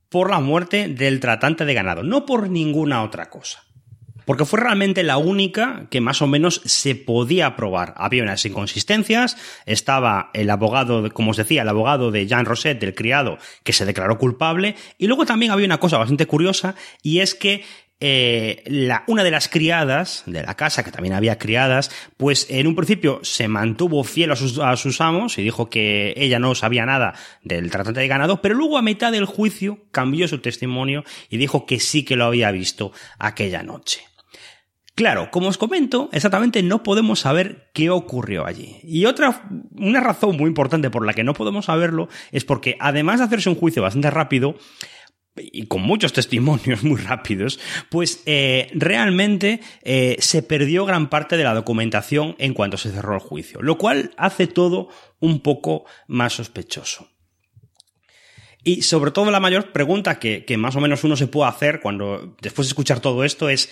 por 0.09 0.31
la 0.31 0.41
muerte 0.41 0.89
del 0.89 1.21
tratante 1.21 1.65
de 1.65 1.75
ganado, 1.75 2.03
no 2.03 2.27
por 2.27 2.51
ninguna 2.51 3.05
otra 3.05 3.31
cosa 3.31 3.65
porque 4.25 4.45
fue 4.45 4.61
realmente 4.61 5.03
la 5.03 5.17
única 5.17 5.87
que 5.91 6.01
más 6.01 6.23
o 6.23 6.27
menos 6.27 6.63
se 6.65 6.95
podía 6.95 7.57
probar. 7.57 7.95
Había 7.97 8.23
unas 8.23 8.45
inconsistencias, 8.45 9.37
estaba 9.67 10.31
el 10.35 10.51
abogado, 10.51 11.09
como 11.13 11.31
os 11.33 11.37
decía, 11.37 11.63
el 11.63 11.69
abogado 11.69 12.11
de 12.11 12.27
Jean 12.27 12.45
Roset, 12.45 12.81
del 12.81 12.95
criado, 12.95 13.39
que 13.65 13.73
se 13.73 13.87
declaró 13.87 14.19
culpable, 14.19 14.77
y 14.99 15.07
luego 15.07 15.27
también 15.27 15.53
había 15.53 15.67
una 15.67 15.81
cosa 15.81 15.99
bastante 15.99 16.27
curiosa, 16.27 16.75
y 17.03 17.21
es 17.21 17.35
que 17.35 17.65
eh, 18.05 18.65
la, 18.67 19.05
una 19.07 19.23
de 19.23 19.31
las 19.31 19.49
criadas 19.49 20.25
de 20.27 20.43
la 20.43 20.57
casa, 20.57 20.83
que 20.83 20.91
también 20.91 21.15
había 21.15 21.39
criadas, 21.39 21.93
pues 22.17 22.49
en 22.51 22.67
un 22.67 22.75
principio 22.75 23.21
se 23.23 23.47
mantuvo 23.47 24.03
fiel 24.03 24.33
a 24.33 24.37
sus, 24.37 24.59
a 24.59 24.77
sus, 24.77 25.01
amos 25.01 25.39
y 25.39 25.43
dijo 25.45 25.71
que 25.71 26.13
ella 26.17 26.41
no 26.41 26.57
sabía 26.57 26.85
nada 26.85 27.15
del 27.45 27.71
tratante 27.71 28.01
de 28.01 28.09
ganado, 28.09 28.43
pero 28.43 28.57
luego 28.57 28.77
a 28.77 28.83
mitad 28.83 29.13
del 29.13 29.25
juicio 29.25 29.87
cambió 29.93 30.27
su 30.27 30.39
testimonio 30.39 31.05
y 31.31 31.37
dijo 31.37 31.65
que 31.65 31.79
sí 31.79 32.05
que 32.05 32.17
lo 32.17 32.25
había 32.25 32.51
visto 32.51 32.91
aquella 33.21 33.63
noche. 33.63 34.03
Claro, 34.95 35.31
como 35.31 35.49
os 35.49 35.57
comento, 35.57 36.11
exactamente 36.13 36.63
no 36.63 36.83
podemos 36.83 37.21
saber 37.21 37.71
qué 37.73 37.89
ocurrió 37.89 38.45
allí. 38.45 38.77
Y 38.83 39.07
otra, 39.07 39.49
una 39.75 40.01
razón 40.01 40.37
muy 40.37 40.49
importante 40.49 40.91
por 40.91 41.07
la 41.07 41.15
que 41.15 41.25
no 41.25 41.33
podemos 41.33 41.65
saberlo 41.65 42.09
es 42.31 42.45
porque 42.45 42.77
además 42.79 43.19
de 43.19 43.25
hacerse 43.25 43.49
un 43.49 43.57
juicio 43.57 43.83
bastante 43.83 44.11
rápido, 44.11 44.57
y 45.35 45.67
con 45.67 45.83
muchos 45.83 46.13
testimonios 46.13 46.83
muy 46.85 47.01
rápidos, 47.01 47.59
pues 47.89 48.23
eh, 48.27 48.71
realmente 48.75 49.61
eh, 49.83 50.17
se 50.19 50.43
perdió 50.43 50.85
gran 50.85 51.09
parte 51.09 51.37
de 51.37 51.45
la 51.45 51.55
documentación 51.55 52.37
en 52.39 52.53
cuanto 52.53 52.77
se 52.77 52.91
cerró 52.91 53.15
el 53.15 53.21
juicio, 53.21 53.63
lo 53.63 53.79
cual 53.79 54.11
hace 54.17 54.47
todo 54.47 54.89
un 55.21 55.41
poco 55.41 55.85
más 56.07 56.35
sospechoso. 56.35 57.09
Y 58.65 58.83
sobre 58.83 59.11
todo 59.11 59.31
la 59.31 59.41
mayor 59.41 59.73
pregunta 59.73 60.19
que, 60.19 60.45
que 60.45 60.57
más 60.57 60.77
o 60.77 60.81
menos 60.81 61.03
uno 61.03 61.17
se 61.17 61.27
puede 61.27 61.49
hacer 61.49 61.81
cuando 61.81 62.37
después 62.41 62.69
de 62.69 62.71
escuchar 62.71 63.01
todo 63.01 63.25
esto 63.25 63.49
es 63.49 63.71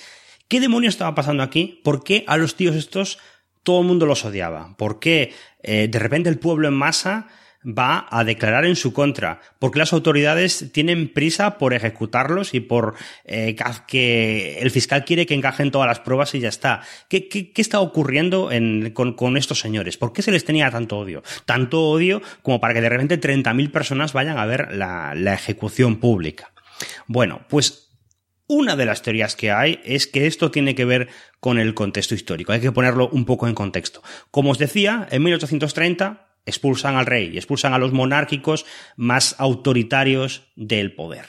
¿Qué 0.50 0.58
demonios 0.58 0.94
estaba 0.94 1.14
pasando 1.14 1.44
aquí? 1.44 1.80
¿Por 1.84 2.02
qué 2.02 2.24
a 2.26 2.36
los 2.36 2.56
tíos 2.56 2.74
estos 2.74 3.20
todo 3.62 3.82
el 3.82 3.86
mundo 3.86 4.04
los 4.04 4.24
odiaba? 4.24 4.74
¿Por 4.76 4.98
qué 4.98 5.32
eh, 5.62 5.86
de 5.88 5.98
repente 6.00 6.28
el 6.28 6.40
pueblo 6.40 6.66
en 6.66 6.74
masa 6.74 7.28
va 7.64 8.08
a 8.10 8.24
declarar 8.24 8.64
en 8.64 8.74
su 8.74 8.92
contra, 8.92 9.40
porque 9.60 9.78
las 9.78 9.92
autoridades 9.92 10.72
tienen 10.72 11.12
prisa 11.12 11.56
por 11.56 11.72
ejecutarlos 11.72 12.52
y 12.52 12.58
por 12.58 12.96
eh, 13.26 13.54
que 13.86 14.58
el 14.58 14.72
fiscal 14.72 15.04
quiere 15.04 15.24
que 15.24 15.34
encajen 15.34 15.70
todas 15.70 15.86
las 15.86 16.00
pruebas 16.00 16.34
y 16.34 16.40
ya 16.40 16.48
está. 16.48 16.82
¿Qué, 17.08 17.52
está 17.54 17.78
ocurriendo 17.78 18.50
en, 18.50 18.90
con, 18.92 19.36
estos 19.36 19.60
señores? 19.60 19.98
¿Por 19.98 20.12
qué 20.12 20.22
se 20.22 20.32
les 20.32 20.44
tenía 20.44 20.68
tanto 20.72 20.98
odio? 20.98 21.22
Tanto 21.44 21.80
odio 21.90 22.22
como 22.42 22.58
para 22.60 22.74
que 22.74 22.80
de 22.80 22.88
repente 22.88 23.20
30.000 23.20 23.70
personas 23.70 24.12
vayan 24.14 24.36
a 24.36 24.46
ver 24.46 24.74
la 24.74 25.34
ejecución 25.34 26.00
pública. 26.00 26.50
Bueno, 27.06 27.42
pues 27.48 27.89
una 28.50 28.74
de 28.74 28.84
las 28.84 29.02
teorías 29.02 29.36
que 29.36 29.52
hay 29.52 29.80
es 29.84 30.08
que 30.08 30.26
esto 30.26 30.50
tiene 30.50 30.74
que 30.74 30.84
ver 30.84 31.08
con 31.38 31.60
el 31.60 31.72
contexto 31.72 32.16
histórico. 32.16 32.50
Hay 32.50 32.60
que 32.60 32.72
ponerlo 32.72 33.08
un 33.08 33.24
poco 33.24 33.46
en 33.46 33.54
contexto. 33.54 34.02
Como 34.32 34.50
os 34.50 34.58
decía, 34.58 35.06
en 35.12 35.22
1830 35.22 36.26
expulsan 36.46 36.96
al 36.96 37.06
rey 37.06 37.36
expulsan 37.36 37.74
a 37.74 37.78
los 37.78 37.92
monárquicos 37.92 38.66
más 38.96 39.36
autoritarios 39.38 40.48
del 40.56 40.92
poder. 40.96 41.26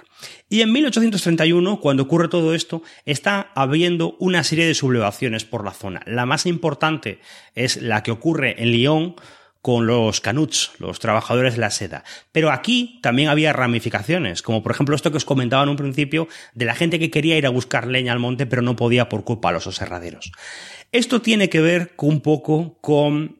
Y 0.49 0.61
en 0.61 0.71
1831, 0.71 1.79
cuando 1.79 2.03
ocurre 2.03 2.27
todo 2.27 2.55
esto, 2.55 2.81
está 3.05 3.51
habiendo 3.53 4.15
una 4.19 4.43
serie 4.43 4.65
de 4.65 4.73
sublevaciones 4.73 5.45
por 5.45 5.63
la 5.63 5.73
zona. 5.73 6.01
La 6.07 6.25
más 6.25 6.47
importante 6.47 7.19
es 7.53 7.83
la 7.83 8.01
que 8.01 8.11
ocurre 8.11 8.63
en 8.63 8.71
Lyon, 8.71 9.15
con 9.61 9.85
los 9.85 10.21
canuts, 10.21 10.71
los 10.79 10.99
trabajadores 10.99 11.53
de 11.53 11.59
la 11.59 11.69
seda. 11.69 12.03
Pero 12.31 12.51
aquí 12.51 12.99
también 13.01 13.29
había 13.29 13.53
ramificaciones, 13.53 14.41
como 14.41 14.63
por 14.63 14.71
ejemplo 14.71 14.95
esto 14.95 15.11
que 15.11 15.17
os 15.17 15.25
comentaba 15.25 15.63
en 15.63 15.69
un 15.69 15.75
principio 15.75 16.27
de 16.53 16.65
la 16.65 16.75
gente 16.75 16.99
que 16.99 17.11
quería 17.11 17.37
ir 17.37 17.45
a 17.45 17.51
buscar 17.51 17.87
leña 17.87 18.11
al 18.11 18.19
monte 18.19 18.45
pero 18.45 18.61
no 18.61 18.75
podía 18.75 19.09
por 19.09 19.23
culpa 19.23 19.49
de 19.49 19.55
los 19.55 19.67
aserraderos. 19.67 20.31
Esto 20.91 21.21
tiene 21.21 21.49
que 21.49 21.61
ver 21.61 21.93
un 21.97 22.21
poco 22.21 22.79
con 22.81 23.39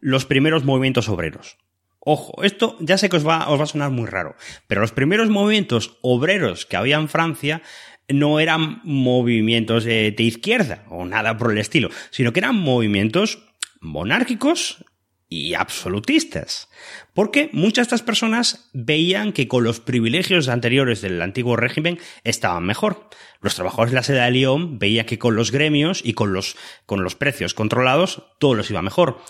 los 0.00 0.26
primeros 0.26 0.64
movimientos 0.64 1.08
obreros. 1.08 1.58
Ojo, 2.00 2.42
esto 2.42 2.76
ya 2.80 2.98
sé 2.98 3.08
que 3.08 3.16
os 3.16 3.26
va, 3.26 3.42
a 3.42 3.66
sonar 3.66 3.90
muy 3.90 4.06
raro, 4.06 4.34
pero 4.66 4.80
los 4.80 4.92
primeros 4.92 5.28
movimientos 5.28 5.98
obreros 6.00 6.64
que 6.66 6.76
había 6.76 6.96
en 6.96 7.08
Francia 7.08 7.62
no 8.08 8.40
eran 8.40 8.80
movimientos 8.84 9.84
de 9.84 10.14
izquierda 10.18 10.84
o 10.88 11.04
nada 11.04 11.36
por 11.36 11.52
el 11.52 11.58
estilo, 11.58 11.90
sino 12.10 12.32
que 12.32 12.40
eran 12.40 12.56
movimientos 12.56 13.44
monárquicos 13.80 14.84
y 15.28 15.54
absolutistas. 15.54 16.68
Porque 17.12 17.50
muchas 17.52 17.88
de 17.88 17.96
estas 17.96 18.02
personas 18.02 18.70
veían 18.72 19.32
que 19.32 19.48
con 19.48 19.64
los 19.64 19.80
privilegios 19.80 20.48
anteriores 20.48 21.02
del 21.02 21.20
antiguo 21.20 21.56
régimen 21.56 21.98
estaban 22.24 22.64
mejor. 22.64 23.10
Los 23.40 23.54
trabajadores 23.54 23.92
de 23.92 23.96
la 23.96 24.02
seda 24.02 24.24
de 24.24 24.32
Lyon 24.32 24.78
veían 24.78 25.06
que 25.06 25.18
con 25.18 25.36
los 25.36 25.52
gremios 25.52 26.00
y 26.04 26.14
con 26.14 26.32
los, 26.32 26.56
con 26.86 27.04
los 27.04 27.14
precios 27.14 27.54
controlados 27.54 28.22
todo 28.38 28.54
les 28.54 28.70
iba 28.70 28.82
mejor. 28.82 29.20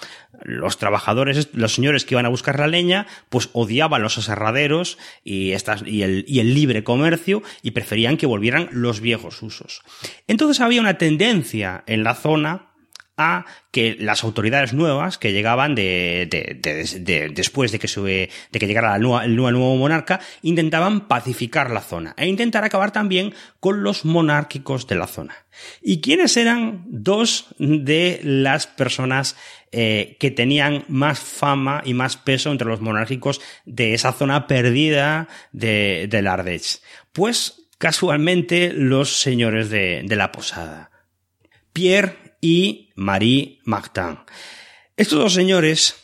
Los 0.44 0.78
trabajadores, 0.78 1.48
los 1.52 1.74
señores 1.74 2.04
que 2.04 2.14
iban 2.14 2.26
a 2.26 2.30
buscar 2.30 2.58
la 2.58 2.68
leña, 2.68 3.06
pues 3.28 3.50
odiaban 3.52 4.02
los 4.02 4.16
aserraderos 4.16 4.98
y, 5.24 5.52
estas, 5.52 5.82
y, 5.84 6.02
el, 6.02 6.24
y 6.28 6.40
el 6.40 6.54
libre 6.54 6.84
comercio 6.84 7.42
y 7.62 7.72
preferían 7.72 8.16
que 8.16 8.26
volvieran 8.26 8.68
los 8.70 9.00
viejos 9.00 9.42
usos. 9.42 9.82
Entonces 10.26 10.60
había 10.60 10.80
una 10.80 10.96
tendencia 10.96 11.82
en 11.86 12.04
la 12.04 12.14
zona 12.14 12.67
a 13.18 13.44
que 13.72 13.96
las 13.98 14.24
autoridades 14.24 14.72
nuevas 14.72 15.18
que 15.18 15.32
llegaban 15.32 15.74
de, 15.74 16.26
de, 16.30 16.56
de, 16.60 17.00
de 17.00 17.28
después 17.28 17.72
de 17.72 17.78
que, 17.78 17.88
sube, 17.88 18.30
de 18.50 18.58
que 18.58 18.66
llegara 18.66 18.96
el 18.96 19.36
nuevo, 19.36 19.76
monarca 19.76 20.20
intentaban 20.42 21.08
pacificar 21.08 21.70
la 21.70 21.80
zona 21.80 22.14
e 22.16 22.26
intentar 22.26 22.64
acabar 22.64 22.92
también 22.92 23.34
con 23.60 23.82
los 23.82 24.04
monárquicos 24.04 24.86
de 24.86 24.94
la 24.94 25.06
zona. 25.06 25.34
¿Y 25.82 26.00
quiénes 26.00 26.36
eran 26.36 26.84
dos 26.86 27.46
de 27.58 28.20
las 28.22 28.66
personas 28.68 29.36
eh, 29.72 30.16
que 30.20 30.30
tenían 30.30 30.84
más 30.88 31.18
fama 31.18 31.82
y 31.84 31.92
más 31.92 32.16
peso 32.16 32.52
entre 32.52 32.68
los 32.68 32.80
monárquicos 32.80 33.40
de 33.66 33.94
esa 33.94 34.12
zona 34.12 34.46
perdida 34.46 35.28
de, 35.52 36.06
del 36.08 36.28
Ardèche? 36.28 36.80
Pues 37.12 37.68
casualmente 37.78 38.72
los 38.72 39.20
señores 39.20 39.70
de, 39.70 40.02
de 40.04 40.16
la 40.16 40.30
posada. 40.30 40.90
Pierre 41.72 42.16
y 42.40 42.87
Marie 42.98 43.60
Martin. 43.64 44.18
Estos 44.96 45.18
dos 45.20 45.32
señores 45.32 45.94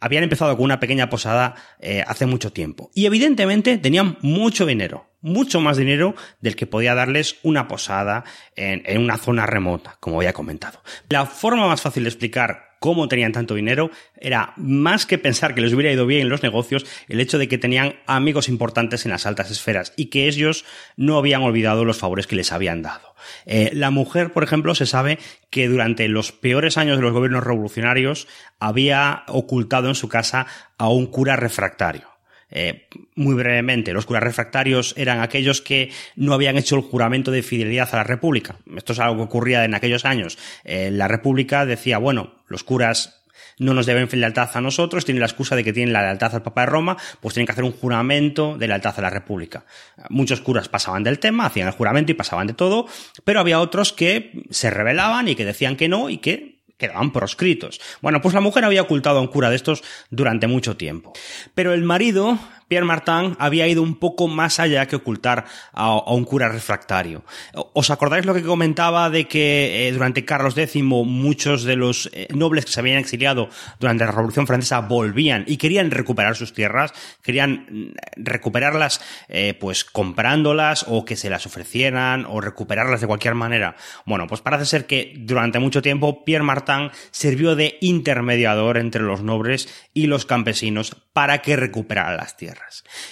habían 0.00 0.22
empezado 0.22 0.56
con 0.56 0.64
una 0.64 0.80
pequeña 0.80 1.10
posada 1.10 1.54
eh, 1.78 2.02
hace 2.06 2.24
mucho 2.24 2.52
tiempo 2.52 2.90
y 2.94 3.04
evidentemente 3.04 3.76
tenían 3.76 4.16
mucho 4.22 4.64
dinero, 4.64 5.10
mucho 5.20 5.60
más 5.60 5.76
dinero 5.76 6.14
del 6.40 6.56
que 6.56 6.66
podía 6.66 6.94
darles 6.94 7.36
una 7.42 7.68
posada 7.68 8.24
en, 8.56 8.82
en 8.86 9.02
una 9.02 9.18
zona 9.18 9.44
remota, 9.44 9.98
como 10.00 10.16
había 10.16 10.32
comentado. 10.32 10.82
La 11.10 11.26
forma 11.26 11.66
más 11.66 11.82
fácil 11.82 12.04
de 12.04 12.08
explicar 12.08 12.69
cómo 12.80 13.06
tenían 13.08 13.30
tanto 13.30 13.54
dinero, 13.54 13.90
era 14.16 14.54
más 14.56 15.06
que 15.06 15.18
pensar 15.18 15.54
que 15.54 15.60
les 15.60 15.72
hubiera 15.72 15.92
ido 15.92 16.06
bien 16.06 16.22
en 16.22 16.28
los 16.28 16.42
negocios, 16.42 16.84
el 17.08 17.20
hecho 17.20 17.38
de 17.38 17.46
que 17.46 17.58
tenían 17.58 17.94
amigos 18.06 18.48
importantes 18.48 19.04
en 19.04 19.12
las 19.12 19.26
altas 19.26 19.50
esferas 19.50 19.92
y 19.96 20.06
que 20.06 20.26
ellos 20.26 20.64
no 20.96 21.16
habían 21.16 21.42
olvidado 21.42 21.84
los 21.84 21.98
favores 21.98 22.26
que 22.26 22.36
les 22.36 22.50
habían 22.50 22.82
dado. 22.82 23.14
Eh, 23.46 23.70
la 23.74 23.90
mujer, 23.90 24.32
por 24.32 24.42
ejemplo, 24.42 24.74
se 24.74 24.86
sabe 24.86 25.18
que 25.50 25.68
durante 25.68 26.08
los 26.08 26.32
peores 26.32 26.78
años 26.78 26.96
de 26.96 27.02
los 27.02 27.12
gobiernos 27.12 27.44
revolucionarios 27.44 28.26
había 28.58 29.24
ocultado 29.28 29.88
en 29.88 29.94
su 29.94 30.08
casa 30.08 30.46
a 30.78 30.88
un 30.88 31.06
cura 31.06 31.36
refractario. 31.36 32.09
Eh, 32.50 32.88
muy 33.14 33.34
brevemente, 33.34 33.92
los 33.92 34.06
curas 34.06 34.22
refractarios 34.22 34.94
eran 34.96 35.20
aquellos 35.20 35.60
que 35.60 35.90
no 36.16 36.34
habían 36.34 36.56
hecho 36.56 36.76
el 36.76 36.82
juramento 36.82 37.30
de 37.30 37.42
fidelidad 37.42 37.88
a 37.92 37.98
la 37.98 38.04
República. 38.04 38.56
Esto 38.76 38.92
es 38.92 38.98
algo 38.98 39.16
que 39.16 39.22
ocurría 39.22 39.64
en 39.64 39.74
aquellos 39.74 40.04
años. 40.04 40.38
Eh, 40.64 40.90
la 40.90 41.08
República 41.08 41.66
decía, 41.66 41.98
bueno, 41.98 42.34
los 42.48 42.64
curas 42.64 43.20
no 43.60 43.74
nos 43.74 43.86
deben 43.86 44.08
lealtad 44.10 44.48
a 44.54 44.60
nosotros, 44.60 45.04
tienen 45.04 45.20
la 45.20 45.26
excusa 45.26 45.54
de 45.54 45.62
que 45.62 45.72
tienen 45.72 45.92
la 45.92 46.00
lealtad 46.00 46.34
al 46.34 46.42
Papa 46.42 46.62
de 46.62 46.66
Roma, 46.66 46.96
pues 47.20 47.34
tienen 47.34 47.46
que 47.46 47.52
hacer 47.52 47.64
un 47.64 47.72
juramento 47.72 48.56
de 48.56 48.66
lealtad 48.66 48.94
a 48.98 49.02
la 49.02 49.10
República. 49.10 49.66
Muchos 50.08 50.40
curas 50.40 50.68
pasaban 50.68 51.04
del 51.04 51.18
tema, 51.18 51.46
hacían 51.46 51.68
el 51.68 51.74
juramento 51.74 52.10
y 52.10 52.14
pasaban 52.14 52.46
de 52.46 52.54
todo, 52.54 52.86
pero 53.22 53.38
había 53.38 53.60
otros 53.60 53.92
que 53.92 54.44
se 54.50 54.70
rebelaban 54.70 55.28
y 55.28 55.34
que 55.34 55.44
decían 55.44 55.76
que 55.76 55.88
no 55.88 56.08
y 56.08 56.18
que 56.18 56.59
quedaban 56.80 57.12
proscritos. 57.12 57.80
Bueno, 58.00 58.20
pues 58.20 58.34
la 58.34 58.40
mujer 58.40 58.64
había 58.64 58.82
ocultado 58.82 59.18
a 59.18 59.22
un 59.22 59.28
cura 59.28 59.50
de 59.50 59.56
estos 59.56 59.84
durante 60.10 60.48
mucho 60.48 60.76
tiempo. 60.76 61.12
Pero 61.54 61.72
el 61.72 61.84
marido 61.84 62.40
Pierre 62.70 62.86
Martin 62.86 63.34
había 63.40 63.66
ido 63.66 63.82
un 63.82 63.96
poco 63.96 64.28
más 64.28 64.60
allá 64.60 64.86
que 64.86 64.94
ocultar 64.94 65.44
a, 65.72 65.92
un 66.14 66.24
cura 66.24 66.48
refractario. 66.48 67.24
¿Os 67.52 67.90
acordáis 67.90 68.24
lo 68.24 68.32
que 68.32 68.44
comentaba 68.44 69.10
de 69.10 69.26
que 69.26 69.88
eh, 69.88 69.92
durante 69.92 70.24
Carlos 70.24 70.56
X 70.56 70.80
muchos 70.80 71.64
de 71.64 71.74
los 71.74 72.08
eh, 72.12 72.28
nobles 72.32 72.64
que 72.64 72.70
se 72.70 72.78
habían 72.78 72.98
exiliado 72.98 73.48
durante 73.80 74.04
la 74.04 74.12
Revolución 74.12 74.46
Francesa 74.46 74.82
volvían 74.82 75.42
y 75.48 75.56
querían 75.56 75.90
recuperar 75.90 76.36
sus 76.36 76.52
tierras, 76.52 76.92
querían 77.22 77.66
mm, 77.68 77.92
recuperarlas 78.18 79.00
eh, 79.28 79.54
pues 79.58 79.84
comprándolas 79.84 80.84
o 80.86 81.04
que 81.04 81.16
se 81.16 81.28
las 81.28 81.46
ofrecieran 81.46 82.24
o 82.24 82.40
recuperarlas 82.40 83.00
de 83.00 83.08
cualquier 83.08 83.34
manera? 83.34 83.74
Bueno, 84.06 84.28
pues 84.28 84.42
parece 84.42 84.66
ser 84.66 84.86
que 84.86 85.14
durante 85.18 85.58
mucho 85.58 85.82
tiempo 85.82 86.24
Pierre 86.24 86.44
Martin 86.44 86.92
sirvió 87.10 87.56
de 87.56 87.78
intermediador 87.80 88.78
entre 88.78 89.02
los 89.02 89.22
nobles 89.22 89.68
y 89.92 90.06
los 90.06 90.24
campesinos 90.24 90.94
para 91.12 91.42
que 91.42 91.56
recuperaran 91.56 92.16
las 92.16 92.36
tierras. 92.36 92.59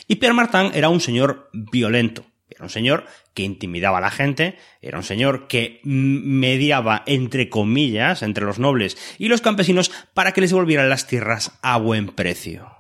Y 0.07 0.17
Pierre 0.17 0.35
Martin 0.35 0.71
era 0.75 0.89
un 0.89 1.01
señor 1.01 1.51
violento. 1.53 2.25
Era 2.51 2.65
un 2.65 2.71
señor 2.71 3.07
que 3.35 3.43
intimidaba 3.43 3.99
a 3.99 4.01
la 4.01 4.11
gente, 4.11 4.57
era 4.81 4.99
un 4.99 5.05
señor 5.05 5.49
que 5.49 5.81
mediaba, 5.85 7.03
entre 7.07 7.49
comillas, 7.51 8.23
entre 8.23 8.45
los 8.45 8.59
nobles 8.59 8.97
y 9.19 9.29
los 9.29 9.43
campesinos 9.43 9.93
para 10.15 10.33
que 10.33 10.41
les 10.41 10.51
devolvieran 10.51 10.89
las 10.89 11.07
tierras 11.07 11.53
a 11.63 11.77
buen 11.79 12.09
precio. 12.09 12.79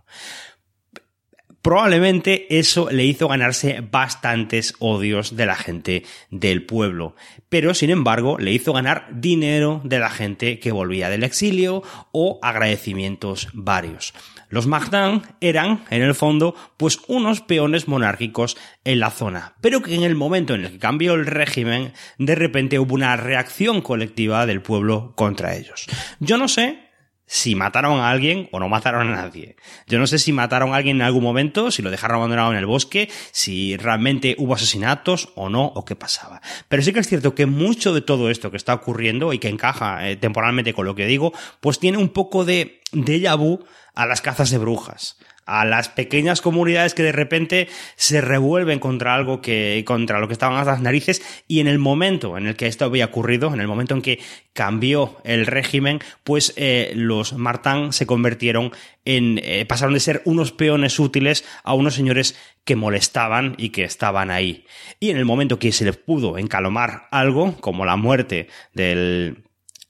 Probablemente 1.61 2.59
eso 2.59 2.89
le 2.91 3.05
hizo 3.05 3.29
ganarse 3.29 3.81
bastantes 3.81 4.75
odios 4.79 5.37
de 5.37 5.45
la 5.45 5.57
gente 5.57 6.05
del 6.31 6.65
pueblo, 6.65 7.15
pero 7.49 7.75
sin 7.75 7.91
embargo 7.91 8.39
le 8.39 8.53
hizo 8.53 8.73
ganar 8.73 9.09
dinero 9.13 9.83
de 9.85 9.99
la 9.99 10.09
gente 10.09 10.61
que 10.61 10.73
volvía 10.73 11.11
del 11.11 11.25
exilio 11.25 11.83
o 12.13 12.39
agradecimientos 12.43 13.49
varios. 13.53 14.15
Los 14.49 14.67
Magdan 14.67 15.23
eran, 15.41 15.85
en 15.91 16.03
el 16.03 16.15
fondo, 16.15 16.55
pues 16.77 17.01
unos 17.07 17.41
peones 17.41 17.89
monárquicos 17.89 18.57
en 18.85 19.01
la 19.01 19.11
zona, 19.11 19.55
pero 19.61 19.83
que 19.83 19.95
en 19.95 20.03
el 20.03 20.15
momento 20.15 20.55
en 20.55 20.65
el 20.65 20.73
que 20.73 20.79
cambió 20.79 21.15
el 21.15 21.27
régimen, 21.27 21.93
de 22.19 22.35
repente 22.35 22.79
hubo 22.79 22.95
una 22.95 23.17
reacción 23.17 23.83
colectiva 23.83 24.47
del 24.47 24.63
pueblo 24.63 25.13
contra 25.17 25.55
ellos. 25.55 25.87
Yo 26.21 26.39
no 26.39 26.49
sé 26.49 26.89
si 27.29 27.55
mataron 27.55 28.01
a 28.01 28.11
alguien 28.11 28.49
o 28.53 28.59
no 28.59 28.69
mataron 28.69 29.09
a 29.09 29.17
nadie. 29.17 29.57
Yo 29.87 29.99
no 29.99 30.07
sé 30.07 30.19
si 30.19 30.33
mataron 30.33 30.73
a 30.73 30.77
alguien 30.77 30.97
en 30.97 31.03
algún 31.03 31.23
momento, 31.23 31.71
si 31.71 31.83
lo 31.83 31.91
dejaron 31.91 32.17
abandonado 32.17 32.53
en 32.53 32.59
el 32.59 32.67
bosque, 32.67 33.11
si 33.33 33.77
realmente 33.77 34.35
hubo 34.39 34.55
asesinatos 34.55 35.29
o 35.37 35.51
no, 35.51 35.67
o 35.67 35.85
qué 35.85 35.95
pasaba. 35.95 36.41
Pero 36.69 36.83
sí 36.83 36.93
que 36.93 37.01
es 37.01 37.07
cierto 37.07 37.35
que 37.35 37.45
mucho 37.45 37.93
de 37.93 38.01
todo 38.01 38.31
esto 38.31 38.51
que 38.51 38.57
está 38.57 38.73
ocurriendo 38.73 39.35
y 39.35 39.39
que 39.39 39.49
encaja 39.49 40.09
eh, 40.09 40.17
temporalmente 40.17 40.73
con 40.73 40.87
lo 40.87 40.95
que 40.95 41.07
digo, 41.07 41.35
pues 41.61 41.79
tiene 41.79 41.99
un 41.99 42.09
poco 42.09 42.47
de 42.47 42.81
déjà 42.93 43.37
vu 43.37 43.61
a 43.99 44.07
las 44.07 44.23
cazas 44.23 44.51
de 44.51 44.59
brujas, 44.59 45.19
a 45.45 45.65
las 45.65 45.89
pequeñas 45.89 46.41
comunidades 46.41 46.95
que 46.95 47.03
de 47.03 47.11
repente 47.11 47.69
se 47.97 48.21
revuelven 48.21 48.79
contra 48.79 49.13
algo 49.13 49.43
que, 49.43 49.83
contra 49.85 50.21
lo 50.21 50.29
que 50.29 50.35
estaban 50.35 50.57
a 50.57 50.65
las 50.65 50.81
narices 50.81 51.21
y 51.49 51.59
en 51.59 51.67
el 51.67 51.81
momento 51.81 52.39
en 52.39 52.47
el 52.47 52.55
que 52.55 52.69
esto 52.69 52.85
había 52.85 53.07
ocurrido, 53.07 53.53
en 53.53 53.61
el 53.61 53.67
momento 53.67 53.97
en 53.97 54.03
que 54.03 54.21
cambió 54.53 55.21
el 55.25 55.47
régimen, 55.47 55.99
pues 56.23 56.55
eh, 56.55 56.93
los 56.95 57.33
Martán 57.33 57.93
se 57.93 58.07
convirtieron 58.07 58.71
en, 59.05 59.41
eh, 59.43 59.67
pasaron 59.67 59.95
de 59.95 60.01
ser 60.01 60.23
unos 60.27 60.53
peones 60.53 61.01
útiles 61.01 61.45
a 61.65 61.75
unos 61.75 61.95
señores 61.95 62.39
que 62.65 62.77
molestaban 62.77 63.57
y 63.59 63.71
que 63.71 63.83
estaban 63.83 64.31
ahí. 64.31 64.65
Y 65.01 65.11
en 65.11 65.17
el 65.17 65.25
momento 65.25 65.59
que 65.59 65.73
se 65.73 65.85
les 65.85 65.97
pudo 65.97 66.39
encalomar 66.39 67.09
algo, 67.11 67.57
como 67.61 67.85
la 67.85 67.97
muerte 67.97 68.47
del, 68.75 69.43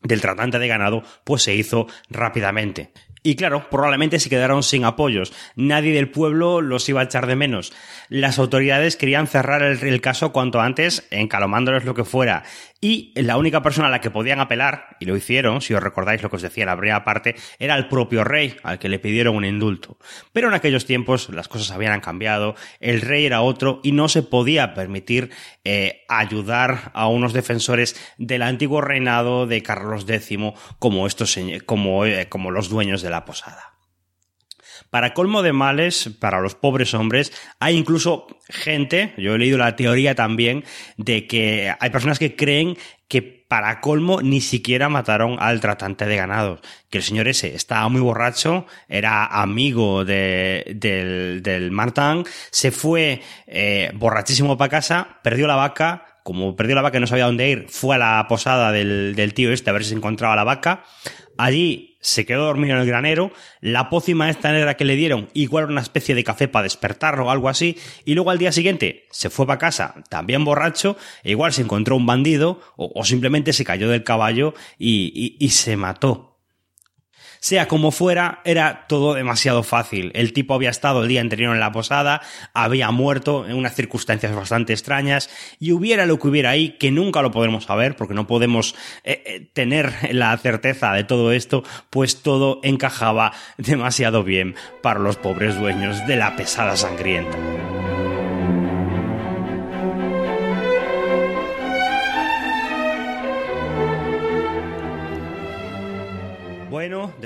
del 0.03 0.21
tratante 0.21 0.59
de 0.59 0.69
ganado, 0.69 1.03
pues 1.25 1.43
se 1.43 1.55
hizo 1.55 1.89
rápidamente. 2.09 2.91
Y 3.23 3.37
claro, 3.37 3.69
probablemente 3.71 4.21
se 4.21 4.31
quedaron 4.31 4.63
sin 4.63 4.85
apoyos. 4.85 5.33
Nadie 5.57 5.93
del 5.93 6.11
pueblo 6.11 6.61
los 6.61 6.89
iba 6.89 7.01
a 7.01 7.05
echar 7.05 7.27
de 7.27 7.37
menos. 7.37 7.73
Las 8.09 8.39
autoridades 8.39 8.97
querían 8.97 9.27
cerrar 9.27 9.63
el, 9.63 10.01
caso 10.01 10.33
cuanto 10.33 10.61
antes, 10.61 11.07
encalomándoles 11.11 11.85
lo 11.85 11.95
que 11.95 12.05
fuera. 12.05 12.45
Y 12.81 13.13
la 13.17 13.37
única 13.37 13.61
persona 13.61 13.89
a 13.89 13.91
la 13.91 14.01
que 14.01 14.11
podían 14.11 14.39
apelar, 14.39 14.97
y 15.01 15.05
lo 15.05 15.17
hicieron, 15.17 15.61
si 15.61 15.75
os 15.75 15.83
recordáis 15.83 16.23
lo 16.23 16.31
que 16.31 16.37
os 16.37 16.43
decía 16.43 16.65
la 16.65 16.77
primera 16.77 17.05
parte, 17.05 17.35
era 17.59 17.75
el 17.75 17.89
propio 17.89 18.23
rey, 18.23 18.57
al 18.63 18.79
que 18.79 18.89
le 18.89 19.01
pidieron 19.01 19.35
un 19.35 19.45
indulto. 19.45 19.99
Pero 20.33 20.47
en 20.47 20.55
aquellos 20.55 20.87
tiempos 20.87 21.29
las 21.31 21.49
cosas 21.49 21.73
habían 21.73 22.01
cambiado, 22.01 22.55
el 22.79 23.01
rey 23.01 23.27
era 23.27 23.43
otro 23.43 23.81
y 23.83 23.91
no 23.91 24.09
se 24.09 24.23
podía 24.23 24.75
permitir 24.75 25.31
eh, 25.65 26.03
ayudar 26.09 26.93
a 26.95 27.09
unos 27.09 27.33
defensores 27.33 27.97
del 28.17 28.43
antiguo 28.43 28.81
reinado 28.81 29.49
de 29.49 29.63
Carlos 29.63 30.07
X 30.09 30.39
como 30.79 31.07
estos, 31.09 31.37
como, 31.67 32.05
eh, 32.05 32.29
como 32.29 32.53
los 32.53 32.69
dueños 32.69 33.03
de 33.03 33.11
la 33.11 33.25
posada. 33.25 33.78
Para 34.91 35.15
colmo 35.15 35.43
de 35.43 35.53
males, 35.53 36.11
para 36.21 36.41
los 36.41 36.55
pobres 36.55 36.95
hombres, 36.95 37.33
hay 37.61 37.77
incluso 37.77 38.27
gente, 38.49 39.15
yo 39.17 39.35
he 39.35 39.39
leído 39.39 39.59
la 39.59 39.77
teoría 39.77 40.15
también, 40.15 40.65
de 40.97 41.27
que 41.27 41.73
hay 41.79 41.91
personas 41.91 42.19
que 42.19 42.37
creen 42.37 42.77
que 43.09 43.23
para 43.23 43.81
colmo 43.81 44.21
ni 44.21 44.41
siquiera 44.41 44.91
mataron 44.91 45.37
al 45.41 45.61
tratante 45.61 46.05
de 46.07 46.17
ganados. 46.17 46.61
Que 46.91 46.99
el 46.99 47.05
señor 47.05 47.27
ese 47.29 47.55
estaba 47.55 47.89
muy 47.89 48.03
borracho, 48.03 48.67
era 48.89 49.25
amigo 49.25 50.05
de, 50.05 50.65
del, 50.77 51.43
del 51.43 51.71
Martin, 51.71 52.25
se 52.51 52.71
fue 52.71 53.23
eh, 53.47 53.91
borrachísimo 53.95 54.59
para 54.59 54.71
casa, 54.71 55.19
perdió 55.23 55.47
la 55.47 55.57
vaca, 55.57 56.21
como 56.23 56.55
perdió 56.55 56.75
la 56.75 56.83
vaca 56.83 56.99
y 56.99 57.01
no 57.01 57.07
sabía 57.07 57.25
dónde 57.25 57.49
ir, 57.49 57.67
fue 57.71 57.97
a 57.97 57.99
la 57.99 58.27
posada 58.29 58.71
del, 58.71 59.15
del 59.17 59.33
tío 59.33 59.51
este 59.51 59.71
a 59.71 59.73
ver 59.73 59.83
si 59.83 59.91
se 59.91 59.97
encontraba 59.97 60.37
la 60.37 60.45
vaca. 60.45 60.85
Allí 61.39 61.97
se 62.01 62.27
quedó 62.27 62.45
dormido 62.47 62.75
en 62.75 62.83
el 62.83 62.87
granero, 62.87 63.33
la 63.61 63.89
pócima 63.89 64.29
esta 64.29 64.53
negra 64.53 64.77
que 64.77 64.85
le 64.85 64.97
dieron, 64.97 65.29
igual 65.35 65.71
una 65.71 65.81
especie 65.81 66.15
de 66.15 66.25
café 66.25 66.49
para 66.49 66.65
despertarlo 66.65 67.27
o 67.27 67.31
algo 67.31 67.49
así, 67.49 67.79
y 68.05 68.15
luego 68.15 68.31
al 68.31 68.39
día 68.39 68.53
siguiente 68.53 69.07
se 69.11 69.31
fue 69.31 69.47
para 69.47 69.59
casa, 69.59 69.95
también 70.11 70.45
borracho, 70.45 70.97
e 71.23 71.31
igual 71.31 71.53
se 71.53 71.63
encontró 71.63 71.97
un 71.97 72.07
bandido, 72.07 72.61
o, 72.77 73.05
simplemente 73.05 73.53
se 73.53 73.65
cayó 73.65 73.89
del 73.89 74.05
caballo 74.05 74.53
y 74.79 75.49
se 75.51 75.77
mató. 75.77 76.28
Sea 77.41 77.69
como 77.69 77.91
fuera, 77.91 78.41
era 78.45 78.87
todo 78.89 79.15
demasiado 79.15 79.63
fácil. 79.63 80.11
El 80.15 80.33
tipo 80.33 80.55
había 80.55 80.71
estado 80.71 81.03
el 81.03 81.09
día 81.09 81.21
anterior 81.21 81.55
en 81.55 81.61
la 81.61 81.73
posada, 81.73 82.21
había 82.55 82.91
muerto 82.91 83.47
en 83.47 83.57
unas 83.57 83.75
circunstancias 83.75 84.35
bastante 84.35 84.73
extrañas, 84.73 85.31
y 85.59 85.73
hubiera 85.73 86.07
lo 86.07 86.19
que 86.19 86.29
hubiera 86.29 86.51
ahí, 86.51 86.71
que 86.79 86.91
nunca 86.91 87.23
lo 87.23 87.31
podremos 87.31 87.65
saber, 87.65 87.97
porque 87.97 88.15
no 88.15 88.27
podemos 88.27 88.75
eh, 89.05 89.23
eh, 89.25 89.49
tener 89.53 89.93
la 90.13 90.37
certeza 90.39 90.93
de 90.93 91.05
todo 91.05 91.33
esto, 91.33 91.63
pues 91.91 92.23
todo 92.23 92.61
encajaba 92.63 93.33
demasiado 93.59 94.25
bien 94.25 94.55
para 94.83 95.01
los 95.01 95.17
pobres 95.17 95.59
dueños 95.59 96.07
de 96.07 96.17
la 96.17 96.37
pesada 96.37 96.77
sangrienta. 96.77 97.37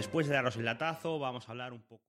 Después 0.03 0.27
de 0.27 0.35
daros 0.35 0.57
el 0.57 0.65
latazo, 0.65 1.21
vamos 1.21 1.49
a 1.49 1.53
hablar 1.53 1.73
un 1.73 1.81
poco. 1.81 2.01